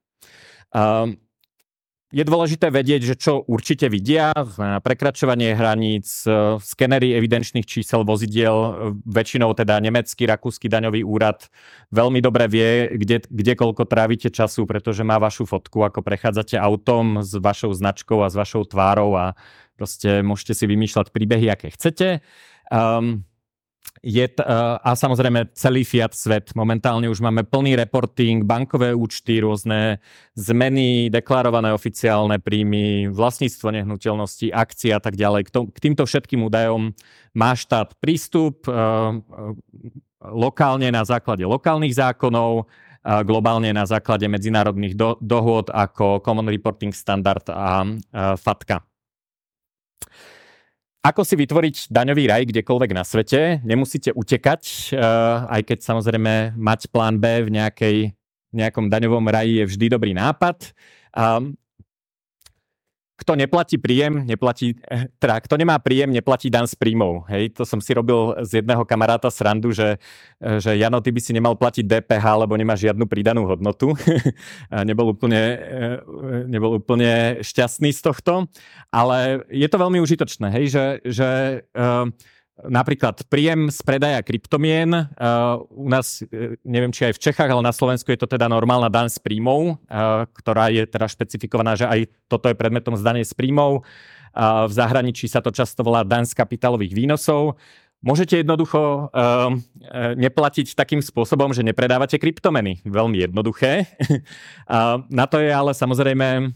Um, 0.72 1.20
je 2.12 2.24
dôležité 2.28 2.68
vedieť, 2.68 3.02
že 3.08 3.16
čo 3.16 3.42
určite 3.48 3.88
vidia, 3.88 4.36
prekračovanie 4.84 5.56
hraníc, 5.56 6.28
e, 6.28 6.60
skenery 6.60 7.16
evidenčných 7.16 7.64
čísel 7.64 8.04
vozidiel, 8.04 8.56
e, 8.56 8.70
väčšinou 9.08 9.56
teda 9.56 9.80
nemecký, 9.80 10.28
rakúsky 10.28 10.68
daňový 10.68 11.08
úrad 11.08 11.48
veľmi 11.96 12.20
dobre 12.20 12.52
vie, 12.52 12.70
kde, 13.00 13.24
kde 13.32 13.54
koľko 13.56 13.88
trávite 13.88 14.28
času, 14.28 14.68
pretože 14.68 15.08
má 15.08 15.16
vašu 15.18 15.48
fotku, 15.48 15.88
ako 15.88 16.04
prechádzate 16.04 16.60
autom 16.60 17.24
s 17.24 17.32
vašou 17.40 17.72
značkou 17.72 18.20
a 18.20 18.28
s 18.28 18.36
vašou 18.36 18.68
tvárou 18.68 19.16
a 19.16 19.34
proste 19.80 20.20
môžete 20.20 20.54
si 20.54 20.66
vymýšľať 20.68 21.16
príbehy, 21.16 21.48
aké 21.48 21.72
chcete. 21.72 22.20
Um, 22.68 23.24
je 24.02 24.26
t- 24.26 24.42
a 24.82 24.98
samozrejme 24.98 25.54
celý 25.54 25.86
fiat 25.86 26.18
svet. 26.18 26.58
Momentálne 26.58 27.06
už 27.06 27.22
máme 27.22 27.46
plný 27.46 27.78
reporting, 27.78 28.42
bankové 28.42 28.98
účty, 28.98 29.38
rôzne 29.46 30.02
zmeny, 30.34 31.14
deklarované 31.14 31.70
oficiálne 31.70 32.42
príjmy, 32.42 33.14
vlastníctvo 33.14 33.70
nehnuteľnosti, 33.70 34.50
akcie 34.50 34.90
a 34.90 34.98
tak 34.98 35.14
ďalej. 35.14 35.46
K, 35.46 35.50
to, 35.54 35.60
k 35.70 35.78
týmto 35.78 36.04
všetkým 36.10 36.42
údajom 36.42 36.98
má 37.38 37.54
štát 37.54 37.94
prístup 38.02 38.66
uh, 38.66 39.22
lokálne 40.26 40.90
na 40.90 41.06
základe 41.06 41.46
lokálnych 41.46 41.94
zákonov, 41.94 42.66
uh, 42.66 43.22
globálne 43.22 43.70
na 43.70 43.86
základe 43.86 44.26
medzinárodných 44.26 44.98
do, 44.98 45.14
dohôd 45.22 45.70
ako 45.70 46.26
Common 46.26 46.50
Reporting 46.50 46.92
Standard 46.92 47.46
a 47.54 47.86
uh, 47.86 48.34
FATCA. 48.34 48.82
Ako 51.02 51.26
si 51.26 51.34
vytvoriť 51.34 51.90
daňový 51.90 52.30
raj 52.30 52.46
kdekoľvek 52.46 52.92
na 52.94 53.02
svete? 53.02 53.58
Nemusíte 53.66 54.14
utekať, 54.14 54.94
eh, 54.94 55.02
aj 55.50 55.62
keď 55.66 55.80
samozrejme 55.82 56.54
mať 56.54 56.94
plán 56.94 57.18
B 57.18 57.42
v 57.42 57.58
nejakej, 57.58 57.98
nejakom 58.54 58.86
daňovom 58.86 59.26
raji 59.26 59.66
je 59.66 59.66
vždy 59.66 59.86
dobrý 59.98 60.14
nápad. 60.14 60.78
Kto 63.22 63.38
neplatí 63.38 63.78
príjem, 63.78 64.26
neplatí, 64.26 64.74
teda 65.22 65.38
kto 65.46 65.54
nemá 65.62 65.78
príjem, 65.78 66.10
neplatí 66.10 66.50
dan 66.50 66.66
z 66.66 66.74
príjmov. 66.74 67.30
Hej, 67.30 67.54
to 67.54 67.70
som 67.70 67.78
si 67.78 67.94
robil 67.94 68.34
z 68.42 68.66
jedného 68.66 68.82
kamaráta 68.82 69.30
srandu, 69.30 69.70
že, 69.70 70.02
že 70.42 70.74
Jano, 70.74 70.98
ty 71.06 71.14
by 71.14 71.22
si 71.22 71.30
nemal 71.30 71.54
platiť 71.54 71.86
DPH, 71.86 72.26
lebo 72.42 72.58
nemá 72.58 72.74
žiadnu 72.74 73.06
pridanú 73.06 73.46
hodnotu. 73.46 73.94
nebol, 74.90 75.14
úplne, 75.14 75.42
eh, 75.62 75.98
nebol 76.50 76.82
úplne 76.82 77.46
šťastný 77.46 77.94
z 77.94 78.02
tohto, 78.02 78.34
ale 78.90 79.46
je 79.54 79.68
to 79.70 79.78
veľmi 79.78 80.02
užitočné, 80.02 80.50
hej, 80.58 80.66
že, 80.74 80.86
že 81.06 81.30
uh, 81.78 82.10
napríklad 82.68 83.26
príjem 83.26 83.70
z 83.74 83.80
predaja 83.82 84.22
kryptomien. 84.22 84.92
Uh, 85.18 85.62
u 85.72 85.88
nás, 85.90 86.22
e, 86.26 86.58
neviem 86.62 86.94
či 86.94 87.10
aj 87.10 87.18
v 87.18 87.24
Čechách, 87.30 87.50
ale 87.50 87.66
na 87.66 87.74
Slovensku 87.74 88.14
je 88.14 88.20
to 88.20 88.30
teda 88.30 88.46
normálna 88.46 88.92
daň 88.92 89.10
z 89.10 89.18
príjmov, 89.22 89.78
uh, 89.78 90.28
ktorá 90.36 90.70
je 90.70 90.86
teda 90.86 91.08
špecifikovaná, 91.10 91.74
že 91.74 91.90
aj 91.90 92.12
toto 92.30 92.50
je 92.52 92.56
predmetom 92.58 92.94
zdanie 92.98 93.26
z 93.26 93.34
príjmov. 93.34 93.86
V 94.32 94.72
zahraničí 94.72 95.28
sa 95.28 95.44
to 95.44 95.52
často 95.52 95.84
volá 95.84 96.08
daň 96.08 96.24
z 96.24 96.40
kapitálových 96.40 96.96
výnosov. 96.96 97.60
Môžete 98.00 98.40
jednoducho 98.40 99.12
neplatiť 100.16 100.72
takým 100.72 101.04
spôsobom, 101.04 101.52
že 101.52 101.68
nepredávate 101.68 102.16
kryptomeny. 102.16 102.80
Veľmi 102.88 103.28
jednoduché. 103.28 103.92
na 105.12 105.26
to 105.28 105.44
je 105.44 105.52
ale 105.52 105.76
samozrejme 105.76 106.56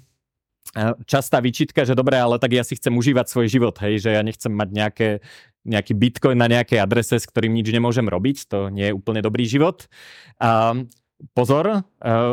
častá 1.05 1.39
výčitka, 1.43 1.85
že 1.85 1.93
dobre, 1.93 2.17
ale 2.17 2.41
tak 2.41 2.55
ja 2.55 2.63
si 2.65 2.75
chcem 2.75 2.95
užívať 2.95 3.25
svoj 3.29 3.47
život, 3.47 3.75
hej, 3.83 4.01
že 4.01 4.09
ja 4.15 4.21
nechcem 4.25 4.51
mať 4.51 4.69
nejaké 4.73 5.09
nejaký 5.65 5.97
bitcoin 5.97 6.37
na 6.37 6.45
nejakej 6.45 6.77
adrese, 6.77 7.17
s 7.17 7.25
ktorým 7.25 7.57
nič 7.57 7.73
nemôžem 7.73 8.05
robiť. 8.05 8.37
To 8.53 8.69
nie 8.69 8.93
je 8.93 8.93
úplne 8.93 9.19
dobrý 9.25 9.49
život. 9.49 9.89
A 10.37 10.77
pozor, 11.33 11.65
e, 11.65 11.77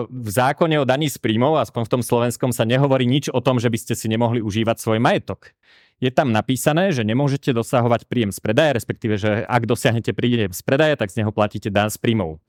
v 0.05 0.29
zákone 0.29 0.77
o 0.77 0.85
daní 0.85 1.09
z 1.09 1.17
príjmov, 1.17 1.57
aspoň 1.65 1.89
v 1.89 1.93
tom 1.99 2.03
slovenskom, 2.05 2.53
sa 2.53 2.69
nehovorí 2.69 3.09
nič 3.09 3.33
o 3.33 3.41
tom, 3.41 3.57
že 3.57 3.73
by 3.73 3.79
ste 3.81 3.95
si 3.97 4.07
nemohli 4.13 4.45
užívať 4.45 4.77
svoj 4.77 5.01
majetok. 5.01 5.57
Je 6.03 6.11
tam 6.11 6.35
napísané, 6.35 6.91
že 6.91 7.07
nemôžete 7.07 7.55
dosahovať 7.55 8.11
príjem 8.11 8.35
z 8.35 8.43
predaja, 8.43 8.75
respektíve, 8.75 9.15
že 9.17 9.47
ak 9.47 9.71
dosiahnete 9.71 10.11
príjem 10.13 10.51
z 10.51 10.63
predaja, 10.67 10.99
tak 10.99 11.15
z 11.15 11.23
neho 11.23 11.31
platíte 11.31 11.71
dan 11.71 11.89
z 11.89 11.97
príjmov. 12.03 12.43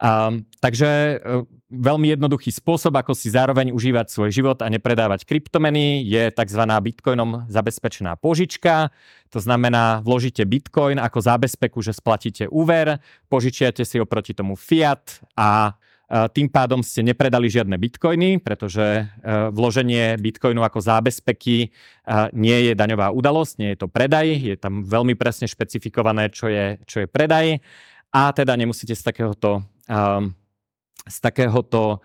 Um, 0.00 0.46
takže 0.62 1.18
uh, 1.18 1.44
veľmi 1.72 2.12
jednoduchý 2.12 2.52
spôsob, 2.52 2.92
ako 3.00 3.16
si 3.16 3.32
zároveň 3.32 3.72
užívať 3.72 4.12
svoj 4.12 4.30
život 4.30 4.58
a 4.60 4.68
nepredávať 4.68 5.24
kryptomeny, 5.24 6.04
je 6.04 6.28
tzv. 6.28 6.62
bitcoinom 6.68 7.48
zabezpečená 7.48 8.20
požička. 8.20 8.92
To 9.32 9.40
znamená, 9.40 10.04
vložíte 10.04 10.44
bitcoin 10.44 11.00
ako 11.00 11.18
zábezpeku, 11.24 11.80
že 11.80 11.96
splatíte 11.96 12.44
úver, 12.52 13.00
požičiate 13.32 13.88
si 13.88 13.96
oproti 13.96 14.36
tomu 14.36 14.52
fiat 14.52 15.24
a 15.32 15.72
tým 16.12 16.52
pádom 16.52 16.84
ste 16.84 17.00
nepredali 17.00 17.48
žiadne 17.48 17.72
bitcoiny, 17.80 18.36
pretože 18.36 19.08
vloženie 19.48 20.20
bitcoinu 20.20 20.60
ako 20.60 20.84
zábezpeky 20.84 21.72
nie 22.36 22.58
je 22.68 22.76
daňová 22.76 23.16
udalosť, 23.16 23.52
nie 23.56 23.72
je 23.72 23.80
to 23.80 23.88
predaj, 23.88 24.28
je 24.28 24.60
tam 24.60 24.84
veľmi 24.84 25.16
presne 25.16 25.48
špecifikované, 25.48 26.28
čo 26.28 26.52
je, 26.52 26.76
čo 26.84 27.00
je 27.00 27.08
predaj 27.08 27.64
a 28.12 28.28
teda 28.36 28.52
nemusíte 28.60 28.92
z 28.92 29.08
takéhoto 29.08 29.64
z 31.08 31.16
takéhoto 31.20 32.02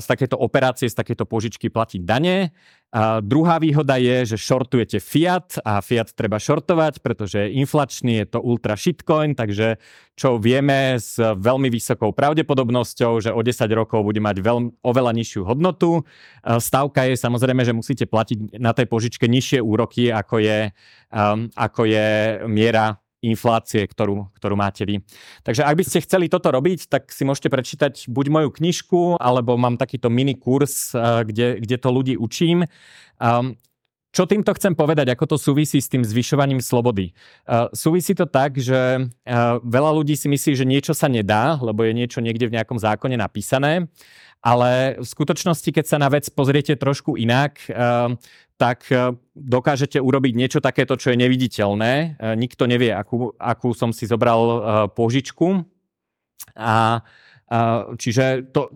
z 0.00 0.06
takéto 0.08 0.40
operácie, 0.40 0.88
z 0.88 0.96
takéto 0.96 1.28
požičky 1.28 1.68
platiť 1.68 2.00
dane. 2.00 2.48
A 2.90 3.22
druhá 3.22 3.62
výhoda 3.62 4.00
je, 4.00 4.34
že 4.34 4.36
shortujete 4.40 4.98
fiat 4.98 5.62
a 5.62 5.78
fiat 5.78 6.10
treba 6.16 6.42
shortovať, 6.42 7.04
pretože 7.04 7.38
je 7.38 7.54
inflačný, 7.60 8.24
je 8.24 8.26
to 8.34 8.40
ultra 8.42 8.74
shitcoin, 8.74 9.36
takže 9.36 9.78
čo 10.18 10.42
vieme 10.42 10.98
s 10.98 11.20
veľmi 11.20 11.70
vysokou 11.70 12.10
pravdepodobnosťou, 12.10 13.12
že 13.22 13.30
o 13.30 13.40
10 13.44 13.62
rokov 13.76 14.02
bude 14.02 14.18
mať 14.18 14.42
veľmi, 14.42 14.82
oveľa 14.82 15.12
nižšiu 15.12 15.46
hodnotu. 15.46 16.02
Stavka 16.42 17.06
je 17.06 17.14
samozrejme, 17.20 17.62
že 17.62 17.76
musíte 17.76 18.10
platiť 18.10 18.58
na 18.58 18.74
tej 18.74 18.90
požičke 18.90 19.28
nižšie 19.28 19.62
úroky, 19.62 20.10
ako 20.10 20.42
je, 20.42 20.72
um, 21.14 21.46
ako 21.54 21.84
je 21.84 22.08
miera 22.48 22.98
inflácie, 23.20 23.84
ktorú, 23.84 24.32
ktorú 24.36 24.56
máte 24.56 24.88
vy. 24.88 25.04
Takže 25.44 25.64
ak 25.64 25.76
by 25.76 25.84
ste 25.84 26.04
chceli 26.04 26.26
toto 26.32 26.48
robiť, 26.48 26.88
tak 26.88 27.12
si 27.12 27.28
môžete 27.28 27.52
prečítať 27.52 28.08
buď 28.08 28.26
moju 28.32 28.48
knižku, 28.52 29.00
alebo 29.20 29.60
mám 29.60 29.76
takýto 29.76 30.08
mini 30.08 30.36
kurz, 30.36 30.96
eh, 30.96 31.24
kde, 31.24 31.60
kde 31.60 31.76
to 31.76 31.88
ľudí 31.92 32.14
učím. 32.16 32.64
Um, 33.20 33.60
čo 34.10 34.26
týmto 34.26 34.50
chcem 34.58 34.74
povedať, 34.74 35.14
ako 35.14 35.36
to 35.36 35.36
súvisí 35.38 35.78
s 35.78 35.86
tým 35.86 36.02
zvyšovaním 36.02 36.58
slobody? 36.58 37.14
Uh, 37.46 37.70
súvisí 37.70 38.10
to 38.10 38.26
tak, 38.26 38.58
že 38.58 39.06
uh, 39.06 39.62
veľa 39.62 39.90
ľudí 39.94 40.18
si 40.18 40.26
myslí, 40.26 40.58
že 40.58 40.66
niečo 40.66 40.98
sa 40.98 41.06
nedá, 41.06 41.54
lebo 41.62 41.86
je 41.86 41.94
niečo 41.94 42.18
niekde 42.18 42.50
v 42.50 42.58
nejakom 42.58 42.74
zákone 42.74 43.14
napísané, 43.14 43.86
ale 44.42 44.98
v 44.98 45.06
skutočnosti, 45.06 45.70
keď 45.70 45.84
sa 45.86 46.02
na 46.02 46.10
vec 46.10 46.26
pozriete 46.32 46.74
trošku 46.74 47.14
inak, 47.20 47.60
tak 48.60 48.92
dokážete 49.32 49.96
urobiť 49.96 50.36
niečo 50.36 50.60
takéto, 50.60 51.00
čo 51.00 51.16
je 51.16 51.24
neviditeľné. 51.24 52.20
Nikto 52.36 52.68
nevie, 52.68 52.92
akú, 52.92 53.32
akú 53.40 53.72
som 53.72 53.88
si 53.88 54.04
zobral 54.04 54.60
požičku. 54.92 55.64
A, 56.60 57.00
čiže 57.96 58.52
to, 58.52 58.68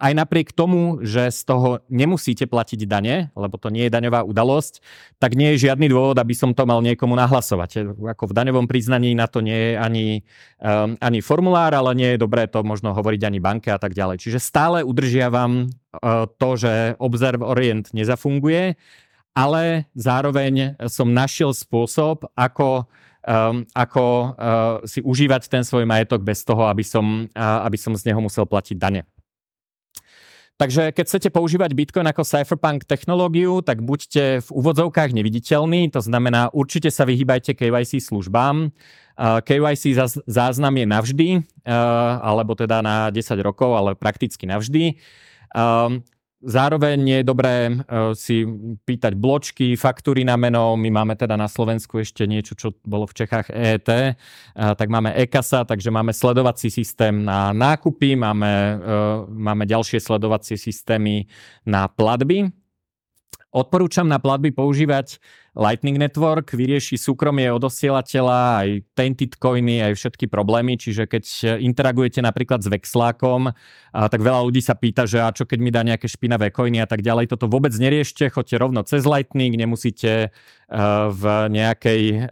aj 0.00 0.12
napriek 0.16 0.56
tomu, 0.56 1.04
že 1.04 1.28
z 1.28 1.40
toho 1.44 1.84
nemusíte 1.92 2.48
platiť 2.48 2.88
dane, 2.88 3.28
lebo 3.36 3.60
to 3.60 3.68
nie 3.68 3.86
je 3.86 3.92
daňová 3.92 4.24
udalosť, 4.24 4.80
tak 5.20 5.36
nie 5.36 5.52
je 5.54 5.68
žiadny 5.68 5.92
dôvod, 5.92 6.16
aby 6.16 6.32
som 6.32 6.56
to 6.56 6.64
mal 6.64 6.80
niekomu 6.80 7.12
nahlasovať. 7.12 7.92
Ako 8.16 8.32
v 8.32 8.36
daňovom 8.36 8.64
priznaní 8.64 9.12
na 9.12 9.28
to 9.28 9.44
nie 9.44 9.54
je 9.54 9.72
ani, 9.76 10.06
um, 10.64 10.96
ani 10.96 11.20
formulár, 11.20 11.76
ale 11.76 11.92
nie 11.92 12.10
je 12.16 12.22
dobré 12.24 12.48
to 12.48 12.64
možno 12.64 12.96
hovoriť 12.96 13.20
ani 13.28 13.38
banke 13.44 13.68
a 13.68 13.76
tak 13.76 13.92
ďalej. 13.92 14.24
Čiže 14.24 14.40
stále 14.40 14.80
udržiavam 14.80 15.68
uh, 15.68 16.24
to, 16.40 16.50
že 16.56 16.96
Observe 16.96 17.44
Orient 17.44 17.92
nezafunguje, 17.92 18.80
ale 19.36 19.86
zároveň 19.92 20.80
som 20.88 21.12
našiel 21.12 21.52
spôsob, 21.52 22.24
ako 22.34 22.88
um, 23.26 23.68
ako 23.76 24.04
uh, 24.04 24.32
si 24.88 25.04
užívať 25.04 25.48
ten 25.48 25.62
svoj 25.64 25.84
majetok 25.84 26.24
bez 26.24 26.44
toho, 26.44 26.68
aby 26.68 26.84
som, 26.84 27.28
uh, 27.36 27.66
aby 27.66 27.76
som 27.76 27.92
z 27.92 28.10
neho 28.12 28.20
musel 28.20 28.48
platiť 28.48 28.76
dane. 28.80 29.04
Takže 30.60 30.92
keď 30.92 31.04
chcete 31.08 31.28
používať 31.32 31.72
Bitcoin 31.72 32.04
ako 32.04 32.20
cypherpunk 32.20 32.84
technológiu, 32.84 33.64
tak 33.64 33.80
buďte 33.80 34.44
v 34.44 34.48
úvodzovkách 34.52 35.16
neviditeľní, 35.16 35.88
to 35.88 36.04
znamená 36.04 36.52
určite 36.52 36.92
sa 36.92 37.08
vyhýbajte 37.08 37.56
KYC 37.56 37.96
službám. 38.04 38.68
KYC 39.16 39.96
záznam 40.28 40.74
je 40.76 40.84
navždy, 40.84 41.28
alebo 42.20 42.52
teda 42.52 42.84
na 42.84 43.08
10 43.08 43.24
rokov, 43.40 43.72
ale 43.72 43.96
prakticky 43.96 44.44
navždy. 44.44 45.00
Zároveň 46.40 46.98
je 47.08 47.20
dobré 47.24 47.72
si 48.16 48.44
pýtať 48.84 49.16
bločky, 49.16 49.76
faktúry 49.76 50.24
na 50.24 50.36
meno. 50.36 50.76
My 50.76 50.88
máme 50.90 51.16
teda 51.16 51.36
na 51.36 51.48
Slovensku 51.48 52.00
ešte 52.00 52.24
niečo, 52.28 52.56
čo 52.56 52.72
bolo 52.84 53.04
v 53.08 53.16
Čechách 53.24 53.52
EET. 53.52 54.16
Tak 54.56 54.88
máme 54.88 55.16
e-kasa, 55.16 55.64
takže 55.64 55.92
máme 55.92 56.12
sledovací 56.12 56.72
systém 56.72 57.24
na 57.24 57.52
nákupy, 57.52 58.16
máme, 58.16 58.80
máme 59.28 59.64
ďalšie 59.64 60.00
sledovacie 60.00 60.56
systémy 60.56 61.24
na 61.64 61.88
platby. 61.88 62.59
Odporúčam 63.50 64.06
na 64.06 64.22
platby 64.22 64.54
používať 64.54 65.18
Lightning 65.58 65.98
Network, 65.98 66.54
vyrieši 66.54 66.94
súkromie 66.94 67.50
od 67.50 67.58
osielateľa, 67.66 68.62
aj 68.62 68.68
tainted 68.94 69.34
coiny, 69.34 69.82
aj 69.82 69.98
všetky 69.98 70.30
problémy, 70.30 70.78
čiže 70.78 71.10
keď 71.10 71.58
interagujete 71.58 72.22
napríklad 72.22 72.62
s 72.62 72.70
vexlákom, 72.70 73.50
tak 73.90 74.20
veľa 74.22 74.46
ľudí 74.46 74.62
sa 74.62 74.78
pýta, 74.78 75.10
že 75.10 75.18
a 75.18 75.34
čo 75.34 75.50
keď 75.50 75.58
mi 75.58 75.74
dá 75.74 75.82
nejaké 75.82 76.06
špinavé 76.06 76.54
coiny 76.54 76.78
a 76.78 76.86
tak 76.86 77.02
ďalej, 77.02 77.34
toto 77.34 77.50
vôbec 77.50 77.74
neriešte, 77.74 78.30
choďte 78.30 78.62
rovno 78.62 78.86
cez 78.86 79.02
Lightning, 79.02 79.58
nemusíte 79.58 80.30
v 81.10 81.22
nejakej 81.50 82.30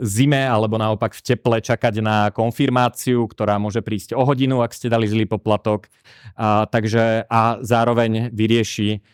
zime 0.00 0.42
alebo 0.48 0.80
naopak 0.80 1.12
v 1.12 1.20
teple 1.20 1.60
čakať 1.60 2.00
na 2.00 2.32
konfirmáciu, 2.32 3.28
ktorá 3.28 3.60
môže 3.60 3.84
prísť 3.84 4.16
o 4.16 4.24
hodinu, 4.24 4.64
ak 4.64 4.72
ste 4.72 4.88
dali 4.88 5.04
zlý 5.04 5.28
poplatok. 5.28 5.92
Takže 6.72 7.28
a 7.28 7.60
zároveň 7.60 8.32
vyrieši 8.32 9.04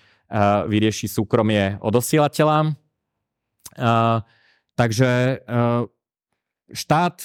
vyrieši 0.66 1.06
súkromie 1.06 1.78
od 1.78 1.94
osielateľa. 1.94 2.74
Takže 4.74 5.10
štát 6.74 7.16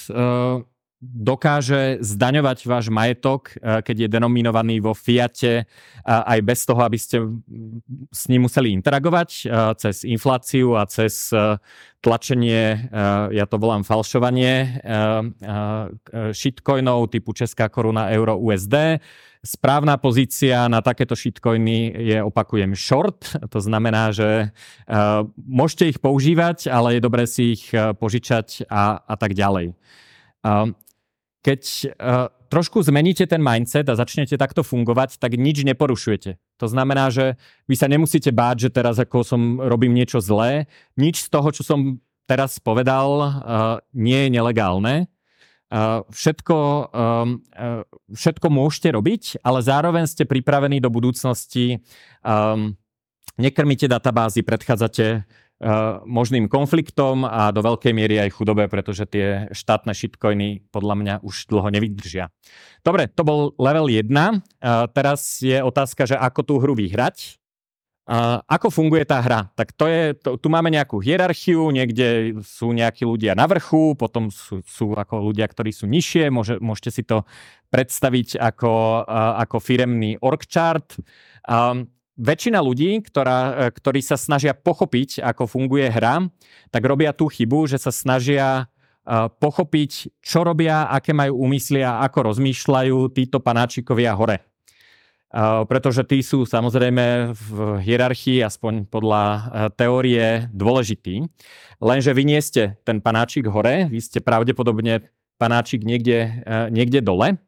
dokáže 1.00 1.96
zdaňovať 2.04 2.58
váš 2.68 2.92
majetok, 2.92 3.56
keď 3.56 3.96
je 4.04 4.08
denominovaný 4.12 4.84
vo 4.84 4.92
fiate, 4.92 5.64
aj 6.04 6.38
bez 6.44 6.68
toho, 6.68 6.76
aby 6.84 7.00
ste 7.00 7.24
s 8.12 8.28
ním 8.28 8.44
museli 8.44 8.76
interagovať 8.76 9.48
cez 9.80 10.04
infláciu 10.04 10.76
a 10.76 10.84
cez 10.84 11.32
tlačenie, 12.04 12.92
ja 13.32 13.44
to 13.48 13.56
volám 13.56 13.80
falšovanie, 13.80 14.76
shitcoinov 16.36 17.08
typu 17.08 17.32
Česká 17.32 17.72
koruna, 17.72 18.12
euro, 18.12 18.36
USD 18.36 19.00
Správna 19.40 19.96
pozícia 19.96 20.68
na 20.68 20.84
takéto 20.84 21.16
shitcoiny 21.16 21.96
je, 21.96 22.18
opakujem, 22.20 22.76
short. 22.76 23.40
To 23.48 23.56
znamená, 23.56 24.12
že 24.12 24.52
uh, 24.52 25.24
môžete 25.40 25.96
ich 25.96 25.98
používať, 25.98 26.68
ale 26.68 26.96
je 26.96 27.00
dobré 27.00 27.24
si 27.24 27.56
ich 27.56 27.72
uh, 27.72 27.96
požičať 27.96 28.68
a, 28.68 29.00
a 29.00 29.14
tak 29.16 29.32
ďalej. 29.32 29.72
Uh, 30.44 30.76
keď 31.40 31.60
uh, 31.64 32.28
trošku 32.52 32.84
zmeníte 32.84 33.24
ten 33.24 33.40
mindset 33.40 33.88
a 33.88 33.96
začnete 33.96 34.36
takto 34.36 34.60
fungovať, 34.60 35.16
tak 35.16 35.40
nič 35.40 35.64
neporušujete. 35.64 36.36
To 36.60 36.66
znamená, 36.68 37.08
že 37.08 37.40
vy 37.64 37.80
sa 37.80 37.88
nemusíte 37.88 38.28
báť, 38.36 38.68
že 38.68 38.76
teraz 38.76 39.00
ako 39.00 39.24
som 39.24 39.56
robím 39.56 39.96
niečo 39.96 40.20
zlé. 40.20 40.68
Nič 41.00 41.24
z 41.24 41.28
toho, 41.32 41.48
čo 41.48 41.64
som 41.64 41.96
teraz 42.28 42.60
povedal, 42.60 43.08
uh, 43.24 43.32
nie 43.96 44.28
je 44.28 44.36
nelegálne 44.36 45.08
všetko, 46.10 46.58
um, 46.90 47.38
uh, 47.54 47.86
všetko 48.10 48.46
môžete 48.50 48.90
robiť, 48.90 49.22
ale 49.46 49.62
zároveň 49.62 50.04
ste 50.10 50.26
pripravení 50.26 50.82
do 50.82 50.90
budúcnosti, 50.90 51.78
um, 52.26 52.74
nekrmíte 53.38 53.86
databázy, 53.86 54.42
predchádzate 54.42 55.22
uh, 55.22 56.02
možným 56.02 56.50
konfliktom 56.50 57.22
a 57.22 57.54
do 57.54 57.62
veľkej 57.62 57.92
miery 57.94 58.18
aj 58.18 58.34
chudobe, 58.34 58.66
pretože 58.66 59.06
tie 59.06 59.46
štátne 59.54 59.94
shitcoiny 59.94 60.66
podľa 60.74 60.94
mňa 60.98 61.14
už 61.22 61.46
dlho 61.46 61.70
nevydržia. 61.70 62.34
Dobre, 62.82 63.06
to 63.06 63.22
bol 63.22 63.54
level 63.54 63.86
1. 63.86 64.10
Uh, 64.10 64.90
teraz 64.90 65.38
je 65.38 65.62
otázka, 65.62 66.02
že 66.02 66.18
ako 66.18 66.40
tú 66.42 66.54
hru 66.58 66.74
vyhrať. 66.74 67.38
Ako 68.50 68.74
funguje 68.74 69.06
tá 69.06 69.22
hra? 69.22 69.54
Tak 69.54 69.70
to 69.78 69.86
je, 69.86 70.18
to, 70.18 70.34
tu 70.34 70.50
máme 70.50 70.66
nejakú 70.66 70.98
hierarchiu, 70.98 71.70
niekde 71.70 72.42
sú 72.42 72.74
nejakí 72.74 73.06
ľudia 73.06 73.38
na 73.38 73.46
vrchu, 73.46 73.94
potom 73.94 74.34
sú, 74.34 74.66
sú 74.66 74.98
ako 74.98 75.30
ľudia, 75.30 75.46
ktorí 75.46 75.70
sú 75.70 75.86
nižšie, 75.86 76.26
môže, 76.26 76.58
môžete 76.58 76.90
si 76.90 77.02
to 77.06 77.22
predstaviť 77.70 78.34
ako, 78.34 79.06
ako 79.46 79.62
firemný 79.62 80.18
org 80.26 80.42
chart. 80.42 80.98
Um, 81.46 81.86
väčšina 82.18 82.58
ľudí, 82.58 82.98
ktorá, 82.98 83.70
ktorí 83.70 84.02
sa 84.02 84.18
snažia 84.18 84.58
pochopiť, 84.58 85.22
ako 85.22 85.46
funguje 85.46 85.86
hra, 85.86 86.26
tak 86.74 86.82
robia 86.82 87.14
tú 87.14 87.30
chybu, 87.30 87.70
že 87.70 87.78
sa 87.78 87.94
snažia 87.94 88.66
uh, 89.06 89.30
pochopiť, 89.30 90.18
čo 90.18 90.42
robia, 90.42 90.90
aké 90.90 91.14
majú 91.14 91.46
úmysly 91.46 91.86
a 91.86 92.02
ako 92.10 92.34
rozmýšľajú 92.34 93.14
títo 93.14 93.38
panáčikovia 93.38 94.18
hore 94.18 94.49
pretože 95.70 96.02
tí 96.10 96.26
sú 96.26 96.42
samozrejme 96.42 97.30
v 97.30 97.48
hierarchii, 97.86 98.42
aspoň 98.42 98.90
podľa 98.90 99.22
e, 99.22 99.40
teórie, 99.78 100.50
dôležití. 100.50 101.22
Lenže 101.78 102.10
vy 102.10 102.22
nie 102.26 102.40
ste 102.42 102.82
ten 102.82 102.98
panáčik 102.98 103.46
hore, 103.46 103.86
vy 103.86 104.00
ste 104.02 104.18
pravdepodobne 104.18 105.06
panáčik 105.38 105.86
niekde, 105.86 106.42
e, 106.42 106.50
niekde 106.74 106.98
dole. 106.98 107.38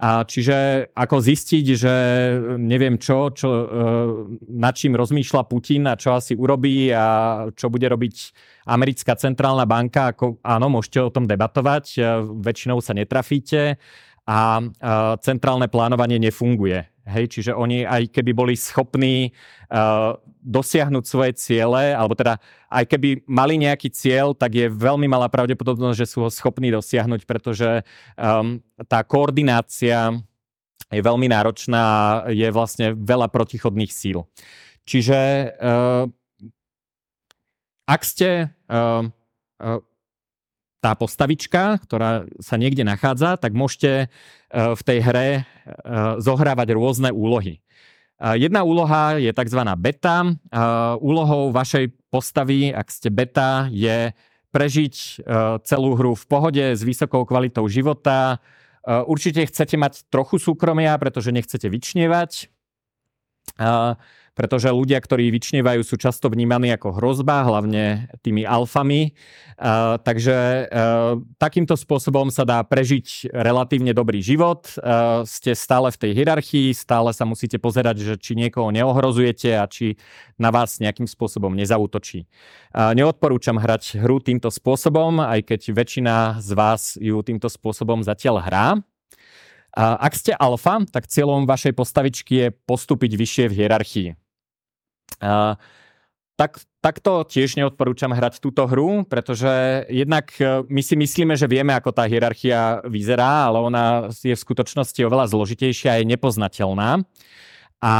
A 0.00 0.24
čiže 0.24 0.88
ako 0.96 1.20
zistiť, 1.20 1.64
že 1.76 1.94
neviem 2.56 2.96
čo, 2.96 3.36
čo, 3.36 3.68
nad 4.48 4.72
čím 4.72 4.96
rozmýšľa 4.96 5.44
Putin 5.44 5.92
a 5.92 6.00
čo 6.00 6.16
asi 6.16 6.32
urobí 6.32 6.88
a 6.88 7.44
čo 7.52 7.68
bude 7.68 7.84
robiť 7.84 8.32
americká 8.64 9.12
centrálna 9.20 9.68
banka, 9.68 10.16
ako, 10.16 10.40
áno, 10.40 10.72
môžete 10.72 11.04
o 11.04 11.12
tom 11.12 11.28
debatovať, 11.28 12.00
väčšinou 12.32 12.80
sa 12.80 12.96
netrafíte 12.96 13.76
a 14.24 14.64
centrálne 15.20 15.68
plánovanie 15.68 16.16
nefunguje. 16.16 16.80
Hej, 17.10 17.34
čiže 17.34 17.52
oni 17.52 17.82
aj 17.82 18.14
keby 18.14 18.30
boli 18.30 18.54
schopní 18.54 19.34
uh, 19.68 20.14
dosiahnuť 20.40 21.04
svoje 21.04 21.32
ciele, 21.36 21.92
alebo 21.92 22.14
teda 22.14 22.38
aj 22.70 22.86
keby 22.86 23.26
mali 23.26 23.58
nejaký 23.58 23.90
cieľ, 23.90 24.32
tak 24.32 24.54
je 24.54 24.70
veľmi 24.70 25.10
malá 25.10 25.26
pravdepodobnosť, 25.26 25.98
že 25.98 26.06
sú 26.06 26.22
ho 26.22 26.30
schopní 26.30 26.70
dosiahnuť, 26.70 27.26
pretože 27.26 27.82
um, 28.14 28.62
tá 28.86 29.02
koordinácia 29.02 30.14
je 30.90 31.02
veľmi 31.02 31.26
náročná 31.28 31.82
a 31.82 32.02
je 32.30 32.48
vlastne 32.50 32.94
veľa 32.94 33.28
protichodných 33.28 33.92
síl. 33.92 34.24
Čiže 34.88 35.52
uh, 35.60 36.08
ak 37.90 38.00
ste 38.06 38.54
uh, 38.70 39.02
uh, 39.58 39.82
tá 40.80 40.96
postavička, 40.96 41.76
ktorá 41.84 42.24
sa 42.40 42.56
niekde 42.56 42.82
nachádza, 42.82 43.36
tak 43.36 43.52
môžete 43.52 43.90
e, 43.92 44.06
v 44.50 44.82
tej 44.82 44.98
hre 45.04 45.28
e, 45.36 45.42
zohrávať 46.18 46.68
rôzne 46.74 47.12
úlohy. 47.12 47.60
Jedna 48.20 48.68
úloha 48.68 49.16
je 49.16 49.32
tzv. 49.32 49.64
beta. 49.80 50.28
Úlohou 51.00 51.56
vašej 51.56 51.88
postavy, 52.12 52.68
ak 52.68 52.92
ste 52.92 53.08
beta, 53.08 53.64
je 53.72 54.12
prežiť 54.52 54.92
e, 54.92 55.08
celú 55.64 55.96
hru 55.96 56.12
v 56.12 56.24
pohode 56.28 56.64
s 56.76 56.84
vysokou 56.84 57.24
kvalitou 57.24 57.64
života. 57.64 58.36
Určite 58.84 59.44
chcete 59.48 59.76
mať 59.76 60.08
trochu 60.12 60.36
súkromia, 60.40 60.96
pretože 61.00 61.32
nechcete 61.32 61.68
vyčnievať 61.68 62.48
pretože 64.34 64.70
ľudia, 64.70 64.98
ktorí 65.02 65.28
vyčnievajú, 65.34 65.80
sú 65.84 66.00
často 66.00 66.30
vnímaní 66.30 66.72
ako 66.72 66.96
hrozba, 66.96 67.44
hlavne 67.44 68.08
tými 68.24 68.46
alfami. 68.46 69.12
Uh, 69.60 70.00
takže 70.00 70.66
uh, 70.70 71.20
takýmto 71.36 71.76
spôsobom 71.76 72.32
sa 72.32 72.48
dá 72.48 72.64
prežiť 72.64 73.28
relatívne 73.34 73.92
dobrý 73.92 74.24
život. 74.24 74.72
Uh, 74.80 75.26
ste 75.28 75.52
stále 75.52 75.92
v 75.92 76.00
tej 76.00 76.12
hierarchii, 76.16 76.72
stále 76.72 77.12
sa 77.12 77.28
musíte 77.28 77.60
pozerať, 77.60 78.00
že 78.00 78.14
či 78.16 78.32
niekoho 78.38 78.72
neohrozujete 78.72 79.60
a 79.60 79.68
či 79.68 80.00
na 80.40 80.48
vás 80.48 80.80
nejakým 80.80 81.04
spôsobom 81.04 81.52
nezautočí. 81.52 82.24
Uh, 82.72 82.96
neodporúčam 82.96 83.60
hrať 83.60 84.00
hru 84.00 84.22
týmto 84.24 84.48
spôsobom, 84.48 85.20
aj 85.20 85.44
keď 85.44 85.60
väčšina 85.76 86.14
z 86.40 86.50
vás 86.56 86.96
ju 86.96 87.20
týmto 87.20 87.52
spôsobom 87.52 88.00
zatiaľ 88.00 88.40
hrá. 88.40 88.66
Ak 89.76 90.18
ste 90.18 90.34
alfa, 90.34 90.82
tak 90.90 91.06
cieľom 91.06 91.46
vašej 91.46 91.72
postavičky 91.78 92.34
je 92.34 92.48
postúpiť 92.66 93.12
vyššie 93.14 93.44
v 93.50 93.56
hierarchii. 93.62 94.08
Tak, 96.40 96.56
takto 96.80 97.28
tiež 97.28 97.60
neodporúčam 97.60 98.16
hrať 98.16 98.40
túto 98.40 98.64
hru, 98.64 99.04
pretože 99.04 99.84
jednak 99.92 100.32
e, 100.40 100.64
my 100.72 100.80
si 100.80 100.96
myslíme, 100.96 101.36
že 101.36 101.44
vieme, 101.44 101.76
ako 101.76 101.92
tá 101.92 102.08
hierarchia 102.08 102.80
vyzerá, 102.88 103.52
ale 103.52 103.60
ona 103.60 104.08
je 104.08 104.32
v 104.32 104.40
skutočnosti 104.40 104.96
oveľa 105.04 105.36
zložitejšia 105.36 105.92
a 105.92 105.98
je 106.00 106.08
nepoznateľná. 106.08 107.04
A 107.84 107.92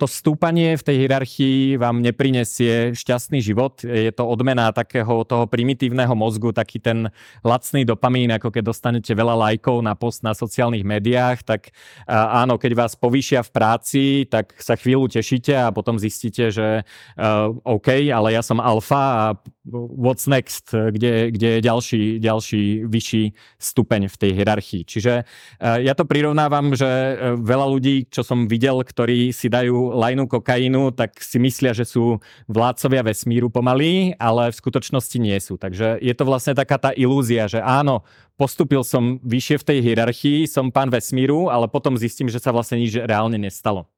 to 0.00 0.06
stúpanie 0.08 0.72
v 0.72 0.86
tej 0.88 0.96
hierarchii 1.04 1.76
vám 1.76 2.00
neprinesie 2.00 2.96
šťastný 2.96 3.44
život. 3.44 3.84
Je 3.84 4.08
to 4.08 4.24
odmena 4.24 4.72
takého 4.72 5.20
toho 5.28 5.44
primitívneho 5.44 6.16
mozgu, 6.16 6.48
taký 6.48 6.80
ten 6.80 7.12
lacný 7.44 7.84
dopamín, 7.84 8.32
ako 8.32 8.48
keď 8.48 8.72
dostanete 8.72 9.12
veľa 9.12 9.36
lajkov 9.36 9.84
na 9.84 9.92
post 9.92 10.24
na 10.24 10.32
sociálnych 10.32 10.80
médiách, 10.80 11.44
tak 11.44 11.76
áno, 12.08 12.56
keď 12.56 12.72
vás 12.72 12.96
povýšia 12.96 13.44
v 13.44 13.52
práci, 13.52 14.02
tak 14.32 14.56
sa 14.56 14.80
chvíľu 14.80 15.12
tešíte 15.12 15.52
a 15.52 15.68
potom 15.76 16.00
zistíte, 16.00 16.48
že 16.48 16.88
OK, 17.68 18.08
ale 18.08 18.32
ja 18.32 18.40
som 18.40 18.64
alfa 18.64 19.02
a 19.12 19.24
what's 19.68 20.24
next, 20.24 20.72
kde, 20.72 21.28
kde 21.36 21.48
je 21.56 21.60
ďalší, 21.60 22.02
ďalší 22.16 22.88
vyšší 22.88 23.24
stupeň 23.60 24.08
v 24.08 24.16
tej 24.16 24.30
hierarchii. 24.40 24.82
Čiže 24.88 25.28
ja 25.60 25.92
to 25.92 26.08
prirovnávam, 26.08 26.72
že 26.72 26.88
veľa 27.36 27.66
ľudí, 27.68 28.08
čo 28.08 28.24
som 28.24 28.48
videl, 28.48 28.80
ktorí 28.80 29.33
si 29.34 29.50
dajú 29.50 29.90
lajnu 29.98 30.30
kokainu, 30.30 30.94
tak 30.94 31.18
si 31.18 31.42
myslia, 31.42 31.74
že 31.74 31.82
sú 31.82 32.22
vládcovia 32.46 33.02
vesmíru 33.02 33.50
pomalí, 33.50 34.14
ale 34.16 34.54
v 34.54 34.58
skutočnosti 34.62 35.18
nie 35.18 35.34
sú. 35.42 35.58
Takže 35.58 35.98
je 35.98 36.14
to 36.14 36.22
vlastne 36.22 36.54
taká 36.54 36.78
tá 36.78 36.90
ilúzia, 36.94 37.50
že 37.50 37.58
áno, 37.58 38.06
postupil 38.38 38.86
som 38.86 39.18
vyššie 39.26 39.56
v 39.58 39.66
tej 39.66 39.78
hierarchii, 39.82 40.38
som 40.46 40.70
pán 40.70 40.88
vesmíru, 40.94 41.50
ale 41.50 41.66
potom 41.66 41.98
zistím, 41.98 42.30
že 42.30 42.38
sa 42.38 42.54
vlastne 42.54 42.78
nič 42.78 42.94
reálne 43.02 43.36
nestalo. 43.36 43.90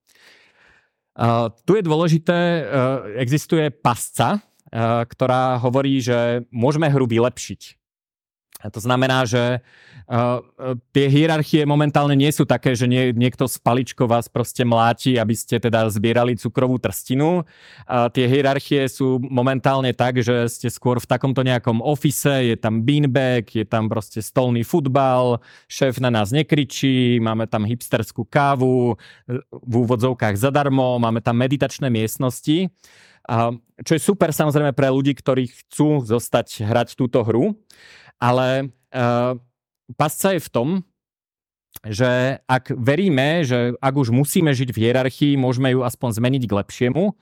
Uh, 1.16 1.48
tu 1.64 1.76
je 1.76 1.84
dôležité, 1.84 2.36
uh, 2.36 2.64
existuje 3.20 3.72
pasca, 3.72 4.40
uh, 4.40 5.04
ktorá 5.08 5.56
hovorí, 5.60 6.00
že 6.00 6.44
môžeme 6.52 6.88
hru 6.92 7.08
vylepšiť. 7.08 7.85
To 8.64 8.80
znamená, 8.80 9.28
že 9.28 9.60
uh, 10.08 10.40
tie 10.90 11.06
hierarchie 11.12 11.68
momentálne 11.68 12.16
nie 12.16 12.32
sú 12.32 12.48
také, 12.48 12.72
že 12.72 12.88
nie, 12.88 13.12
niekto 13.12 13.44
z 13.44 13.60
paličkou 13.60 14.08
vás 14.08 14.32
proste 14.32 14.64
mláti, 14.64 15.20
aby 15.20 15.36
ste 15.36 15.60
teda 15.60 15.92
zbierali 15.92 16.40
cukrovú 16.40 16.80
trstinu. 16.80 17.44
Uh, 17.84 18.08
tie 18.08 18.24
hierarchie 18.24 18.88
sú 18.88 19.20
momentálne 19.20 19.92
tak, 19.92 20.24
že 20.24 20.48
ste 20.48 20.72
skôr 20.72 20.96
v 20.96 21.08
takomto 21.08 21.44
nejakom 21.44 21.84
ofise, 21.84 22.48
je 22.48 22.56
tam 22.56 22.80
beanbag, 22.80 23.44
je 23.52 23.68
tam 23.68 23.92
proste 23.92 24.24
stolný 24.24 24.64
futbal, 24.64 25.44
šéf 25.68 26.00
na 26.00 26.08
nás 26.08 26.32
nekričí, 26.32 27.20
máme 27.20 27.44
tam 27.44 27.68
hipsterskú 27.68 28.24
kávu, 28.24 28.96
v 29.52 29.74
úvodzovkách 29.84 30.40
zadarmo, 30.40 30.96
máme 30.96 31.20
tam 31.20 31.36
meditačné 31.36 31.92
miestnosti. 31.92 32.72
Uh, 33.26 33.58
čo 33.82 33.98
je 33.98 34.00
super 34.00 34.30
samozrejme 34.30 34.70
pre 34.70 34.86
ľudí, 34.86 35.12
ktorí 35.18 35.50
chcú 35.50 35.98
zostať 36.00 36.62
hrať 36.62 36.94
túto 36.94 37.26
hru. 37.26 37.58
Ale 38.16 38.72
uh, 38.94 39.36
pasca 39.94 40.34
je 40.34 40.40
v 40.40 40.52
tom, 40.52 40.68
že 41.84 42.40
ak 42.48 42.72
veríme, 42.72 43.44
že 43.44 43.76
ak 43.78 43.94
už 43.94 44.08
musíme 44.10 44.50
žiť 44.50 44.72
v 44.72 44.80
hierarchii, 44.88 45.32
môžeme 45.36 45.76
ju 45.76 45.84
aspoň 45.84 46.18
zmeniť 46.18 46.42
k 46.48 46.56
lepšiemu, 46.56 47.14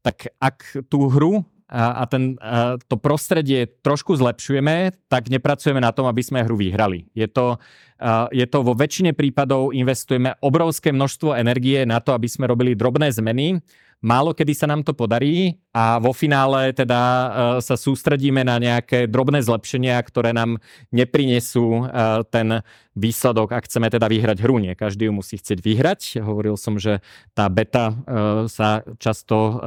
tak 0.00 0.30
ak 0.38 0.86
tú 0.86 1.10
hru 1.10 1.42
a, 1.66 2.02
a 2.02 2.04
ten, 2.06 2.38
a 2.38 2.78
to 2.78 2.94
prostredie 2.94 3.66
trošku 3.82 4.14
zlepšujeme, 4.14 4.94
tak 5.10 5.26
nepracujeme 5.26 5.82
na 5.82 5.90
tom, 5.90 6.06
aby 6.06 6.22
sme 6.22 6.46
hru 6.46 6.54
vyhrali. 6.54 7.10
Je 7.10 7.26
to, 7.26 7.58
a, 7.98 8.30
je 8.30 8.46
to 8.46 8.62
vo 8.62 8.78
väčšine 8.78 9.10
prípadov 9.18 9.74
investujeme 9.74 10.38
obrovské 10.38 10.94
množstvo 10.94 11.34
energie 11.34 11.82
na 11.82 11.98
to, 11.98 12.14
aby 12.14 12.30
sme 12.30 12.46
robili 12.46 12.78
drobné 12.78 13.10
zmeny 13.10 13.58
Málo 14.06 14.38
kedy 14.38 14.54
sa 14.54 14.70
nám 14.70 14.86
to 14.86 14.94
podarí 14.94 15.58
a 15.74 15.98
vo 15.98 16.14
finále 16.14 16.70
teda 16.70 16.94
uh, 17.02 17.28
sa 17.58 17.74
sústredíme 17.74 18.46
na 18.46 18.62
nejaké 18.62 19.10
drobné 19.10 19.42
zlepšenia, 19.42 19.98
ktoré 19.98 20.30
nám 20.30 20.62
neprinesú 20.94 21.82
uh, 21.82 22.22
ten 22.30 22.62
výsledok, 22.94 23.50
ak 23.50 23.66
chceme 23.66 23.90
teda 23.90 24.06
vyhrať 24.06 24.46
hru. 24.46 24.62
Nie 24.62 24.78
každý 24.78 25.10
ju 25.10 25.18
musí 25.18 25.42
chcieť 25.42 25.58
vyhrať. 25.58 26.00
Hovoril 26.22 26.54
som, 26.54 26.78
že 26.78 27.02
tá 27.34 27.50
beta 27.50 27.90
uh, 27.90 28.46
sa 28.46 28.86
často 29.02 29.58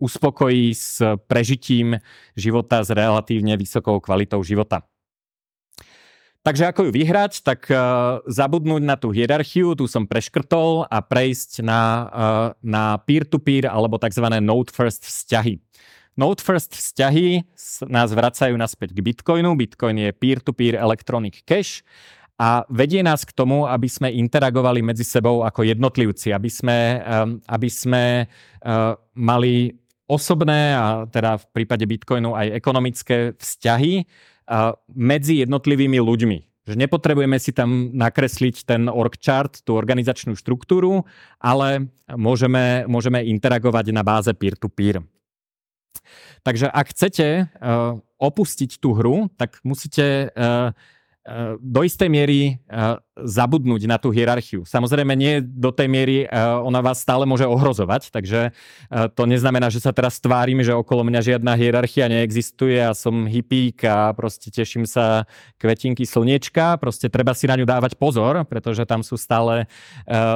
uspokojí 0.00 0.72
s 0.72 1.04
prežitím 1.28 2.00
života 2.32 2.80
s 2.80 2.88
relatívne 2.88 3.60
vysokou 3.60 4.00
kvalitou 4.00 4.40
života. 4.40 4.80
Takže 6.42 6.74
ako 6.74 6.90
ju 6.90 6.90
vyhrať, 6.90 7.46
tak 7.46 7.70
uh, 7.70 8.18
zabudnúť 8.26 8.82
na 8.82 8.98
tú 8.98 9.14
hierarchiu, 9.14 9.78
tu 9.78 9.86
som 9.86 10.10
preškrtol 10.10 10.90
a 10.90 10.98
prejsť 10.98 11.62
na, 11.62 11.82
uh, 12.10 12.48
na 12.58 12.98
peer-to-peer 12.98 13.70
alebo 13.70 13.94
tzv. 13.94 14.26
node 14.42 14.74
first 14.74 15.06
vzťahy. 15.06 15.62
Node 16.18 16.42
first 16.42 16.74
vzťahy 16.74 17.46
nás 17.86 18.10
vracajú 18.10 18.58
naspäť 18.58 18.90
k 18.90 19.00
Bitcoinu. 19.06 19.54
Bitcoin 19.54 20.02
je 20.02 20.10
peer-to-peer 20.10 20.82
electronic 20.82 21.46
cash 21.46 21.86
a 22.42 22.66
vedie 22.66 23.06
nás 23.06 23.22
k 23.22 23.30
tomu, 23.30 23.70
aby 23.70 23.86
sme 23.86 24.10
interagovali 24.10 24.82
medzi 24.82 25.06
sebou 25.06 25.46
ako 25.46 25.62
jednotlivci, 25.62 26.34
aby 26.34 26.50
sme, 26.50 26.78
um, 27.06 27.38
aby 27.46 27.70
sme 27.70 28.26
uh, 28.26 28.98
mali 29.14 29.78
osobné 30.10 30.74
a 30.74 31.06
teda 31.06 31.38
v 31.38 31.46
prípade 31.54 31.86
Bitcoinu 31.86 32.34
aj 32.34 32.50
ekonomické 32.58 33.32
vzťahy, 33.38 34.04
medzi 34.92 35.40
jednotlivými 35.42 35.98
ľuďmi. 35.98 36.38
Že 36.62 36.78
nepotrebujeme 36.78 37.42
si 37.42 37.50
tam 37.50 37.90
nakresliť 37.90 38.62
ten 38.62 38.86
org 38.86 39.18
chart, 39.18 39.66
tú 39.66 39.74
organizačnú 39.74 40.38
štruktúru, 40.38 41.02
ale 41.42 41.90
môžeme, 42.06 42.86
môžeme 42.86 43.26
interagovať 43.26 43.90
na 43.90 44.06
báze 44.06 44.30
peer-to-peer. 44.30 45.02
Takže 46.46 46.70
ak 46.70 46.86
chcete 46.94 47.26
uh, 47.50 47.98
opustiť 48.18 48.78
tú 48.78 48.94
hru, 48.94 49.26
tak 49.34 49.58
musíte 49.66 50.30
uh, 50.30 50.70
do 51.62 51.80
istej 51.86 52.10
miery 52.10 52.58
zabudnúť 53.14 53.86
na 53.86 53.94
tú 53.94 54.10
hierarchiu. 54.10 54.66
Samozrejme 54.66 55.14
nie 55.14 55.38
do 55.38 55.70
tej 55.70 55.86
miery 55.86 56.26
ona 56.66 56.82
vás 56.82 56.98
stále 56.98 57.22
môže 57.30 57.46
ohrozovať, 57.46 58.10
takže 58.10 58.50
to 59.14 59.22
neznamená, 59.30 59.70
že 59.70 59.78
sa 59.78 59.94
teraz 59.94 60.18
tvárim, 60.18 60.58
že 60.66 60.74
okolo 60.74 61.06
mňa 61.06 61.20
žiadna 61.22 61.54
hierarchia 61.54 62.10
neexistuje 62.10 62.82
a 62.82 62.90
som 62.90 63.30
hippík 63.30 63.86
a 63.86 64.10
proste 64.18 64.50
teším 64.50 64.82
sa 64.82 65.30
kvetinky 65.62 66.02
slniečka. 66.02 66.82
Proste 66.82 67.06
treba 67.06 67.38
si 67.38 67.46
na 67.46 67.54
ňu 67.54 67.70
dávať 67.70 67.94
pozor, 67.94 68.42
pretože 68.42 68.82
tam 68.82 69.06
sú 69.06 69.14
stále 69.14 69.70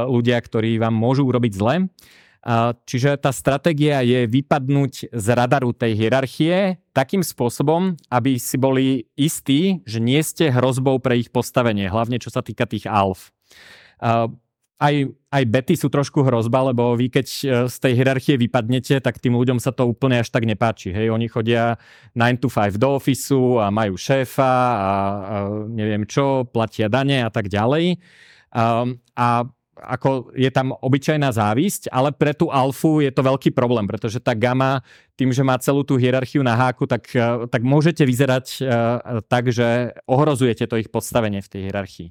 ľudia, 0.07 0.39
ktorí 0.39 0.79
vám 0.79 0.95
môžu 0.95 1.27
urobiť 1.27 1.53
zle. 1.59 1.91
Čiže 2.87 3.19
tá 3.19 3.35
stratégia 3.35 4.07
je 4.07 4.31
vypadnúť 4.31 5.11
z 5.11 5.27
radaru 5.35 5.75
tej 5.75 5.99
hierarchie 5.99 6.79
takým 6.95 7.27
spôsobom, 7.27 7.99
aby 8.07 8.39
si 8.39 8.55
boli 8.55 9.11
istí, 9.19 9.83
že 9.83 9.99
nie 9.99 10.23
ste 10.23 10.55
hrozbou 10.55 11.03
pre 11.03 11.19
ich 11.19 11.35
postavenie, 11.35 11.91
hlavne 11.91 12.23
čo 12.23 12.31
sa 12.31 12.47
týka 12.47 12.71
tých 12.71 12.87
alf. 12.87 13.35
Aj, 14.77 14.93
aj 15.33 15.45
bety 15.49 15.73
sú 15.73 15.89
trošku 15.89 16.21
hrozba, 16.21 16.69
lebo 16.69 16.93
vy 17.01 17.09
keď 17.09 17.27
e, 17.33 17.45
z 17.65 17.77
tej 17.81 17.97
hierarchie 17.97 18.37
vypadnete, 18.37 19.01
tak 19.01 19.17
tým 19.17 19.33
ľuďom 19.33 19.57
sa 19.57 19.73
to 19.73 19.89
úplne 19.89 20.21
až 20.21 20.29
tak 20.29 20.45
nepáči. 20.45 20.93
Hej, 20.93 21.17
oni 21.17 21.33
chodia 21.33 21.81
9 22.13 22.45
to 22.45 22.53
5 22.53 22.77
do 22.77 23.01
ofisu 23.01 23.57
a 23.57 23.73
majú 23.73 23.97
šéfa 23.97 24.45
a, 24.45 24.77
a 24.77 25.37
neviem 25.73 26.05
čo, 26.05 26.45
platia 26.45 26.93
dane 26.93 27.25
a 27.25 27.33
tak 27.33 27.49
ďalej. 27.49 27.97
A, 28.53 28.85
a 29.17 29.29
ako 29.77 30.33
je 30.33 30.49
tam 30.49 30.73
obyčajná 30.73 31.29
závisť, 31.37 31.93
ale 31.93 32.09
pre 32.13 32.33
tú 32.33 32.49
alfu 32.49 33.05
je 33.05 33.13
to 33.13 33.21
veľký 33.21 33.53
problém, 33.53 33.85
pretože 33.85 34.19
tá 34.25 34.33
gama, 34.33 34.81
tým, 35.15 35.31
že 35.31 35.45
má 35.45 35.61
celú 35.61 35.85
tú 35.85 36.01
hierarchiu 36.01 36.41
na 36.41 36.57
háku, 36.57 36.89
tak, 36.89 37.13
eh, 37.13 37.45
tak 37.53 37.61
môžete 37.61 38.03
vyzerať 38.09 38.47
uh, 38.65 39.21
tak, 39.29 39.53
že 39.53 39.93
ohrozujete 40.09 40.65
to 40.65 40.81
ich 40.81 40.89
podstavenie 40.89 41.45
v 41.45 41.51
tej 41.51 41.61
hierarchii. 41.69 42.09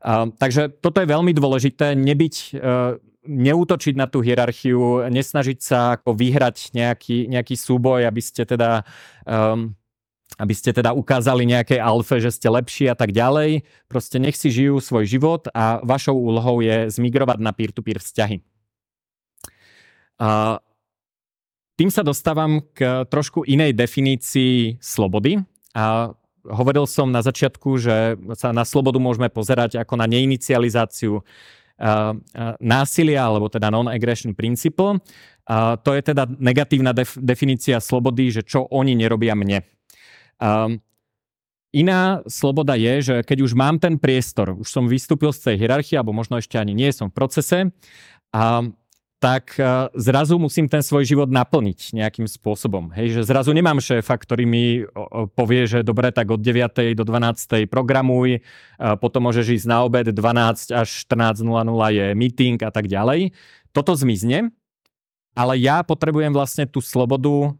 Uh, 0.00 0.32
takže 0.34 0.72
toto 0.80 0.98
je 0.98 1.12
veľmi 1.12 1.30
dôležité, 1.30 1.94
nebyť, 1.94 2.34
uh, 2.58 2.96
neútočiť 3.28 3.94
na 4.00 4.08
tú 4.08 4.24
hierarchiu, 4.24 5.06
nesnažiť 5.12 5.58
sa 5.60 6.00
ako 6.00 6.16
vyhrať 6.16 6.72
nejaký, 6.72 7.28
nejaký 7.28 7.54
súboj, 7.54 8.08
aby 8.08 8.22
ste 8.24 8.48
teda 8.48 8.80
um, 9.28 9.76
aby 10.38 10.54
ste 10.54 10.70
teda 10.70 10.94
ukázali 10.94 11.42
nejakej 11.48 11.82
alfe, 11.82 12.22
že 12.22 12.30
ste 12.30 12.46
lepší 12.46 12.86
a 12.86 12.94
tak 12.94 13.10
ďalej. 13.10 13.66
Proste 13.90 14.22
nech 14.22 14.38
si 14.38 14.52
žijú 14.52 14.78
svoj 14.78 15.08
život 15.08 15.50
a 15.50 15.82
vašou 15.82 16.14
úlohou 16.14 16.62
je 16.62 16.86
zmigrovať 16.92 17.38
na 17.42 17.50
peer-to-peer 17.50 17.98
vzťahy. 17.98 18.44
A 20.20 20.60
tým 21.80 21.88
sa 21.88 22.04
dostávam 22.04 22.60
k 22.76 23.08
trošku 23.08 23.48
inej 23.48 23.72
definícii 23.72 24.78
slobody. 24.84 25.40
A 25.72 26.12
hovoril 26.44 26.84
som 26.84 27.08
na 27.08 27.24
začiatku, 27.24 27.80
že 27.80 28.20
sa 28.36 28.52
na 28.52 28.68
slobodu 28.68 29.00
môžeme 29.00 29.32
pozerať 29.32 29.80
ako 29.80 29.96
na 29.96 30.04
neinicializáciu 30.04 31.24
násilia, 32.60 33.24
alebo 33.24 33.48
teda 33.48 33.72
non-aggression 33.72 34.36
principle. 34.36 35.00
A 35.48 35.80
to 35.80 35.96
je 35.96 36.04
teda 36.04 36.28
negatívna 36.28 36.92
def- 36.92 37.16
definícia 37.16 37.80
slobody, 37.80 38.28
že 38.28 38.44
čo 38.44 38.68
oni 38.68 38.92
nerobia 38.92 39.32
mne. 39.32 39.64
Um, 40.40 40.80
Iná 41.70 42.26
sloboda 42.26 42.74
je, 42.74 42.94
že 42.98 43.16
keď 43.22 43.46
už 43.46 43.54
mám 43.54 43.78
ten 43.78 43.94
priestor, 43.94 44.58
už 44.58 44.66
som 44.66 44.90
vystúpil 44.90 45.30
z 45.30 45.54
tej 45.54 45.56
hierarchie, 45.62 45.94
alebo 45.94 46.10
možno 46.10 46.42
ešte 46.42 46.58
ani 46.58 46.74
nie 46.74 46.90
som 46.90 47.06
v 47.06 47.14
procese, 47.14 47.70
a, 48.34 48.66
tak 49.22 49.54
a, 49.54 49.86
zrazu 49.94 50.34
musím 50.34 50.66
ten 50.66 50.82
svoj 50.82 51.06
život 51.06 51.30
naplniť 51.30 51.94
nejakým 51.94 52.26
spôsobom. 52.26 52.90
Hej, 52.98 53.22
že 53.22 53.30
zrazu 53.30 53.54
nemám 53.54 53.78
šéfa, 53.78 54.18
ktorý 54.18 54.50
mi 54.50 54.82
o, 54.82 55.30
povie, 55.30 55.70
že 55.70 55.86
dobre, 55.86 56.10
tak 56.10 56.34
od 56.34 56.42
9. 56.42 56.98
do 56.98 57.06
12. 57.06 57.70
programuj, 57.70 58.42
a 58.74 58.98
potom 58.98 59.30
môžeš 59.30 59.62
ísť 59.62 59.66
na 59.70 59.86
obed, 59.86 60.10
12 60.10 60.74
až 60.74 60.88
14.00 61.06 61.46
je 61.94 62.06
meeting 62.18 62.58
a 62.66 62.74
tak 62.74 62.90
ďalej. 62.90 63.30
Toto 63.70 63.94
zmizne 63.94 64.50
ale 65.34 65.58
ja 65.62 65.80
potrebujem 65.86 66.34
vlastne 66.34 66.66
tú 66.66 66.82
slobodu 66.82 67.30
uh, 67.30 67.52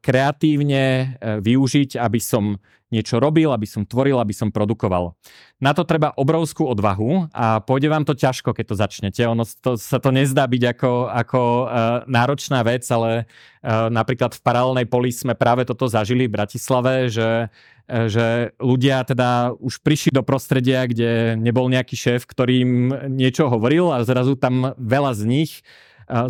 kreatívne 0.00 1.16
uh, 1.18 1.38
využiť, 1.42 2.00
aby 2.00 2.20
som 2.20 2.56
niečo 2.88 3.20
robil, 3.20 3.52
aby 3.52 3.68
som 3.68 3.84
tvoril, 3.84 4.16
aby 4.16 4.32
som 4.32 4.48
produkoval. 4.48 5.12
Na 5.60 5.76
to 5.76 5.84
treba 5.84 6.16
obrovskú 6.16 6.64
odvahu 6.72 7.28
a 7.36 7.60
pôjde 7.60 7.92
vám 7.92 8.08
to 8.08 8.16
ťažko, 8.16 8.56
keď 8.56 8.64
to 8.64 8.80
začnete. 8.80 9.20
Ono 9.28 9.44
to, 9.44 9.76
sa 9.76 10.00
to 10.00 10.08
nezdá 10.08 10.48
byť 10.48 10.62
ako, 10.72 10.92
ako 11.12 11.40
uh, 11.68 11.68
náročná 12.08 12.64
vec, 12.64 12.88
ale 12.88 13.28
napríklad 13.68 14.38
v 14.38 14.40
paralelnej 14.40 14.86
poli 14.86 15.10
sme 15.10 15.34
práve 15.34 15.66
toto 15.66 15.90
zažili 15.90 16.30
v 16.30 16.36
Bratislave, 16.38 17.10
že 17.10 17.50
že 17.88 18.52
ľudia 18.60 19.00
teda 19.00 19.56
už 19.56 19.80
prišli 19.80 20.12
do 20.12 20.20
prostredia, 20.20 20.84
kde 20.84 21.40
nebol 21.40 21.72
nejaký 21.72 21.96
šéf, 21.96 22.28
ktorý 22.28 22.54
im 22.60 22.72
niečo 23.16 23.48
hovoril 23.48 23.88
a 23.88 24.04
zrazu 24.04 24.36
tam 24.36 24.76
veľa 24.76 25.16
z 25.16 25.22
nich 25.24 25.52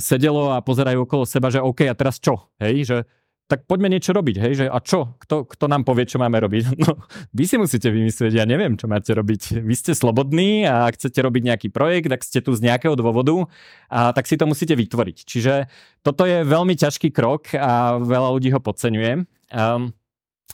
sedelo 0.03 0.51
a 0.53 0.63
pozerajú 0.65 1.07
okolo 1.07 1.25
seba, 1.25 1.49
že 1.49 1.63
OK, 1.63 1.87
a 1.87 1.95
teraz 1.95 2.19
čo? 2.19 2.51
Hej, 2.59 2.77
že 2.85 2.99
tak 3.49 3.65
poďme 3.65 3.89
niečo 3.89 4.13
robiť, 4.13 4.37
hej, 4.45 4.53
že 4.61 4.67
a 4.69 4.77
čo? 4.85 5.17
Kto, 5.25 5.49
kto 5.49 5.73
nám 5.73 5.89
povie, 5.89 6.05
čo 6.05 6.21
máme 6.21 6.37
robiť? 6.37 6.65
No, 6.85 7.01
vy 7.33 7.45
si 7.49 7.57
musíte 7.57 7.89
vymyslieť, 7.89 8.37
ja 8.37 8.45
neviem, 8.45 8.77
čo 8.77 8.87
máte 8.87 9.09
robiť. 9.17 9.65
Vy 9.65 9.75
ste 9.75 9.97
slobodní 9.97 10.69
a 10.69 10.85
ak 10.85 11.01
chcete 11.01 11.17
robiť 11.25 11.43
nejaký 11.49 11.69
projekt, 11.73 12.13
ak 12.13 12.23
ste 12.23 12.45
tu 12.45 12.53
z 12.53 12.61
nejakého 12.61 12.93
dôvodu, 12.93 13.49
a 13.89 14.13
tak 14.13 14.29
si 14.29 14.37
to 14.37 14.45
musíte 14.45 14.77
vytvoriť. 14.77 15.25
Čiže 15.25 15.55
toto 16.05 16.29
je 16.29 16.45
veľmi 16.45 16.77
ťažký 16.77 17.09
krok 17.09 17.57
a 17.57 17.97
veľa 17.97 18.29
ľudí 18.37 18.53
ho 18.53 18.61
podceňuje. 18.61 19.25
Um, 19.49 19.97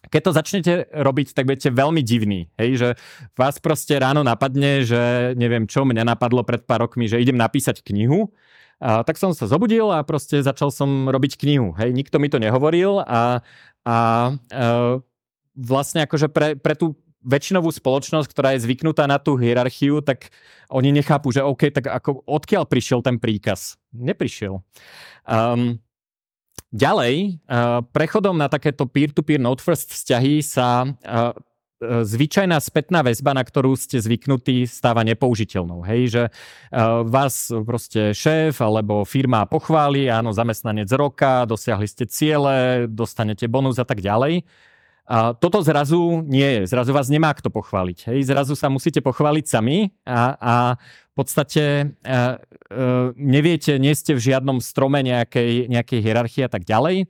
keď 0.07 0.21
to 0.23 0.37
začnete 0.37 0.73
robiť, 0.95 1.35
tak 1.35 1.51
budete 1.51 1.75
veľmi 1.75 1.99
divní. 2.05 2.47
Hej, 2.63 2.71
že 2.79 2.89
vás 3.35 3.59
proste 3.59 3.99
ráno 3.99 4.23
napadne, 4.23 4.87
že 4.87 5.35
neviem 5.35 5.67
čo, 5.67 5.83
mňa 5.83 6.15
napadlo 6.15 6.47
pred 6.47 6.63
pár 6.63 6.87
rokmi, 6.87 7.11
že 7.11 7.19
idem 7.19 7.35
napísať 7.35 7.83
knihu 7.83 8.31
a 8.83 9.07
tak 9.07 9.17
som 9.17 9.31
sa 9.31 9.47
zobudil 9.47 9.91
a 9.91 10.03
proste 10.03 10.43
začal 10.43 10.75
som 10.75 11.07
robiť 11.07 11.39
knihu. 11.39 11.73
Hej, 11.79 11.95
nikto 11.95 12.19
mi 12.19 12.29
to 12.29 12.43
nehovoril 12.43 13.03
a, 13.07 13.41
a 13.87 13.97
e, 14.51 14.63
vlastne 15.55 16.05
akože 16.05 16.29
pre, 16.29 16.59
pre 16.59 16.75
tú 16.75 16.99
väčšinovú 17.25 17.73
spoločnosť, 17.73 18.29
ktorá 18.29 18.53
je 18.55 18.69
zvyknutá 18.69 19.09
na 19.09 19.17
tú 19.17 19.41
hierarchiu, 19.41 20.05
tak 20.05 20.29
oni 20.69 20.93
nechápu, 20.93 21.33
že 21.33 21.41
OK, 21.41 21.73
tak 21.73 21.89
ako 21.89 22.21
odkiaľ 22.29 22.69
prišiel 22.69 23.01
ten 23.01 23.17
príkaz? 23.17 23.81
Neprišiel. 23.97 24.61
Um, 25.25 25.81
ďalej, 26.69 27.41
uh, 27.49 27.81
prechodom 27.97 28.37
na 28.37 28.53
takéto 28.53 28.85
peer-to-peer 28.85 29.41
note 29.41 29.65
first 29.65 29.89
vzťahy 29.89 30.45
sa 30.45 30.85
uh, 30.85 31.33
zvyčajná 32.05 32.57
spätná 32.59 33.05
väzba, 33.05 33.37
na 33.37 33.45
ktorú 33.45 33.77
ste 33.77 34.01
zvyknutí, 34.01 34.65
stáva 34.65 35.05
nepoužiteľnou. 35.05 35.85
Hej, 35.85 36.03
že 36.11 36.23
e, 36.27 36.31
vás 37.05 37.53
proste 37.65 38.17
šéf 38.17 38.59
alebo 38.65 39.05
firma 39.05 39.45
pochváli, 39.45 40.09
áno, 40.09 40.33
zamestnanec 40.33 40.89
roka, 40.97 41.45
dosiahli 41.45 41.87
ste 41.87 42.05
ciele, 42.09 42.89
dostanete 42.89 43.45
bonus 43.47 43.77
a 43.79 43.87
tak 43.87 44.01
ďalej. 44.01 44.43
A 45.05 45.37
toto 45.37 45.61
zrazu 45.61 46.25
nie 46.25 46.49
je, 46.61 46.63
zrazu 46.65 46.97
vás 46.97 47.13
nemá 47.13 47.37
kto 47.37 47.53
pochváliť. 47.53 48.09
Hej, 48.09 48.33
zrazu 48.33 48.57
sa 48.57 48.73
musíte 48.73 49.05
pochváliť 49.05 49.45
sami 49.45 49.93
a, 50.09 50.33
a 50.41 50.55
v 50.81 51.13
podstate 51.13 51.63
e, 51.63 51.85
e, 52.09 52.27
neviete, 53.13 53.77
nie 53.77 53.93
ste 53.93 54.17
v 54.17 54.25
žiadnom 54.33 54.65
strome 54.65 55.05
nejakej, 55.05 55.69
nejakej 55.69 56.01
hierarchie 56.01 56.43
a 56.49 56.51
tak 56.51 56.65
ďalej. 56.65 57.05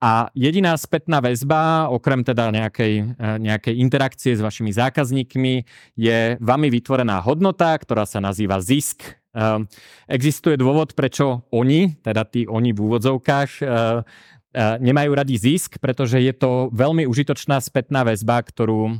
A 0.00 0.32
jediná 0.32 0.72
spätná 0.80 1.20
väzba, 1.20 1.92
okrem 1.92 2.24
teda 2.24 2.48
nejakej, 2.48 3.20
e, 3.20 3.26
nejakej 3.36 3.74
interakcie 3.84 4.32
s 4.32 4.40
vašimi 4.40 4.72
zákazníkmi, 4.72 5.68
je 5.92 6.40
vami 6.40 6.72
vytvorená 6.72 7.20
hodnota, 7.20 7.76
ktorá 7.76 8.08
sa 8.08 8.16
nazýva 8.16 8.64
zisk. 8.64 9.04
E, 9.04 9.44
existuje 10.08 10.56
dôvod, 10.56 10.96
prečo 10.96 11.44
oni, 11.52 12.00
teda 12.00 12.24
tí 12.24 12.48
oni 12.48 12.72
v 12.72 12.80
úvodzovkách, 12.80 13.50
e, 13.60 13.64
nemajú 14.80 15.10
radi 15.12 15.36
zisk, 15.36 15.76
pretože 15.84 16.16
je 16.16 16.32
to 16.32 16.72
veľmi 16.72 17.04
užitočná 17.04 17.60
spätná 17.60 18.02
väzba, 18.02 18.42
ktorú, 18.42 18.98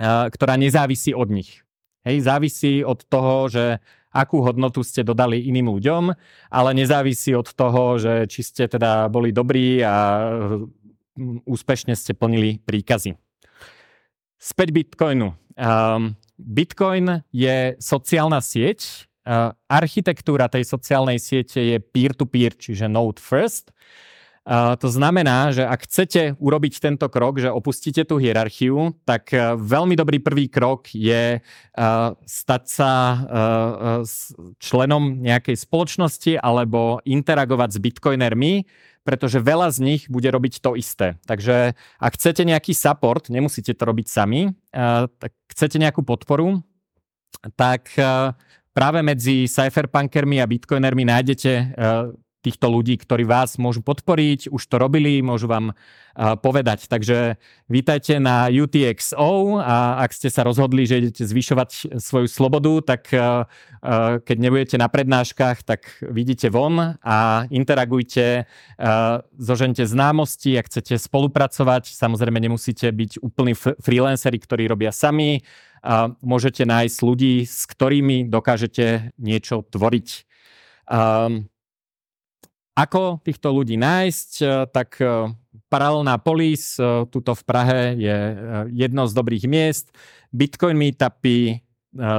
ktorá 0.00 0.56
nezávisí 0.56 1.12
od 1.12 1.28
nich. 1.28 1.60
Hej, 2.08 2.24
závisí 2.24 2.80
od 2.80 3.04
toho, 3.04 3.52
že 3.52 3.84
akú 4.12 4.44
hodnotu 4.44 4.84
ste 4.84 5.02
dodali 5.02 5.48
iným 5.48 5.72
ľuďom, 5.72 6.12
ale 6.52 6.70
nezávisí 6.76 7.32
od 7.32 7.48
toho, 7.50 7.96
že 7.96 8.28
či 8.28 8.44
ste 8.44 8.64
teda 8.68 9.08
boli 9.08 9.32
dobrí 9.32 9.80
a 9.80 10.28
hm, 11.16 11.48
úspešne 11.48 11.96
ste 11.96 12.12
plnili 12.12 12.60
príkazy. 12.62 13.16
Späť 14.36 14.68
Bitcoinu. 14.74 15.32
Um, 15.56 16.14
Bitcoin 16.36 17.22
je 17.30 17.78
sociálna 17.80 18.42
sieť. 18.42 19.08
Uh, 19.22 19.54
architektúra 19.70 20.50
tej 20.50 20.66
sociálnej 20.66 21.22
siete 21.22 21.62
je 21.62 21.78
peer-to-peer, 21.78 22.58
čiže 22.58 22.90
node 22.90 23.22
first. 23.22 23.70
To 24.48 24.88
znamená, 24.90 25.54
že 25.54 25.62
ak 25.62 25.86
chcete 25.86 26.34
urobiť 26.42 26.82
tento 26.82 27.06
krok, 27.06 27.38
že 27.38 27.46
opustíte 27.46 28.02
tú 28.02 28.18
hierarchiu, 28.18 28.90
tak 29.06 29.30
uh, 29.30 29.54
veľmi 29.54 29.94
dobrý 29.94 30.18
prvý 30.18 30.50
krok 30.50 30.90
je 30.90 31.38
uh, 31.38 32.10
stať 32.26 32.62
sa 32.66 32.92
členom 34.58 35.22
nejakej 35.22 35.62
spoločnosti 35.62 36.42
alebo 36.42 36.98
interagovať 37.06 37.70
s 37.70 37.78
bitcoinermi, 37.78 38.66
pretože 39.06 39.38
veľa 39.38 39.70
z 39.70 39.78
nich 39.78 40.02
bude 40.10 40.26
robiť 40.26 40.58
to 40.58 40.74
isté. 40.74 41.18
Takže 41.22 41.78
ak 42.02 42.12
chcete 42.18 42.42
nejaký 42.42 42.74
support, 42.74 43.30
nemusíte 43.30 43.74
to 43.78 43.82
robiť 43.86 44.06
sami, 44.10 44.50
tak 44.70 45.32
chcete 45.50 45.78
nejakú 45.78 46.02
podporu, 46.02 46.62
tak 47.58 47.90
práve 48.74 48.98
medzi 49.02 49.46
cypherpunkermi 49.50 50.38
a 50.38 50.46
bitcoinermi 50.46 51.02
nájdete 51.02 51.52
týchto 52.42 52.66
ľudí, 52.66 52.98
ktorí 52.98 53.22
vás 53.22 53.54
môžu 53.56 53.86
podporiť, 53.86 54.50
už 54.50 54.62
to 54.66 54.76
robili, 54.82 55.22
môžu 55.22 55.46
vám 55.46 55.78
povedať. 56.18 56.90
Takže 56.90 57.40
vítajte 57.70 58.18
na 58.18 58.50
UTXO 58.50 59.62
a 59.62 60.02
ak 60.02 60.10
ste 60.12 60.28
sa 60.28 60.42
rozhodli, 60.42 60.84
že 60.84 60.98
idete 60.98 61.24
zvyšovať 61.24 61.96
svoju 62.02 62.28
slobodu, 62.28 62.82
tak 62.82 63.08
keď 64.26 64.36
nebudete 64.36 64.76
na 64.76 64.90
prednáškach, 64.90 65.62
tak 65.62 65.86
vidíte 66.02 66.50
von 66.50 66.98
a 67.00 67.46
interagujte, 67.48 68.50
zožente 69.38 69.86
známosti, 69.86 70.58
ak 70.58 70.66
chcete 70.66 70.98
spolupracovať. 70.98 71.94
Samozrejme 71.94 72.42
nemusíte 72.42 72.90
byť 72.90 73.22
úplní 73.22 73.54
freelanceri, 73.56 74.36
ktorí 74.42 74.66
robia 74.66 74.90
sami. 74.90 75.46
Môžete 76.20 76.66
nájsť 76.66 76.98
ľudí, 77.06 77.46
s 77.46 77.70
ktorými 77.70 78.26
dokážete 78.26 79.14
niečo 79.16 79.62
tvoriť. 79.64 80.08
Um, 80.92 81.46
ako 82.72 83.20
týchto 83.20 83.52
ľudí 83.52 83.76
nájsť? 83.76 84.30
E, 84.40 84.46
tak 84.72 84.96
e, 85.00 85.32
paralelná 85.68 86.16
polis, 86.20 86.76
e, 86.80 87.04
tuto 87.08 87.36
v 87.36 87.42
Prahe 87.44 87.82
je 88.00 88.18
jedno 88.72 89.04
z 89.04 89.12
dobrých 89.12 89.44
miest. 89.48 89.92
Bitcoin 90.32 90.80
meetupy, 90.80 91.60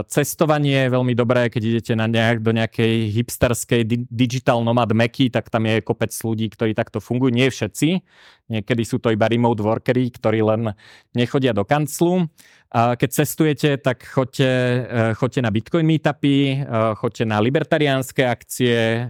cestovanie 0.05 0.86
je 0.86 0.93
veľmi 0.93 1.17
dobré, 1.17 1.49
keď 1.49 1.61
idete 1.65 1.93
na 1.97 2.05
nejak, 2.05 2.45
do 2.45 2.53
nejakej 2.53 3.09
hipsterskej 3.09 3.82
di- 3.82 4.05
digital 4.05 4.61
nomad 4.61 4.93
meky, 4.93 5.34
tak 5.34 5.49
tam 5.49 5.65
je 5.65 5.82
kopec 5.82 6.13
ľudí, 6.13 6.53
ktorí 6.53 6.78
takto 6.78 7.01
fungujú. 7.01 7.34
Nie 7.34 7.49
všetci. 7.49 8.05
Niekedy 8.53 8.84
sú 8.86 9.01
to 9.01 9.09
iba 9.09 9.26
remote 9.26 9.65
workery, 9.65 10.13
ktorí 10.13 10.45
len 10.45 10.78
nechodia 11.17 11.57
do 11.57 11.65
kanclu. 11.65 12.30
A 12.74 12.97
keď 12.97 13.09
cestujete, 13.21 13.69
tak 13.82 14.01
choďte, 14.05 14.49
e, 14.49 15.13
choďte 15.17 15.41
na 15.45 15.53
Bitcoin 15.53 15.86
meetupy, 15.86 16.38
e, 16.53 16.65
choďte 16.97 17.26
na 17.30 17.38
libertariánske 17.38 18.26
akcie. 18.26 18.78
E, 18.78 19.01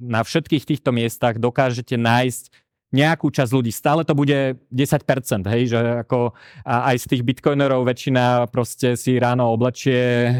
na 0.00 0.20
všetkých 0.24 0.64
týchto 0.64 0.96
miestach 0.96 1.36
dokážete 1.36 1.96
nájsť 2.00 2.65
nejakú 2.96 3.28
časť 3.28 3.52
ľudí. 3.52 3.68
Stále 3.68 4.08
to 4.08 4.16
bude 4.16 4.56
10%, 4.72 5.44
hej, 5.52 5.62
že 5.68 5.80
ako 6.08 6.32
aj 6.64 6.96
z 6.96 7.06
tých 7.12 7.22
bitcoinerov 7.28 7.84
väčšina 7.84 8.48
proste 8.48 8.96
si 8.96 9.20
ráno 9.20 9.52
oblečie 9.52 10.32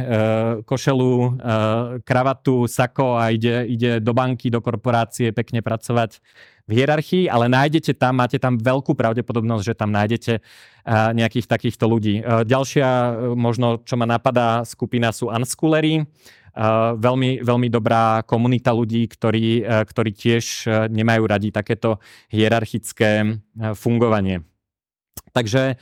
košelu, 0.64 1.14
kravatu, 2.00 2.64
sako 2.64 3.20
a 3.20 3.28
ide, 3.28 3.68
ide 3.68 4.00
do 4.00 4.16
banky, 4.16 4.48
do 4.48 4.64
korporácie 4.64 5.36
pekne 5.36 5.60
pracovať 5.60 6.24
v 6.66 6.82
hierarchii, 6.82 7.30
ale 7.30 7.46
nájdete 7.46 7.94
tam, 7.94 8.18
máte 8.18 8.42
tam 8.42 8.58
veľkú 8.58 8.98
pravdepodobnosť, 8.98 9.62
že 9.62 9.78
tam 9.78 9.94
nájdete 9.94 10.32
nejakých 11.14 11.46
takýchto 11.46 11.86
ľudí. 11.86 12.26
Ďalšia 12.26 13.14
možno, 13.38 13.84
čo 13.86 13.94
ma 13.94 14.08
napadá, 14.08 14.66
skupina 14.66 15.14
sú 15.14 15.30
unschoolery. 15.30 16.08
Veľmi, 16.96 17.44
veľmi 17.44 17.68
dobrá 17.68 18.24
komunita 18.24 18.72
ľudí, 18.72 19.04
ktorí, 19.12 19.60
ktorí 19.60 20.10
tiež 20.16 20.64
nemajú 20.88 21.22
radi 21.28 21.52
takéto 21.52 22.00
hierarchické 22.32 23.36
fungovanie. 23.76 24.40
Takže 25.36 25.76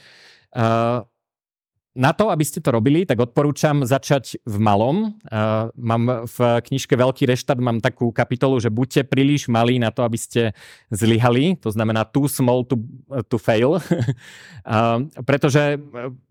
na 1.94 2.10
to, 2.10 2.26
aby 2.34 2.42
ste 2.42 2.58
to 2.58 2.74
robili, 2.74 3.06
tak 3.06 3.22
odporúčam 3.22 3.86
začať 3.86 4.42
v 4.42 4.56
malom. 4.58 5.14
Uh, 5.30 5.70
mám 5.78 6.26
v 6.26 6.58
knižke 6.66 6.98
Veľký 6.98 7.30
reštart 7.30 7.62
mám 7.62 7.78
takú 7.78 8.10
kapitolu, 8.10 8.58
že 8.58 8.66
buďte 8.66 9.06
príliš 9.06 9.46
malí 9.46 9.78
na 9.78 9.94
to, 9.94 10.02
aby 10.02 10.18
ste 10.18 10.50
zlyhali. 10.90 11.54
To 11.62 11.70
znamená 11.70 12.02
too 12.02 12.26
small 12.26 12.66
to, 12.66 12.82
to 13.30 13.38
fail. 13.38 13.78
uh, 13.78 15.06
pretože 15.28 15.78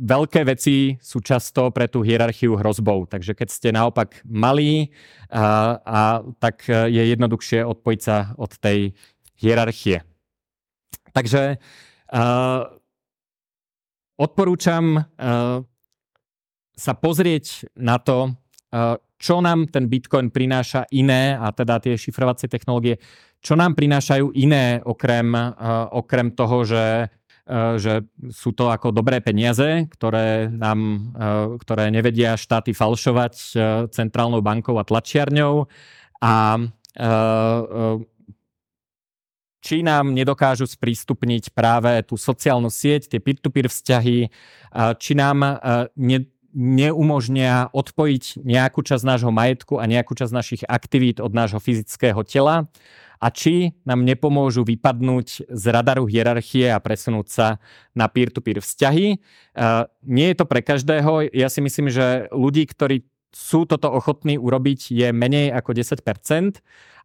veľké 0.04 0.44
veci 0.44 1.00
sú 1.00 1.24
často 1.24 1.72
pre 1.72 1.88
tú 1.88 2.04
hierarchiu 2.04 2.60
hrozbou. 2.60 3.08
Takže 3.08 3.32
keď 3.32 3.48
ste 3.48 3.72
naopak 3.72 4.20
malí, 4.28 4.92
uh, 5.32 5.80
a, 5.80 6.28
tak 6.44 6.68
je 6.68 7.04
jednoduchšie 7.16 7.64
odpojiť 7.64 8.00
sa 8.04 8.36
od 8.36 8.52
tej 8.60 8.92
hierarchie. 9.40 10.04
Takže 11.16 11.56
uh, 12.12 12.83
odporúčam 14.24 15.04
sa 16.74 16.94
pozrieť 16.96 17.68
na 17.76 18.00
to, 18.00 18.32
čo 19.20 19.44
nám 19.44 19.68
ten 19.68 19.92
Bitcoin 19.92 20.32
prináša 20.32 20.88
iné, 20.96 21.36
a 21.36 21.52
teda 21.52 21.84
tie 21.84 22.00
šifrovacie 22.00 22.48
technológie, 22.48 22.98
čo 23.44 23.60
nám 23.60 23.76
prinášajú 23.76 24.32
iné 24.40 24.80
okrem, 24.82 25.36
okrem 25.92 26.32
toho, 26.32 26.64
že 26.64 27.12
že 27.76 28.08
sú 28.32 28.56
to 28.56 28.72
ako 28.72 28.96
dobré 28.96 29.20
peniaze, 29.20 29.84
ktoré, 29.92 30.48
nám, 30.48 31.12
ktoré 31.60 31.92
nevedia 31.92 32.40
štáty 32.40 32.72
falšovať 32.72 33.36
centrálnou 33.92 34.40
bankou 34.40 34.80
a 34.80 34.88
tlačiarňou. 34.88 35.68
A 36.24 36.56
či 39.64 39.80
nám 39.80 40.12
nedokážu 40.12 40.68
sprístupniť 40.68 41.56
práve 41.56 42.04
tú 42.04 42.20
sociálnu 42.20 42.68
sieť, 42.68 43.08
tie 43.08 43.24
peer-to-peer 43.24 43.72
vzťahy, 43.72 44.28
či 45.00 45.12
nám 45.16 45.64
ne, 45.96 46.20
neumožnia 46.52 47.72
odpojiť 47.72 48.44
nejakú 48.44 48.84
časť 48.84 49.04
nášho 49.08 49.32
majetku 49.32 49.80
a 49.80 49.88
nejakú 49.88 50.14
časť 50.14 50.34
našich 50.36 50.62
aktivít 50.68 51.24
od 51.24 51.32
nášho 51.32 51.64
fyzického 51.64 52.22
tela 52.28 52.68
a 53.24 53.32
či 53.32 53.72
nám 53.88 54.04
nepomôžu 54.04 54.68
vypadnúť 54.68 55.48
z 55.48 55.64
radaru 55.72 56.12
hierarchie 56.12 56.68
a 56.68 56.84
presunúť 56.84 57.28
sa 57.32 57.48
na 57.96 58.12
peer-to-peer 58.12 58.60
vzťahy. 58.60 59.18
Nie 60.04 60.28
je 60.30 60.36
to 60.36 60.44
pre 60.44 60.60
každého. 60.60 61.32
Ja 61.32 61.48
si 61.48 61.64
myslím, 61.64 61.88
že 61.88 62.28
ľudí, 62.36 62.68
ktorí 62.68 63.08
sú 63.32 63.66
toto 63.66 63.90
ochotní 63.90 64.36
urobiť, 64.38 64.92
je 64.92 65.08
menej 65.10 65.56
ako 65.56 65.72
10%. 65.72 66.60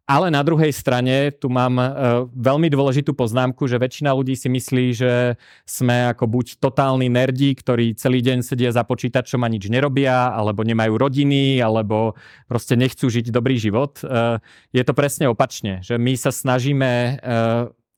Ale 0.09 0.33
na 0.33 0.41
druhej 0.41 0.73
strane 0.73 1.29
tu 1.37 1.53
mám 1.53 1.77
e, 1.77 1.85
veľmi 2.33 2.65
dôležitú 2.73 3.13
poznámku, 3.13 3.69
že 3.69 3.77
väčšina 3.77 4.09
ľudí 4.09 4.33
si 4.33 4.49
myslí, 4.49 4.85
že 4.97 5.37
sme 5.69 6.09
ako 6.09 6.25
buď 6.25 6.57
totálni 6.57 7.13
nerdi, 7.13 7.53
ktorí 7.53 7.93
celý 7.93 8.25
deň 8.25 8.41
sedia 8.41 8.73
za 8.73 8.81
počítačom 8.81 9.45
a 9.45 9.51
nič 9.53 9.69
nerobia, 9.69 10.33
alebo 10.33 10.65
nemajú 10.65 10.97
rodiny, 10.97 11.61
alebo 11.61 12.17
proste 12.49 12.73
nechcú 12.73 13.05
žiť 13.05 13.29
dobrý 13.29 13.61
život. 13.61 14.01
E, 14.01 14.41
je 14.73 14.81
to 14.81 14.97
presne 14.97 15.29
opačne, 15.29 15.85
že 15.85 16.01
my 16.01 16.17
sa 16.17 16.33
snažíme 16.33 16.89
e, 16.89 17.13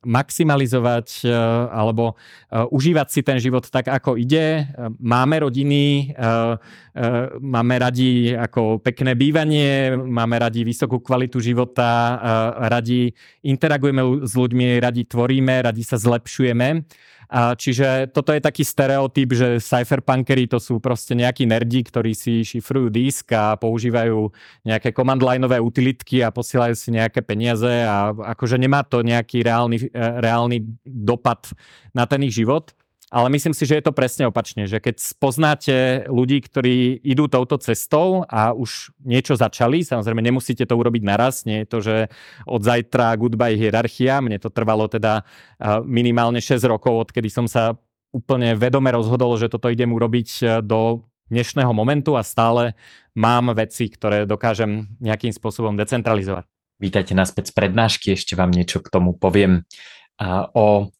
maximalizovať 0.01 1.29
alebo 1.69 2.17
užívať 2.49 3.07
si 3.13 3.21
ten 3.21 3.37
život 3.37 3.69
tak, 3.69 3.85
ako 3.85 4.17
ide. 4.17 4.65
Máme 4.97 5.45
rodiny, 5.45 6.13
máme 7.37 7.75
radi 7.77 8.33
ako 8.33 8.81
pekné 8.81 9.13
bývanie, 9.13 9.93
máme 9.93 10.41
radi 10.41 10.65
vysokú 10.65 10.99
kvalitu 10.99 11.37
života, 11.37 12.17
radi 12.65 13.13
interagujeme 13.45 14.25
s 14.25 14.33
ľuďmi, 14.33 14.81
radi 14.81 15.05
tvoríme, 15.05 15.69
radi 15.69 15.85
sa 15.85 16.01
zlepšujeme. 16.01 16.81
A 17.31 17.55
čiže 17.55 18.11
toto 18.11 18.35
je 18.35 18.43
taký 18.43 18.67
stereotyp, 18.67 19.31
že 19.31 19.47
cypherpunkery 19.63 20.51
to 20.51 20.59
sú 20.59 20.83
proste 20.83 21.15
nejakí 21.15 21.47
nerdi, 21.47 21.79
ktorí 21.79 22.11
si 22.11 22.43
šifrujú 22.43 22.91
disk 22.91 23.31
a 23.31 23.55
používajú 23.55 24.27
nejaké 24.67 24.91
command 24.91 25.23
lineové 25.23 25.63
utilitky 25.63 26.19
a 26.27 26.35
posielajú 26.35 26.75
si 26.75 26.91
nejaké 26.91 27.23
peniaze 27.23 27.71
a 27.87 28.11
akože 28.11 28.59
nemá 28.59 28.83
to 28.83 28.99
nejaký 28.99 29.47
reálny, 29.47 29.79
e, 29.79 29.87
reálny 29.95 30.59
dopad 30.83 31.55
na 31.95 32.03
ten 32.03 32.19
ich 32.27 32.35
život. 32.35 32.75
Ale 33.11 33.27
myslím 33.27 33.51
si, 33.51 33.67
že 33.67 33.75
je 33.75 33.83
to 33.83 33.91
presne 33.91 34.31
opačne, 34.31 34.71
že 34.71 34.79
keď 34.79 34.95
spoznáte 34.95 36.07
ľudí, 36.07 36.39
ktorí 36.39 36.95
idú 37.03 37.27
touto 37.27 37.59
cestou 37.59 38.23
a 38.23 38.55
už 38.55 38.95
niečo 39.03 39.35
začali, 39.35 39.83
samozrejme 39.83 40.23
nemusíte 40.23 40.63
to 40.63 40.79
urobiť 40.79 41.03
naraz, 41.03 41.43
nie 41.43 41.61
je 41.61 41.67
to, 41.67 41.77
že 41.83 41.95
od 42.47 42.63
zajtra 42.63 43.19
goodbye 43.19 43.59
hierarchia, 43.59 44.23
mne 44.23 44.39
to 44.39 44.47
trvalo 44.47 44.87
teda 44.87 45.27
minimálne 45.83 46.39
6 46.39 46.63
rokov, 46.71 47.11
odkedy 47.11 47.27
som 47.27 47.51
sa 47.51 47.75
úplne 48.15 48.55
vedome 48.55 48.87
rozhodol, 48.95 49.35
že 49.35 49.51
toto 49.51 49.67
idem 49.67 49.91
urobiť 49.91 50.29
e, 50.39 50.45
do 50.63 51.07
dnešného 51.31 51.71
momentu 51.71 52.19
a 52.19 52.27
stále 52.27 52.75
mám 53.15 53.55
veci, 53.55 53.87
ktoré 53.87 54.27
dokážem 54.27 54.91
nejakým 54.99 55.31
spôsobom 55.31 55.79
decentralizovať. 55.79 56.43
Vítajte 56.75 57.15
naspäť 57.15 57.51
z 57.51 57.53
prednášky, 57.55 58.07
ešte 58.19 58.35
vám 58.35 58.51
niečo 58.51 58.83
k 58.83 58.91
tomu 58.91 59.15
poviem. 59.15 59.63
O 60.51 60.91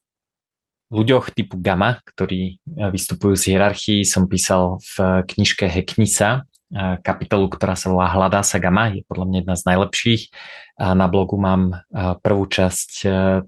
ľuďoch 0.91 1.31
typu 1.31 1.55
Gamma, 1.57 2.03
ktorí 2.03 2.41
e, 2.43 2.53
vystupujú 2.91 3.39
z 3.39 3.55
hierarchii, 3.55 4.03
som 4.03 4.27
písal 4.27 4.83
v 4.93 5.23
knižke 5.23 5.65
Heknisa, 5.65 6.43
e, 6.69 6.99
kapitolu, 6.99 7.47
ktorá 7.47 7.79
sa 7.79 7.87
volá 7.89 8.11
Hľadá 8.11 8.43
sa 8.43 8.59
Gamma, 8.59 8.91
je 8.91 9.07
podľa 9.07 9.25
mňa 9.31 9.37
jedna 9.41 9.55
z 9.55 9.63
najlepších. 9.71 10.23
A 10.83 10.91
na 10.91 11.07
blogu 11.07 11.39
mám 11.39 11.71
e, 11.71 11.75
prvú 12.19 12.45
časť 12.45 12.91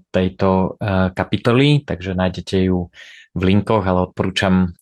tejto 0.08 0.80
kapitoly, 1.12 1.84
takže 1.84 2.16
nájdete 2.16 2.72
ju 2.72 2.88
v 3.36 3.42
linkoch, 3.44 3.84
ale 3.84 4.08
odporúčam 4.08 4.72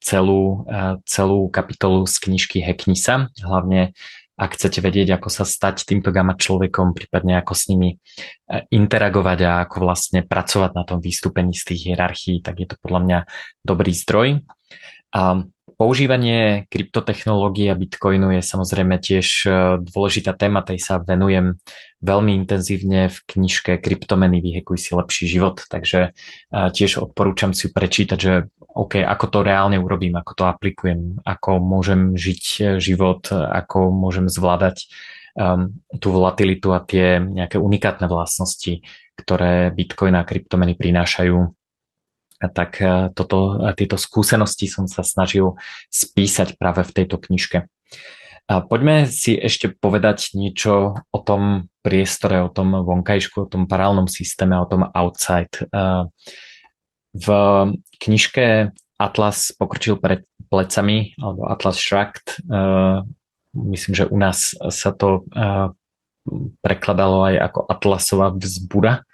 celú, 0.00 0.64
celú 1.04 1.52
kapitolu 1.52 2.08
z 2.08 2.16
knižky 2.24 2.64
Heknisa, 2.64 3.28
hlavne 3.44 3.92
ak 4.38 4.54
chcete 4.54 4.78
vedieť, 4.78 5.18
ako 5.18 5.28
sa 5.34 5.42
stať 5.42 5.82
týmto 5.82 6.14
gamma 6.14 6.38
človekom, 6.38 6.94
prípadne 6.94 7.42
ako 7.42 7.52
s 7.58 7.66
nimi 7.66 7.90
e, 7.90 7.96
interagovať 8.70 9.38
a 9.42 9.52
ako 9.66 9.76
vlastne 9.82 10.22
pracovať 10.22 10.70
na 10.78 10.86
tom 10.86 11.02
vystúpení 11.02 11.50
z 11.58 11.74
tých 11.74 11.80
hierarchií, 11.90 12.38
tak 12.38 12.62
je 12.62 12.66
to 12.70 12.76
podľa 12.78 13.00
mňa 13.02 13.18
dobrý 13.66 13.90
zdroj. 13.90 14.46
A 15.18 15.42
Používanie 15.78 16.66
kryptotechnológií 16.74 17.70
a 17.70 17.78
bitcoinu 17.78 18.34
je 18.34 18.42
samozrejme 18.42 18.98
tiež 18.98 19.46
e, 19.46 19.50
dôležitá 19.78 20.34
téma, 20.34 20.66
tej 20.66 20.82
sa 20.82 20.98
venujem 20.98 21.54
veľmi 22.02 22.34
intenzívne 22.34 23.06
v 23.06 23.18
knižke 23.30 23.78
Kryptomeny 23.78 24.42
vyhekuj 24.42 24.74
si 24.74 24.90
lepší 24.98 25.30
život, 25.30 25.62
takže 25.70 26.10
e, 26.50 26.60
tiež 26.74 26.98
odporúčam 26.98 27.54
si 27.54 27.70
ju 27.70 27.78
prečítať, 27.78 28.18
že 28.18 28.50
OK, 28.78 29.02
ako 29.02 29.26
to 29.26 29.38
reálne 29.42 29.74
urobím, 29.82 30.14
ako 30.14 30.32
to 30.38 30.44
aplikujem, 30.46 31.18
ako 31.26 31.58
môžem 31.58 32.14
žiť 32.14 32.42
e, 32.62 32.62
život, 32.78 33.26
ako 33.34 33.90
môžem 33.90 34.30
zvládať 34.30 34.86
um, 35.34 35.82
tú 35.98 36.14
volatilitu 36.14 36.70
a 36.70 36.78
tie 36.78 37.18
nejaké 37.18 37.58
unikátne 37.58 38.06
vlastnosti, 38.06 38.86
ktoré 39.18 39.74
bitcoin 39.74 40.14
a 40.14 40.22
kryptomeny 40.22 40.78
prinášajú 40.78 41.58
tak 42.46 42.78
e, 42.78 43.10
toto, 43.10 43.58
e, 43.58 43.74
tieto 43.74 43.98
skúsenosti 43.98 44.70
som 44.70 44.86
sa 44.86 45.02
snažil 45.02 45.58
spísať 45.90 46.54
práve 46.54 46.86
v 46.86 46.94
tejto 46.94 47.18
knižke. 47.18 47.66
A 48.48 48.64
poďme 48.64 49.10
si 49.10 49.34
ešte 49.36 49.68
povedať 49.74 50.32
niečo 50.38 51.02
o 51.02 51.18
tom 51.20 51.68
priestore, 51.82 52.40
o 52.40 52.48
tom 52.48 52.80
vonkajšku, 52.80 53.44
o 53.44 53.50
tom 53.50 53.68
parálnom 53.68 54.08
systéme, 54.08 54.56
o 54.56 54.70
tom 54.70 54.86
outside. 54.94 55.50
E, 55.58 55.66
v 57.14 57.28
knižke 58.02 58.72
Atlas 58.98 59.54
pokročil 59.54 59.96
pred 59.96 60.26
plecami, 60.48 61.14
alebo 61.20 61.46
Atlas 61.46 61.78
Shrugged, 61.78 62.40
myslím, 63.54 63.94
že 63.94 64.10
u 64.10 64.16
nás 64.18 64.56
sa 64.58 64.90
to 64.90 65.24
prekladalo 66.60 67.30
aj 67.30 67.34
ako 67.48 67.60
Atlasová 67.68 68.28
vzbura 68.36 69.08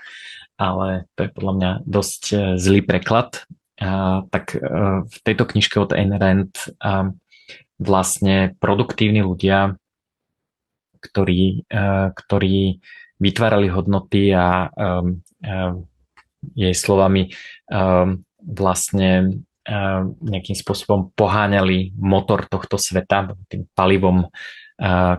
ale 0.58 1.10
to 1.18 1.26
je 1.26 1.30
podľa 1.34 1.52
mňa 1.54 1.70
dosť 1.86 2.22
e, 2.30 2.36
zlý 2.58 2.80
preklad. 2.86 3.42
A, 3.82 4.22
tak 4.30 4.54
e, 4.54 4.58
v 5.02 5.16
tejto 5.26 5.44
knižke 5.50 5.76
od 5.82 5.90
Ayn 5.90 6.14
Rand 6.14 6.54
a, 6.78 7.10
vlastne 7.82 8.54
produktívni 8.62 9.26
ľudia, 9.26 9.74
ktorí, 11.02 11.66
e, 11.66 11.82
ktorí 12.14 12.78
vytvárali 13.18 13.68
hodnoty 13.70 14.30
a, 14.34 14.38
a, 14.38 14.46
a 14.70 15.54
jej 16.52 16.76
slovami 16.76 17.32
a, 17.72 18.04
vlastne 18.44 19.40
nejakým 20.20 20.52
spôsobom 20.52 21.16
poháňali 21.16 21.96
motor 21.96 22.44
tohto 22.44 22.76
sveta 22.76 23.32
tým 23.48 23.64
palivom 23.72 24.28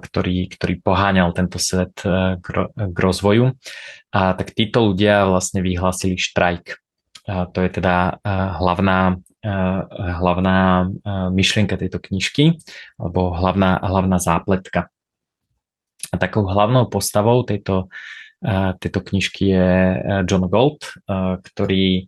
ktorý, 0.01 0.51
ktorý 0.51 0.73
poháňal 0.83 1.31
tento 1.31 1.55
svet 1.63 1.95
e, 2.03 2.35
k, 2.43 2.47
k 2.75 2.97
rozvoju. 2.99 3.55
A 4.11 4.35
tak 4.35 4.51
títo 4.51 4.91
ľudia 4.91 5.27
vlastne 5.31 5.63
vyhlásili 5.63 6.19
štrajk. 6.19 6.75
A 7.25 7.47
to 7.47 7.63
je 7.63 7.69
teda 7.79 8.19
e, 8.19 8.31
hlavná, 8.31 9.17
hlavná 9.95 10.89
myšlienka 11.31 11.77
tejto 11.77 12.01
knižky, 12.01 12.59
alebo 12.99 13.31
hlavná, 13.31 13.79
hlavná 13.79 14.17
zápletka. 14.19 14.91
A 16.11 16.15
takou 16.17 16.43
hlavnou 16.49 16.89
postavou 16.91 17.45
tejto, 17.47 17.87
tejto 18.77 18.99
knižky 19.01 19.43
je 19.49 19.69
John 20.29 20.45
Gold, 20.45 20.85
ktorý 21.41 22.05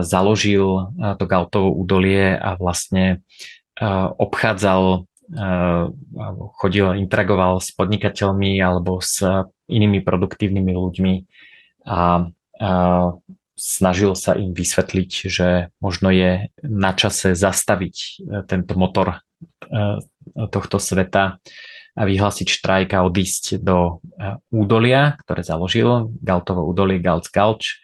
založil 0.00 0.96
to 1.20 1.24
Galtovo 1.28 1.76
údolie 1.76 2.32
a 2.32 2.56
vlastne 2.56 3.20
obchádzal 4.16 5.04
chodil, 6.56 6.86
interagoval 7.04 7.60
s 7.60 7.68
podnikateľmi 7.76 8.56
alebo 8.64 9.04
s 9.04 9.20
inými 9.68 10.00
produktívnymi 10.00 10.72
ľuďmi 10.72 11.14
a, 11.84 12.32
snažil 13.58 14.14
sa 14.14 14.38
im 14.38 14.54
vysvetliť, 14.54 15.10
že 15.26 15.74
možno 15.82 16.14
je 16.14 16.46
na 16.62 16.94
čase 16.94 17.34
zastaviť 17.34 17.96
e, 17.98 18.08
tento 18.46 18.78
motor 18.78 19.18
e, 19.66 19.98
tohto 20.46 20.78
sveta 20.78 21.42
vyhlásiť 22.06 22.46
štrajk 22.46 22.94
a 22.94 23.04
odísť 23.06 23.58
do 23.58 23.98
e, 24.18 24.38
údolia, 24.54 25.18
ktoré 25.26 25.42
založil, 25.42 26.14
Galtovo 26.22 26.62
údolie, 26.66 27.02
Galt's 27.02 27.32
Gulch, 27.32 27.80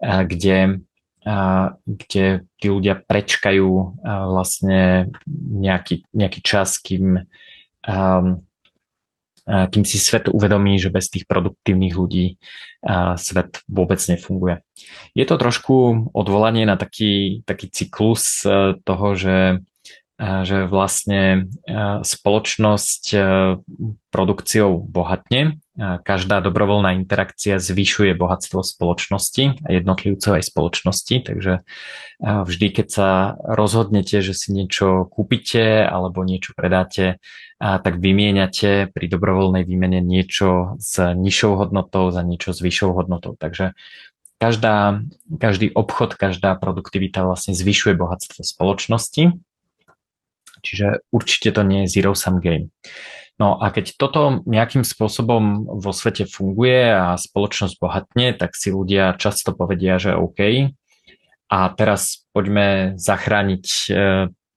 kde 0.00 0.80
kde 1.84 2.24
tí 2.56 2.66
ľudia 2.72 3.04
prečkajú 3.04 4.00
vlastne 4.06 5.12
nejaký, 5.52 6.08
nejaký 6.16 6.40
čas, 6.40 6.80
kým, 6.80 7.26
kým 9.48 9.84
si 9.84 9.98
svet 10.00 10.32
uvedomí, 10.32 10.80
že 10.80 10.88
bez 10.88 11.12
tých 11.12 11.28
produktívnych 11.28 11.94
ľudí 11.96 12.40
svet 13.16 13.60
vôbec 13.68 14.00
nefunguje. 14.08 14.64
Je 15.12 15.24
to 15.26 15.36
trošku 15.36 16.08
odvolanie 16.16 16.64
na 16.64 16.78
taký, 16.78 17.42
taký 17.42 17.66
cyklus 17.74 18.46
e, 18.46 18.78
toho, 18.86 19.18
že 19.18 19.58
že 20.18 20.66
vlastne 20.66 21.46
spoločnosť 22.02 23.04
produkciou 24.10 24.82
bohatne. 24.82 25.62
Každá 25.78 26.42
dobrovoľná 26.42 26.98
interakcia 26.98 27.62
zvyšuje 27.62 28.18
bohatstvo 28.18 28.66
spoločnosti 28.66 29.62
a 29.62 29.68
jednotlivcov 29.70 30.42
aj 30.42 30.44
spoločnosti, 30.50 31.16
takže 31.22 31.62
vždy, 32.18 32.66
keď 32.74 32.86
sa 32.90 33.38
rozhodnete, 33.46 34.18
že 34.18 34.34
si 34.34 34.50
niečo 34.50 35.06
kúpite 35.06 35.86
alebo 35.86 36.26
niečo 36.26 36.50
predáte, 36.58 37.22
tak 37.62 38.02
vymieňate 38.02 38.90
pri 38.90 39.06
dobrovoľnej 39.06 39.62
výmene 39.62 40.02
niečo 40.02 40.74
s 40.82 40.98
nižšou 40.98 41.62
hodnotou 41.62 42.10
za 42.10 42.26
niečo 42.26 42.50
s 42.50 42.58
vyššou 42.58 42.90
hodnotou. 42.90 43.38
Takže 43.38 43.78
každá, 44.42 45.02
každý 45.38 45.70
obchod, 45.70 46.18
každá 46.18 46.58
produktivita 46.58 47.22
vlastne 47.22 47.54
zvyšuje 47.54 47.94
bohatstvo 47.94 48.42
spoločnosti 48.42 49.38
Čiže 50.68 51.08
určite 51.08 51.56
to 51.56 51.64
nie 51.64 51.88
je 51.88 51.92
zero 51.96 52.12
sum 52.12 52.44
game. 52.44 52.68
No 53.38 53.56
a 53.56 53.70
keď 53.70 53.94
toto 53.94 54.42
nejakým 54.44 54.82
spôsobom 54.82 55.64
vo 55.78 55.92
svete 55.94 56.26
funguje 56.26 56.90
a 56.90 57.14
spoločnosť 57.14 57.74
bohatne, 57.78 58.34
tak 58.34 58.58
si 58.58 58.74
ľudia 58.74 59.14
často 59.14 59.54
povedia, 59.54 59.96
že 60.02 60.18
OK. 60.18 60.74
A 61.48 61.58
teraz 61.72 62.28
poďme 62.34 62.98
zachrániť 62.98 63.64
e, 63.64 63.90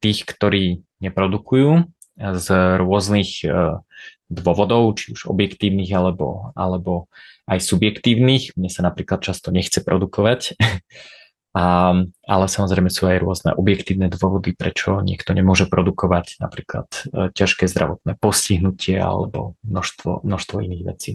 tých, 0.02 0.20
ktorí 0.28 0.84
neprodukujú 1.00 1.88
z 2.20 2.48
rôznych 2.82 3.46
e, 3.46 3.80
dôvodov, 4.28 4.98
či 4.98 5.14
už 5.14 5.30
objektívnych 5.30 5.94
alebo, 5.94 6.52
alebo 6.58 7.06
aj 7.46 7.62
subjektívnych. 7.62 8.58
Mne 8.58 8.70
sa 8.74 8.82
napríklad 8.82 9.22
často 9.22 9.54
nechce 9.54 9.86
produkovať. 9.86 10.58
A, 11.52 11.92
ale 12.32 12.46
samozrejme 12.48 12.88
sú 12.88 13.12
aj 13.12 13.20
rôzne 13.20 13.52
objektívne 13.52 14.08
dôvody, 14.08 14.56
prečo 14.56 15.04
niekto 15.04 15.36
nemôže 15.36 15.68
produkovať 15.68 16.40
napríklad 16.40 16.88
e, 16.88 17.28
ťažké 17.36 17.68
zdravotné 17.68 18.16
postihnutie 18.16 18.96
alebo 18.96 19.60
množstvo, 19.68 20.24
množstvo 20.24 20.58
iných 20.64 20.84
vecí. 20.88 21.12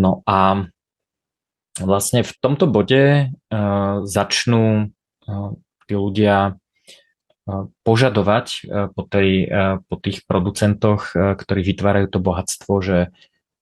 No 0.00 0.24
a 0.24 0.64
vlastne 1.76 2.24
v 2.24 2.32
tomto 2.40 2.70
bode 2.70 3.28
uh, 3.28 3.96
začnú 4.06 4.88
uh, 4.88 5.50
tí 5.84 5.94
ľudia 5.94 6.56
požadovať 7.84 8.72
po, 8.96 9.02
tej, 9.04 9.52
po 9.84 9.96
tých 10.00 10.24
producentoch, 10.24 11.12
ktorí 11.12 11.60
vytvárajú 11.60 12.08
to 12.08 12.16
bohatstvo, 12.16 12.72
že 12.80 12.98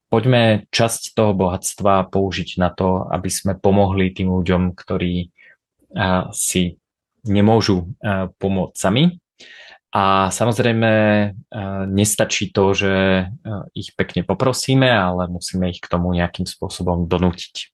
poďme 0.06 0.70
časť 0.70 1.18
toho 1.18 1.34
bohatstva 1.34 2.06
použiť 2.06 2.62
na 2.62 2.70
to, 2.70 3.02
aby 3.10 3.26
sme 3.26 3.58
pomohli 3.58 4.14
tým 4.14 4.30
ľuďom, 4.30 4.78
ktorí 4.78 5.34
si 6.32 6.80
nemôžu 7.22 7.92
pomôcť 8.38 8.76
sami. 8.76 9.22
A 9.92 10.32
samozrejme 10.32 10.90
nestačí 11.92 12.48
to, 12.48 12.72
že 12.72 13.28
ich 13.76 13.92
pekne 13.92 14.24
poprosíme, 14.24 14.88
ale 14.88 15.28
musíme 15.28 15.68
ich 15.68 15.84
k 15.84 15.90
tomu 15.92 16.16
nejakým 16.16 16.48
spôsobom 16.48 17.04
donútiť. 17.04 17.68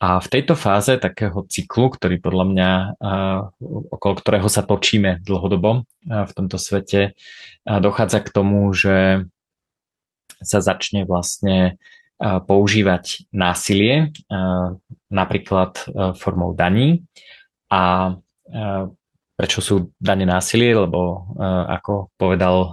A 0.00 0.16
v 0.22 0.30
tejto 0.32 0.56
fáze 0.56 0.96
takého 0.96 1.44
cyklu, 1.44 1.92
ktorý 1.92 2.22
podľa 2.22 2.44
mňa, 2.48 2.70
okolo 3.92 4.14
ktorého 4.16 4.48
sa 4.48 4.64
točíme 4.64 5.20
dlhodobo 5.20 5.84
v 6.06 6.32
tomto 6.32 6.56
svete, 6.56 7.18
dochádza 7.66 8.24
k 8.24 8.32
tomu, 8.32 8.70
že 8.72 9.28
sa 10.40 10.64
začne 10.64 11.04
vlastne 11.04 11.76
používať 12.22 13.28
násilie, 13.28 14.16
napríklad 15.12 15.84
formou 16.16 16.56
daní, 16.56 17.04
a 17.70 17.82
e, 18.50 18.62
prečo 19.38 19.64
sú 19.64 19.94
dane 19.96 20.26
násilie, 20.28 20.74
lebo 20.74 21.00
e, 21.00 21.18
ako 21.78 22.10
povedal 22.18 22.56
e, 22.60 22.68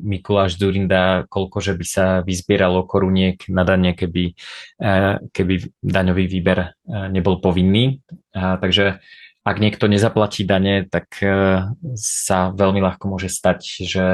Mikuláš 0.00 0.56
Zurinda, 0.56 1.26
koľko 1.26 1.58
že 1.60 1.74
by 1.74 1.84
sa 1.84 2.06
vyzbieralo 2.22 2.86
koruniek 2.86 3.42
na 3.50 3.66
dane, 3.66 3.92
keby, 3.92 4.38
keby 5.34 5.54
daňový 5.82 6.24
výber 6.30 6.78
nebol 7.10 7.42
povinný. 7.42 8.00
Takže 8.32 9.02
ak 9.46 9.56
niekto 9.62 9.90
nezaplatí 9.90 10.42
dane, 10.42 10.86
tak 10.86 11.10
sa 11.98 12.38
veľmi 12.50 12.82
ľahko 12.82 13.04
môže 13.06 13.30
stať, 13.30 13.86
že 13.86 14.06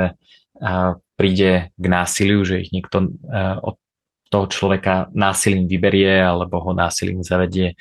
príde 1.16 1.72
k 1.72 1.84
násiliu, 1.88 2.44
že 2.44 2.60
ich 2.60 2.70
niekto 2.70 3.16
od 3.64 3.80
toho 4.28 4.46
človeka 4.48 5.08
násilím 5.16 5.68
vyberie 5.68 6.20
alebo 6.20 6.60
ho 6.60 6.72
násilím 6.76 7.24
zavedie 7.24 7.80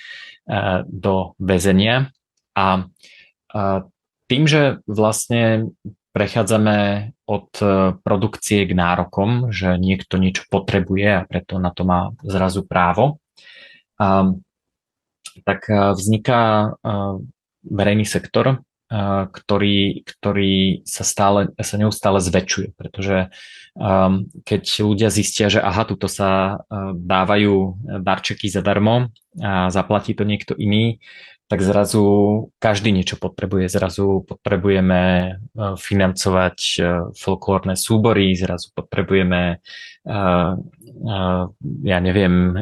do 0.88 1.36
väzenia. 1.40 2.12
A, 2.56 2.86
a 3.52 3.62
tým, 4.32 4.44
že 4.48 4.80
vlastne 4.88 5.76
prechádzame 6.12 7.12
od 7.28 7.50
e, 7.64 7.96
produkcie 8.04 8.68
k 8.68 8.72
nárokom, 8.76 9.52
že 9.52 9.80
niekto 9.80 10.20
niečo 10.20 10.44
potrebuje 10.52 11.24
a 11.24 11.28
preto 11.28 11.56
na 11.60 11.72
to 11.72 11.88
má 11.88 12.12
zrazu 12.24 12.68
právo, 12.68 13.24
a, 13.96 14.36
tak 15.48 15.72
e, 15.72 15.96
vzniká 15.96 16.42
e, 16.44 16.68
verejný 17.64 18.04
sektor, 18.04 18.64
ktorý, 19.32 20.04
ktorý 20.04 20.84
sa, 20.84 21.08
stále, 21.08 21.48
sa 21.56 21.80
neustále 21.80 22.20
zväčšuje, 22.20 22.76
pretože 22.76 23.32
um, 23.72 24.28
keď 24.44 24.84
ľudia 24.84 25.08
zistia, 25.08 25.48
že 25.48 25.64
aha, 25.64 25.88
tuto 25.88 26.12
sa 26.12 26.60
uh, 26.60 26.92
dávajú 26.92 27.88
darčeky 28.04 28.52
zadarmo 28.52 29.08
a 29.40 29.72
zaplatí 29.72 30.12
to 30.12 30.28
niekto 30.28 30.60
iný, 30.60 31.00
tak 31.52 31.60
zrazu 31.68 32.48
každý 32.64 32.96
niečo 32.96 33.20
potrebuje. 33.20 33.68
Zrazu 33.68 34.24
potrebujeme 34.24 35.04
e, 35.04 35.32
financovať 35.76 36.58
e, 36.64 36.82
folklórne 37.12 37.76
súbory, 37.76 38.32
zrazu 38.40 38.72
potrebujeme, 38.72 39.60
e, 40.08 40.16
ja 41.84 41.98
neviem, 42.00 42.56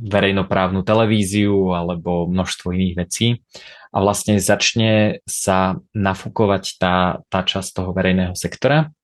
verejnoprávnu 0.00 0.80
televíziu 0.80 1.76
alebo 1.76 2.24
množstvo 2.24 2.72
iných 2.72 2.94
vecí. 2.96 3.44
A 3.92 4.00
vlastne 4.00 4.40
začne 4.40 5.20
sa 5.28 5.76
nafúkovať 5.92 6.64
tá, 6.80 7.20
tá 7.28 7.44
časť 7.44 7.84
toho 7.84 7.92
verejného 7.92 8.32
sektora. 8.32 8.96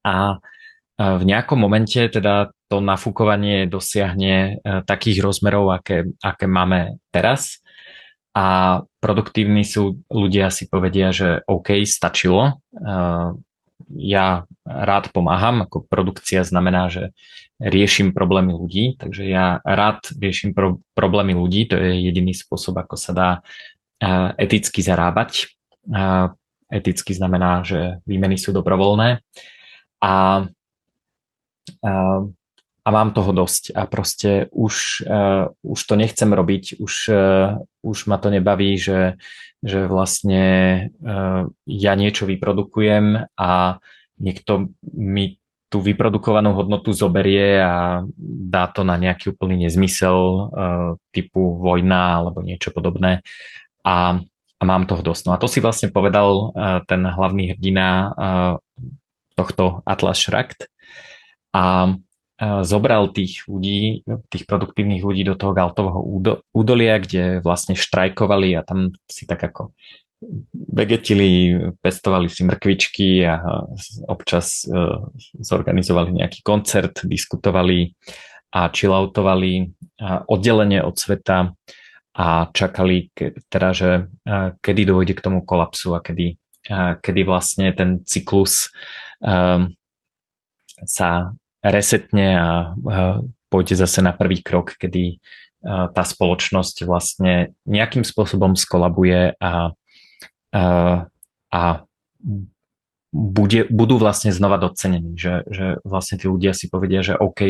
A 0.00 0.40
v 0.94 1.22
nejakom 1.26 1.58
momente 1.58 1.98
teda 2.06 2.54
to 2.70 2.78
nafúkovanie 2.78 3.66
dosiahne 3.66 4.34
e, 4.34 4.82
takých 4.86 5.22
rozmerov, 5.22 5.74
aké, 5.74 6.10
aké 6.22 6.46
máme 6.46 7.02
teraz 7.10 7.62
a 8.34 8.78
produktívni 8.98 9.62
sú 9.62 10.02
ľudia 10.10 10.50
si 10.50 10.66
povedia, 10.66 11.14
že 11.14 11.42
OK, 11.46 11.82
stačilo. 11.86 12.42
E, 12.46 12.82
ja 13.98 14.26
rád 14.66 15.10
pomáham, 15.10 15.66
ako 15.66 15.86
produkcia 15.86 16.46
znamená, 16.46 16.90
že 16.90 17.10
riešim 17.58 18.10
problémy 18.10 18.54
ľudí, 18.54 18.98
takže 18.98 19.26
ja 19.26 19.62
rád 19.62 20.14
riešim 20.18 20.50
pro, 20.54 20.82
problémy 20.94 21.34
ľudí, 21.34 21.70
to 21.70 21.78
je 21.78 22.10
jediný 22.10 22.34
spôsob, 22.34 22.74
ako 22.74 22.94
sa 22.94 23.12
dá 23.14 23.30
e, 23.34 23.40
eticky 24.46 24.78
zarábať. 24.78 25.50
Eticky 26.72 27.12
znamená, 27.12 27.60
že 27.60 28.00
výmeny 28.08 28.40
sú 28.40 28.56
dobrovoľné 28.56 29.20
a 30.00 30.12
a 32.84 32.88
mám 32.92 33.16
toho 33.16 33.32
dosť 33.32 33.72
a 33.72 33.88
proste 33.88 34.52
už, 34.52 35.08
uh, 35.08 35.48
už 35.64 35.80
to 35.80 35.94
nechcem 35.96 36.28
robiť, 36.28 36.76
už, 36.76 36.94
uh, 37.08 37.64
už 37.80 37.98
ma 38.12 38.20
to 38.20 38.28
nebaví, 38.28 38.76
že, 38.76 39.16
že 39.64 39.88
vlastne 39.88 40.44
uh, 41.00 41.48
ja 41.64 41.92
niečo 41.96 42.28
vyprodukujem 42.28 43.24
a 43.40 43.80
niekto 44.20 44.68
mi 44.92 45.40
tú 45.72 45.80
vyprodukovanú 45.80 46.54
hodnotu 46.54 46.92
zoberie 46.92 47.58
a 47.58 48.04
dá 48.20 48.68
to 48.68 48.84
na 48.84 49.00
nejaký 49.00 49.32
úplný 49.32 49.64
nezmysel 49.64 50.16
uh, 50.20 50.48
typu 51.08 51.56
vojna 51.56 52.20
alebo 52.20 52.44
niečo 52.44 52.68
podobné 52.68 53.24
a, 53.80 54.20
a 54.60 54.62
mám 54.62 54.84
toho 54.84 55.00
dosť. 55.00 55.22
No 55.24 55.32
a 55.32 55.40
to 55.40 55.48
si 55.48 55.64
vlastne 55.64 55.88
povedal 55.88 56.52
uh, 56.52 56.84
ten 56.84 57.00
hlavný 57.00 57.56
hrdina 57.56 57.88
uh, 58.12 58.54
tohto 59.34 59.80
Atlas 59.88 60.20
Shrugged 60.20 60.68
a 61.54 61.94
zobral 62.66 63.14
tých 63.14 63.46
ľudí, 63.46 64.02
tých 64.26 64.44
produktívnych 64.50 65.06
ľudí 65.06 65.22
do 65.22 65.38
toho 65.38 65.54
Galtovho 65.54 66.02
údolia, 66.50 66.98
kde 66.98 67.38
vlastne 67.38 67.78
štrajkovali 67.78 68.58
a 68.58 68.66
tam 68.66 68.90
si 69.06 69.22
tak 69.22 69.38
ako 69.38 69.70
vegetili, 70.52 71.54
pestovali 71.78 72.26
si 72.26 72.42
mrkvičky 72.42 73.22
a 73.28 73.38
občas 74.08 74.64
e, 74.64 74.72
zorganizovali 75.38 76.24
nejaký 76.24 76.40
koncert, 76.42 77.04
diskutovali 77.06 77.92
a 78.54 78.70
chilloutovali 78.70 79.74
oddelenie 80.30 80.78
od 80.82 80.94
sveta 80.94 81.52
a 82.14 82.26
čakali 82.54 83.10
teda, 83.50 83.68
že 83.74 83.90
kedy 84.62 84.82
dôjde 84.86 85.18
k 85.18 85.24
tomu 85.26 85.42
kolapsu 85.42 85.98
a 85.98 85.98
kedy, 85.98 86.38
kedy 87.02 87.20
vlastne 87.26 87.74
ten 87.74 88.06
cyklus 88.06 88.70
sa 90.86 91.34
resetne 91.64 92.26
a 92.36 92.48
pôjde 93.48 93.80
zase 93.80 94.04
na 94.04 94.12
prvý 94.12 94.44
krok, 94.44 94.76
kedy 94.76 95.18
tá 95.64 96.04
spoločnosť 96.04 96.84
vlastne 96.84 97.56
nejakým 97.64 98.04
spôsobom 98.04 98.52
skolabuje 98.52 99.32
a, 99.40 99.72
a, 100.52 100.62
a 101.48 101.62
bude, 103.14 103.70
budú 103.72 103.96
vlastne 103.96 104.34
znova 104.34 104.60
docenení, 104.60 105.16
že, 105.16 105.46
že 105.48 105.80
vlastne 105.86 106.20
tí 106.20 106.28
ľudia 106.28 106.52
si 106.52 106.68
povedia, 106.68 107.00
že 107.00 107.14
OK, 107.16 107.40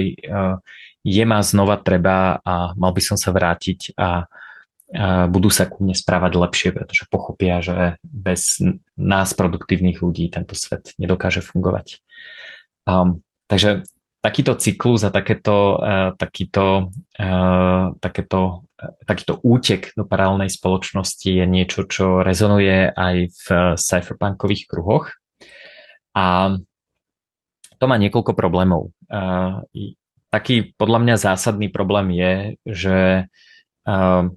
je 1.04 1.24
ma 1.26 1.40
znova 1.42 1.80
treba 1.80 2.38
a 2.44 2.76
mal 2.78 2.92
by 2.94 3.02
som 3.02 3.16
sa 3.18 3.34
vrátiť 3.34 3.98
a, 3.98 3.98
a 3.98 4.12
budú 5.26 5.50
sa 5.50 5.66
ku 5.66 5.82
mne 5.82 5.96
správať 5.96 6.32
lepšie, 6.38 6.70
pretože 6.70 7.10
pochopia, 7.10 7.58
že 7.64 7.98
bez 8.04 8.62
nás 8.94 9.34
produktívnych 9.34 10.04
ľudí 10.04 10.30
tento 10.30 10.54
svet 10.54 10.94
nedokáže 11.02 11.42
fungovať. 11.42 11.98
Um, 12.84 13.24
takže 13.50 13.88
takýto 14.24 14.56
cyklus 14.56 15.04
a 15.04 15.12
takéto, 15.12 15.76
uh, 15.76 16.10
takýto, 16.16 16.88
uh, 17.20 17.92
takéto, 18.00 18.64
uh, 18.64 18.92
takýto 19.04 19.36
útek 19.44 19.92
do 19.92 20.08
paralelnej 20.08 20.48
spoločnosti 20.48 21.28
je 21.28 21.44
niečo, 21.44 21.84
čo 21.84 22.24
rezonuje 22.24 22.88
aj 22.88 23.16
v 23.28 23.46
cypherpunkových 23.76 24.64
kruhoch. 24.64 25.12
A 26.16 26.56
to 27.76 27.84
má 27.90 28.00
niekoľko 28.00 28.32
problémov. 28.38 28.94
Taký 30.30 30.72
podľa 30.78 30.98
mňa 31.04 31.14
zásadný 31.18 31.68
problém 31.68 32.14
je, 32.14 32.32
že 32.64 32.98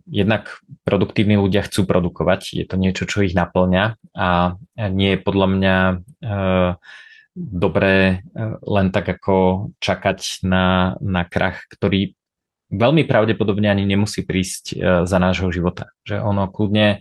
jednak 0.09 0.59
produktívni 0.83 1.37
ľudia 1.39 1.63
chcú 1.63 1.85
produkovať, 1.87 2.57
je 2.57 2.65
to 2.65 2.75
niečo, 2.75 3.05
čo 3.07 3.23
ich 3.23 3.37
naplňa 3.37 3.95
a 4.17 4.57
nie 4.89 5.15
je 5.15 5.19
podľa 5.21 5.47
mňa 5.53 5.75
dobré 7.37 7.97
e, 8.09 8.15
len 8.65 8.89
tak 8.89 9.05
ako 9.05 9.69
čakať 9.77 10.41
na, 10.41 10.97
na 10.97 11.21
krach, 11.21 11.69
ktorý 11.69 12.17
veľmi 12.73 13.05
pravdepodobne 13.05 13.69
ani 13.69 13.85
nemusí 13.85 14.25
prísť 14.25 14.65
e, 14.73 14.75
za 15.05 15.17
nášho 15.21 15.53
života. 15.53 15.93
Že 16.09 16.25
ono 16.25 16.49
kľudne 16.49 16.87
e, 16.89 16.99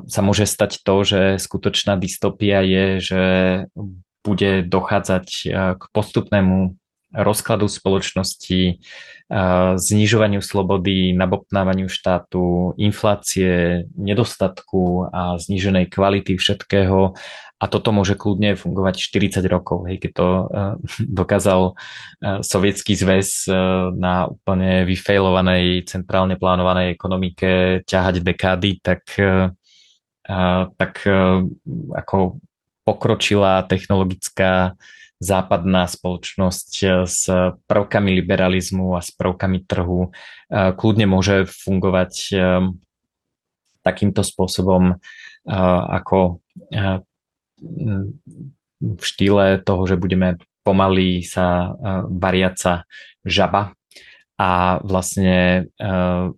sa 0.00 0.20
môže 0.24 0.48
stať 0.48 0.80
to, 0.80 0.94
že 1.04 1.20
skutočná 1.36 2.00
dystopia 2.00 2.64
je, 2.64 2.84
že 3.04 3.22
bude 4.24 4.66
dochádzať 4.66 5.28
k 5.78 5.82
postupnému 5.94 6.76
rozkladu 7.16 7.64
spoločnosti, 7.64 8.84
znižovaniu 9.76 10.44
slobody, 10.44 11.16
nabopnávaniu 11.16 11.88
štátu, 11.88 12.76
inflácie, 12.76 13.84
nedostatku 13.96 15.08
a 15.08 15.40
zníženej 15.40 15.88
kvality 15.88 16.36
všetkého 16.36 17.16
a 17.58 17.64
toto 17.66 17.90
môže 17.90 18.14
kľudne 18.14 18.54
fungovať 18.54 19.02
40 19.02 19.42
rokov, 19.50 19.90
hej, 19.90 19.98
keď 19.98 20.10
to 20.14 20.28
uh, 20.46 20.74
dokázal 21.20 21.74
uh, 21.74 22.38
sovietský 22.40 22.94
zväz 22.94 23.50
uh, 23.50 23.90
na 23.90 24.30
úplne 24.30 24.86
vyfailovanej 24.86 25.90
centrálne 25.90 26.38
plánovanej 26.38 26.94
ekonomike 26.94 27.82
ťahať 27.82 28.22
dekády, 28.22 28.78
tak, 28.78 29.02
tak 30.76 30.94
ako 31.96 32.16
pokročila 32.84 33.64
technologická 33.64 34.76
západná 35.18 35.88
spoločnosť 35.88 36.70
s 37.08 37.26
prvkami 37.64 38.10
liberalizmu 38.22 38.92
a 38.94 39.00
s 39.00 39.10
prvkami 39.16 39.64
trhu 39.64 40.12
kľudne 40.52 41.06
môže 41.08 41.48
fungovať 41.48 42.12
takýmto 43.80 44.20
spôsobom 44.20 45.00
ako 45.88 46.44
v 48.78 49.02
štýle 49.02 49.62
toho, 49.62 49.82
že 49.86 49.98
budeme 49.98 50.38
pomaly 50.62 51.24
sa 51.24 51.74
variaca 52.06 52.84
žaba. 53.24 53.72
A 54.38 54.78
vlastne 54.86 55.66
uh, 55.82 56.30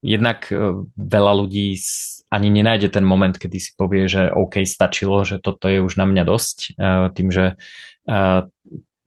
jednak 0.00 0.48
uh, 0.48 0.88
veľa 0.96 1.32
ľudí 1.36 1.76
ani 2.32 2.48
nenájde 2.48 2.96
ten 2.96 3.04
moment, 3.04 3.36
kedy 3.36 3.60
si 3.60 3.76
povie, 3.76 4.08
že 4.08 4.32
OK, 4.32 4.64
stačilo, 4.64 5.20
že 5.28 5.36
toto 5.36 5.68
je 5.68 5.84
už 5.84 6.00
na 6.00 6.08
mňa 6.08 6.24
dosť, 6.24 6.80
tým, 7.12 7.28
že 7.28 7.60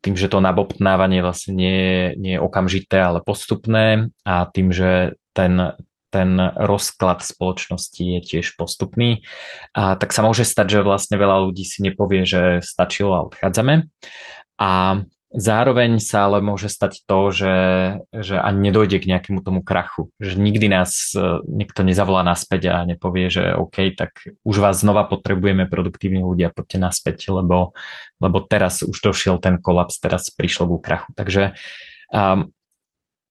tým, 0.06 0.14
že 0.14 0.30
to 0.30 0.38
nabobtnávanie 0.38 1.26
vlastne 1.26 1.58
nie 1.58 2.14
nie 2.22 2.38
je 2.38 2.44
okamžité, 2.46 3.02
ale 3.02 3.26
postupné. 3.26 4.14
A 4.30 4.46
tým, 4.46 4.70
že 4.70 5.18
ten, 5.34 5.74
ten 6.16 6.40
rozklad 6.56 7.20
spoločnosti 7.28 8.00
je 8.00 8.20
tiež 8.24 8.56
postupný. 8.56 9.28
A 9.76 10.00
tak 10.00 10.16
sa 10.16 10.24
môže 10.24 10.48
stať, 10.48 10.80
že 10.80 10.88
vlastne 10.88 11.20
veľa 11.20 11.44
ľudí 11.52 11.68
si 11.68 11.84
nepovie, 11.84 12.24
že 12.24 12.64
stačilo 12.64 13.12
a 13.20 13.28
odchádzame. 13.28 13.92
A 14.56 15.04
zároveň 15.36 16.00
sa 16.00 16.32
ale 16.32 16.40
môže 16.40 16.72
stať 16.72 17.04
to, 17.04 17.20
že, 17.36 17.58
že 18.16 18.40
ani 18.40 18.72
nedojde 18.72 19.04
k 19.04 19.10
nejakému 19.12 19.44
tomu 19.44 19.60
krachu. 19.60 20.08
Že 20.24 20.40
nikdy 20.40 20.72
nás 20.72 21.12
e, 21.12 21.44
nikto 21.44 21.84
nezavolá 21.84 22.24
naspäť 22.24 22.72
a 22.72 22.88
nepovie, 22.88 23.28
že 23.28 23.52
OK, 23.52 23.92
tak 24.00 24.16
už 24.48 24.56
vás 24.64 24.80
znova 24.80 25.04
potrebujeme 25.04 25.68
produktívni 25.68 26.24
ľudia, 26.24 26.56
poďte 26.56 26.80
naspäť, 26.80 27.36
lebo, 27.36 27.76
lebo 28.24 28.38
teraz 28.48 28.80
už 28.80 28.96
došiel 28.96 29.44
ten 29.44 29.60
kolaps, 29.60 30.00
teraz 30.00 30.32
prišlo 30.32 30.72
ku 30.72 30.78
krachu. 30.80 31.12
Takže 31.12 31.60
um, 32.16 32.56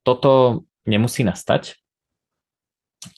toto 0.05 0.63
nemusí 0.85 1.25
nastať, 1.25 1.81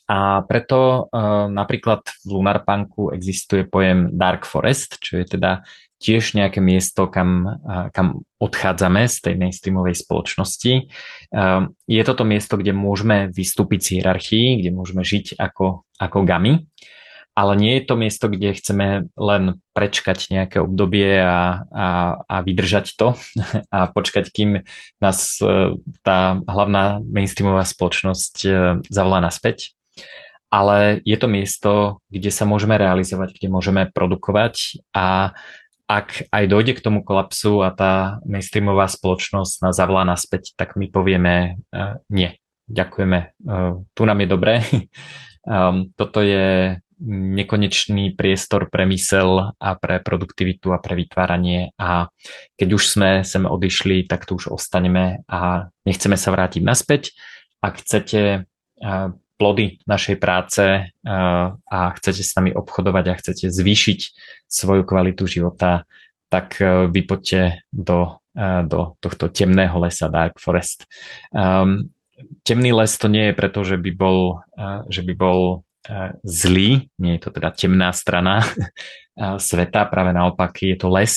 a 0.06 0.42
preto 0.46 1.10
uh, 1.10 1.50
napríklad 1.50 2.06
v 2.22 2.28
Lunarpunku 2.30 3.10
existuje 3.10 3.66
pojem 3.66 4.14
Dark 4.14 4.46
Forest, 4.46 5.02
čo 5.02 5.18
je 5.18 5.26
teda 5.26 5.66
tiež 5.98 6.36
nejaké 6.38 6.62
miesto, 6.62 7.10
kam, 7.10 7.46
uh, 7.46 7.90
kam 7.90 8.22
odchádzame 8.38 9.10
z 9.10 9.16
tej 9.18 9.34
mainstreamovej 9.34 9.98
spoločnosti. 9.98 10.86
Uh, 11.34 11.74
je 11.90 12.02
toto 12.06 12.22
miesto, 12.22 12.54
kde 12.54 12.70
môžeme 12.70 13.32
vystúpiť 13.34 13.80
z 13.82 13.88
hierarchii, 13.98 14.62
kde 14.62 14.70
môžeme 14.70 15.02
žiť 15.02 15.42
ako, 15.42 15.82
ako 15.98 16.18
gamy, 16.22 16.70
ale 17.36 17.52
nie 17.60 17.76
je 17.76 17.84
to 17.84 17.94
miesto, 18.00 18.32
kde 18.32 18.56
chceme 18.56 19.12
len 19.12 19.42
prečkať 19.76 20.32
nejaké 20.32 20.56
obdobie 20.64 21.20
a, 21.20 21.68
a, 21.68 21.86
a 22.24 22.36
vydržať 22.40 22.96
to 22.96 23.12
a 23.76 23.92
počkať, 23.92 24.32
kým 24.32 24.64
nás 25.04 25.36
tá 26.00 26.18
hlavná 26.48 27.04
mainstreamová 27.04 27.68
spoločnosť 27.68 28.34
zavolá 28.88 29.20
naspäť 29.20 29.75
ale 30.50 31.02
je 31.02 31.16
to 31.18 31.28
miesto, 31.28 31.72
kde 32.08 32.30
sa 32.30 32.46
môžeme 32.46 32.78
realizovať, 32.78 33.34
kde 33.34 33.48
môžeme 33.50 33.82
produkovať 33.90 34.80
a 34.94 35.34
ak 35.86 36.26
aj 36.34 36.44
dojde 36.50 36.72
k 36.74 36.82
tomu 36.82 37.06
kolapsu 37.06 37.62
a 37.62 37.70
tá 37.70 38.18
mainstreamová 38.26 38.90
spoločnosť 38.90 39.62
nás 39.62 39.74
zavolá 39.78 40.02
naspäť, 40.02 40.50
tak 40.58 40.74
my 40.74 40.90
povieme 40.90 41.62
uh, 41.70 42.02
nie, 42.10 42.34
ďakujeme, 42.66 43.18
uh, 43.46 43.86
tu 43.94 44.02
nám 44.02 44.18
je 44.18 44.28
dobré. 44.28 44.54
um, 45.46 45.94
toto 45.94 46.26
je 46.26 46.74
nekonečný 47.06 48.16
priestor 48.18 48.72
pre 48.72 48.88
mysel 48.88 49.52
a 49.60 49.70
pre 49.76 50.00
produktivitu 50.00 50.72
a 50.72 50.80
pre 50.80 50.96
vytváranie 50.96 51.76
a 51.76 52.08
keď 52.56 52.68
už 52.72 52.82
sme 52.88 53.10
sem 53.22 53.44
odišli, 53.44 54.08
tak 54.08 54.24
tu 54.24 54.40
už 54.40 54.48
ostaneme 54.50 55.22
a 55.28 55.70
nechceme 55.86 56.18
sa 56.18 56.34
vrátiť 56.34 56.66
naspäť. 56.66 57.14
Ak 57.62 57.78
chcete 57.78 58.48
uh, 58.82 59.14
plody 59.36 59.78
našej 59.84 60.16
práce 60.16 60.64
a 61.68 61.78
chcete 61.96 62.24
s 62.24 62.32
nami 62.36 62.56
obchodovať 62.56 63.04
a 63.08 63.18
chcete 63.20 63.46
zvýšiť 63.52 64.00
svoju 64.48 64.82
kvalitu 64.88 65.28
života, 65.28 65.84
tak 66.26 66.58
e, 66.58 66.90
vy 66.90 67.00
poďte 67.06 67.62
do, 67.70 68.18
e, 68.34 68.66
do 68.66 68.98
tohto 68.98 69.30
temného 69.30 69.78
lesa 69.78 70.10
Dark 70.10 70.42
Forest. 70.42 70.88
Um, 71.30 71.92
temný 72.42 72.74
les 72.74 72.90
to 72.98 73.06
nie 73.06 73.30
je 73.30 73.38
preto, 73.38 73.62
že 73.62 73.76
by 73.76 73.90
bol, 73.92 74.40
že 74.88 75.04
by 75.04 75.14
bol 75.14 75.62
zlý, 76.26 76.90
nie 76.98 77.14
je 77.14 77.22
to 77.22 77.30
teda 77.30 77.54
temná 77.54 77.94
strana 77.94 78.42
sveta, 79.46 79.86
práve 79.86 80.10
naopak 80.10 80.50
je 80.58 80.74
to 80.74 80.90
les, 80.90 81.14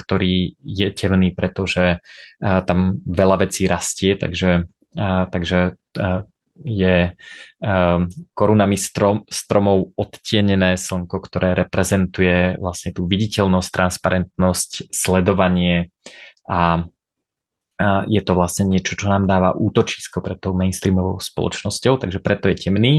ktorý 0.00 0.56
je 0.64 0.88
temný, 0.96 1.36
pretože 1.36 2.00
tam 2.40 3.04
veľa 3.04 3.44
vecí 3.44 3.68
rastie, 3.68 4.16
takže, 4.16 4.64
takže 5.28 5.76
je 6.64 7.12
um, 7.12 8.08
korunami 8.32 8.78
strom, 8.78 9.26
stromov 9.28 9.92
odtienené 9.98 10.78
slnko, 10.78 11.18
ktoré 11.18 11.54
reprezentuje 11.54 12.56
vlastne 12.58 12.94
tú 12.94 13.04
viditeľnosť, 13.06 13.68
transparentnosť, 13.70 14.70
sledovanie 14.94 15.90
a, 16.48 16.86
je 18.06 18.22
to 18.22 18.32
vlastne 18.38 18.70
niečo, 18.70 18.94
čo 18.94 19.10
nám 19.10 19.26
dáva 19.26 19.58
útočisko 19.58 20.22
pred 20.22 20.38
tou 20.38 20.54
mainstreamovou 20.54 21.18
spoločnosťou, 21.18 21.98
takže 21.98 22.22
preto 22.22 22.46
je 22.46 22.56
temný. 22.68 22.94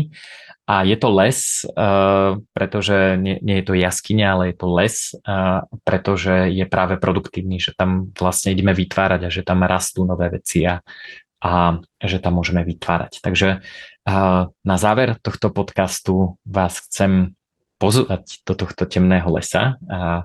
A 0.64 0.88
je 0.88 0.96
to 0.96 1.12
les, 1.12 1.68
uh, 1.76 2.40
pretože 2.56 3.20
nie, 3.20 3.36
nie 3.44 3.60
je 3.60 3.68
to 3.68 3.76
jaskyňa, 3.76 4.28
ale 4.32 4.44
je 4.52 4.56
to 4.56 4.68
les, 4.72 4.96
uh, 5.28 5.68
pretože 5.84 6.56
je 6.56 6.64
práve 6.64 6.96
produktívny, 7.04 7.60
že 7.60 7.76
tam 7.76 8.16
vlastne 8.16 8.56
ideme 8.56 8.72
vytvárať 8.72 9.28
a 9.28 9.34
že 9.34 9.44
tam 9.44 9.60
rastú 9.68 10.08
nové 10.08 10.32
veci 10.32 10.64
a, 10.64 10.80
a 11.44 11.84
že 12.00 12.24
tam 12.24 12.40
môžeme 12.40 12.64
vytvárať. 12.64 13.20
Takže 13.20 13.60
na 14.64 14.78
záver 14.80 15.20
tohto 15.20 15.52
podcastu 15.52 16.40
vás 16.48 16.80
chcem 16.88 17.36
pozvať 17.84 18.40
do 18.48 18.56
tohto 18.56 18.88
temného 18.88 19.28
lesa. 19.28 19.76
A, 19.92 20.24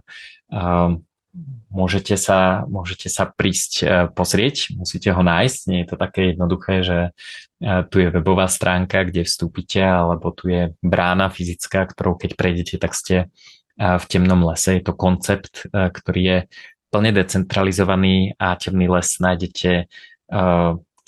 a 0.54 0.94
môžete, 1.70 2.16
sa, 2.16 2.64
môžete 2.66 3.12
sa 3.12 3.28
prísť 3.28 3.72
e, 3.82 3.86
pozrieť, 4.10 4.74
musíte 4.74 5.12
ho 5.12 5.22
nájsť. 5.22 5.58
Nie 5.68 5.78
je 5.84 5.88
to 5.92 5.96
také 6.00 6.34
jednoduché, 6.34 6.74
že 6.82 6.98
e, 7.04 7.10
tu 7.92 8.00
je 8.00 8.08
webová 8.10 8.48
stránka, 8.48 9.04
kde 9.04 9.28
vstúpite, 9.28 9.78
alebo 9.82 10.32
tu 10.32 10.50
je 10.50 10.74
brána 10.80 11.28
fyzická, 11.28 11.86
ktorou 11.86 12.16
keď 12.16 12.34
prejdete, 12.34 12.74
tak 12.80 12.96
ste 12.96 13.16
e, 13.18 13.26
v 13.78 14.04
temnom 14.08 14.40
lese. 14.48 14.80
Je 14.80 14.82
to 14.82 14.96
koncept, 14.96 15.68
ktorý 15.70 16.20
je 16.22 16.38
plne 16.88 17.12
decentralizovaný 17.12 18.32
a 18.40 18.56
temný 18.56 18.88
les 18.88 19.20
nájdete 19.20 19.92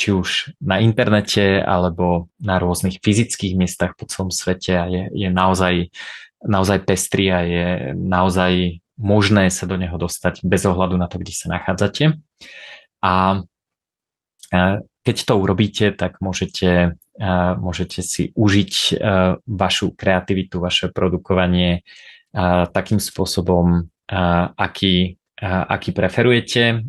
či 0.01 0.17
už 0.17 0.57
na 0.65 0.81
internete 0.81 1.61
alebo 1.61 2.33
na 2.41 2.57
rôznych 2.57 3.05
fyzických 3.05 3.53
miestach 3.53 3.93
po 4.01 4.09
celom 4.09 4.33
svete 4.33 4.73
a 4.81 4.89
je, 4.89 5.03
je 5.13 5.29
naozaj, 5.29 5.93
naozaj 6.41 6.89
pestrý 6.89 7.29
a 7.29 7.41
je 7.45 7.67
naozaj 7.93 8.81
možné 8.97 9.53
sa 9.53 9.69
do 9.69 9.77
neho 9.77 10.01
dostať 10.01 10.41
bez 10.41 10.65
ohľadu 10.65 10.97
na 10.97 11.05
to, 11.05 11.21
kde 11.21 11.37
sa 11.37 11.53
nachádzate. 11.53 12.17
A 13.05 13.45
keď 15.01 15.17
to 15.25 15.35
urobíte, 15.37 15.93
tak 15.93 16.21
môžete, 16.21 16.97
môžete 17.61 18.01
si 18.01 18.33
užiť 18.37 19.01
vašu 19.49 19.97
kreativitu, 19.97 20.61
vaše 20.61 20.93
produkovanie 20.93 21.85
takým 22.73 23.01
spôsobom, 23.01 23.89
aký, 24.57 25.17
aký 25.45 25.91
preferujete 25.93 26.85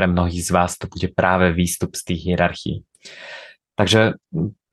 pre 0.00 0.08
mnohých 0.08 0.40
z 0.40 0.50
vás 0.56 0.80
to 0.80 0.88
bude 0.88 1.12
práve 1.12 1.52
výstup 1.52 1.92
z 1.92 2.08
tých 2.08 2.32
hierarchií. 2.32 2.88
Takže 3.76 4.16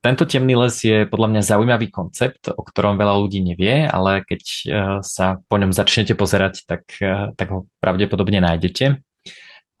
tento 0.00 0.24
temný 0.24 0.56
les 0.56 0.72
je 0.80 1.04
podľa 1.04 1.28
mňa 1.36 1.42
zaujímavý 1.44 1.92
koncept, 1.92 2.48
o 2.48 2.64
ktorom 2.64 2.96
veľa 2.96 3.20
ľudí 3.20 3.44
nevie, 3.44 3.84
ale 3.84 4.24
keď 4.24 4.40
e, 4.40 4.64
sa 5.04 5.36
po 5.44 5.60
ňom 5.60 5.76
začnete 5.76 6.16
pozerať, 6.16 6.64
tak, 6.64 6.88
e, 6.96 7.36
tak 7.36 7.48
ho 7.52 7.68
pravdepodobne 7.84 8.40
nájdete. 8.40 9.04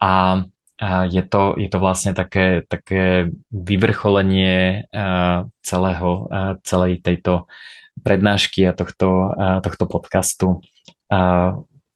A 0.04 0.44
je 1.10 1.22
to, 1.26 1.58
je 1.58 1.66
to 1.66 1.78
vlastne 1.82 2.14
také, 2.14 2.62
také 2.68 3.32
vyvrcholenie 3.50 4.86
e, 4.86 5.02
celého, 5.64 6.10
celej 6.62 7.00
tejto 7.02 7.48
prednášky 8.04 8.62
a 8.68 8.76
tohto, 8.76 9.34
tohto 9.64 9.84
podcastu 9.90 10.62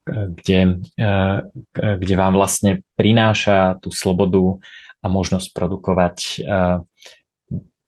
kde, 0.07 0.83
eh, 0.99 1.39
kde 1.75 2.15
vám 2.19 2.35
vlastne 2.35 2.83
prináša 2.99 3.79
tú 3.79 3.95
slobodu 3.95 4.59
a 5.03 5.07
možnosť 5.07 5.49
produkovať 5.55 6.17
eh, 6.43 6.79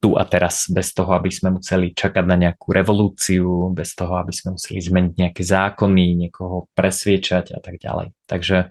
tu 0.04 0.20
a 0.20 0.24
teraz, 0.28 0.68
bez 0.68 0.92
toho, 0.92 1.16
aby 1.16 1.32
sme 1.32 1.56
museli 1.56 1.96
čakať 1.96 2.28
na 2.28 2.36
nejakú 2.36 2.76
revolúciu, 2.76 3.72
bez 3.72 3.96
toho, 3.96 4.20
aby 4.20 4.36
sme 4.36 4.60
museli 4.60 4.76
zmeniť 4.76 5.14
nejaké 5.16 5.40
zákony, 5.40 6.28
niekoho 6.28 6.68
presviečať 6.76 7.56
a 7.56 7.60
tak 7.64 7.80
ďalej. 7.80 8.12
Takže, 8.28 8.68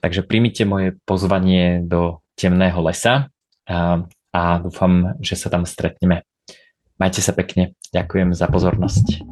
takže 0.00 0.20
príjmite 0.24 0.64
moje 0.64 0.96
pozvanie 1.04 1.84
do 1.84 2.24
temného 2.40 2.80
lesa 2.80 3.28
uh, 3.68 4.00
a 4.34 4.42
dúfam, 4.58 5.14
že 5.22 5.38
sa 5.38 5.52
tam 5.52 5.68
stretneme. 5.68 6.26
Majte 6.98 7.22
sa 7.22 7.30
pekne. 7.30 7.78
Ďakujem 7.94 8.34
za 8.34 8.50
pozornosť. 8.50 9.22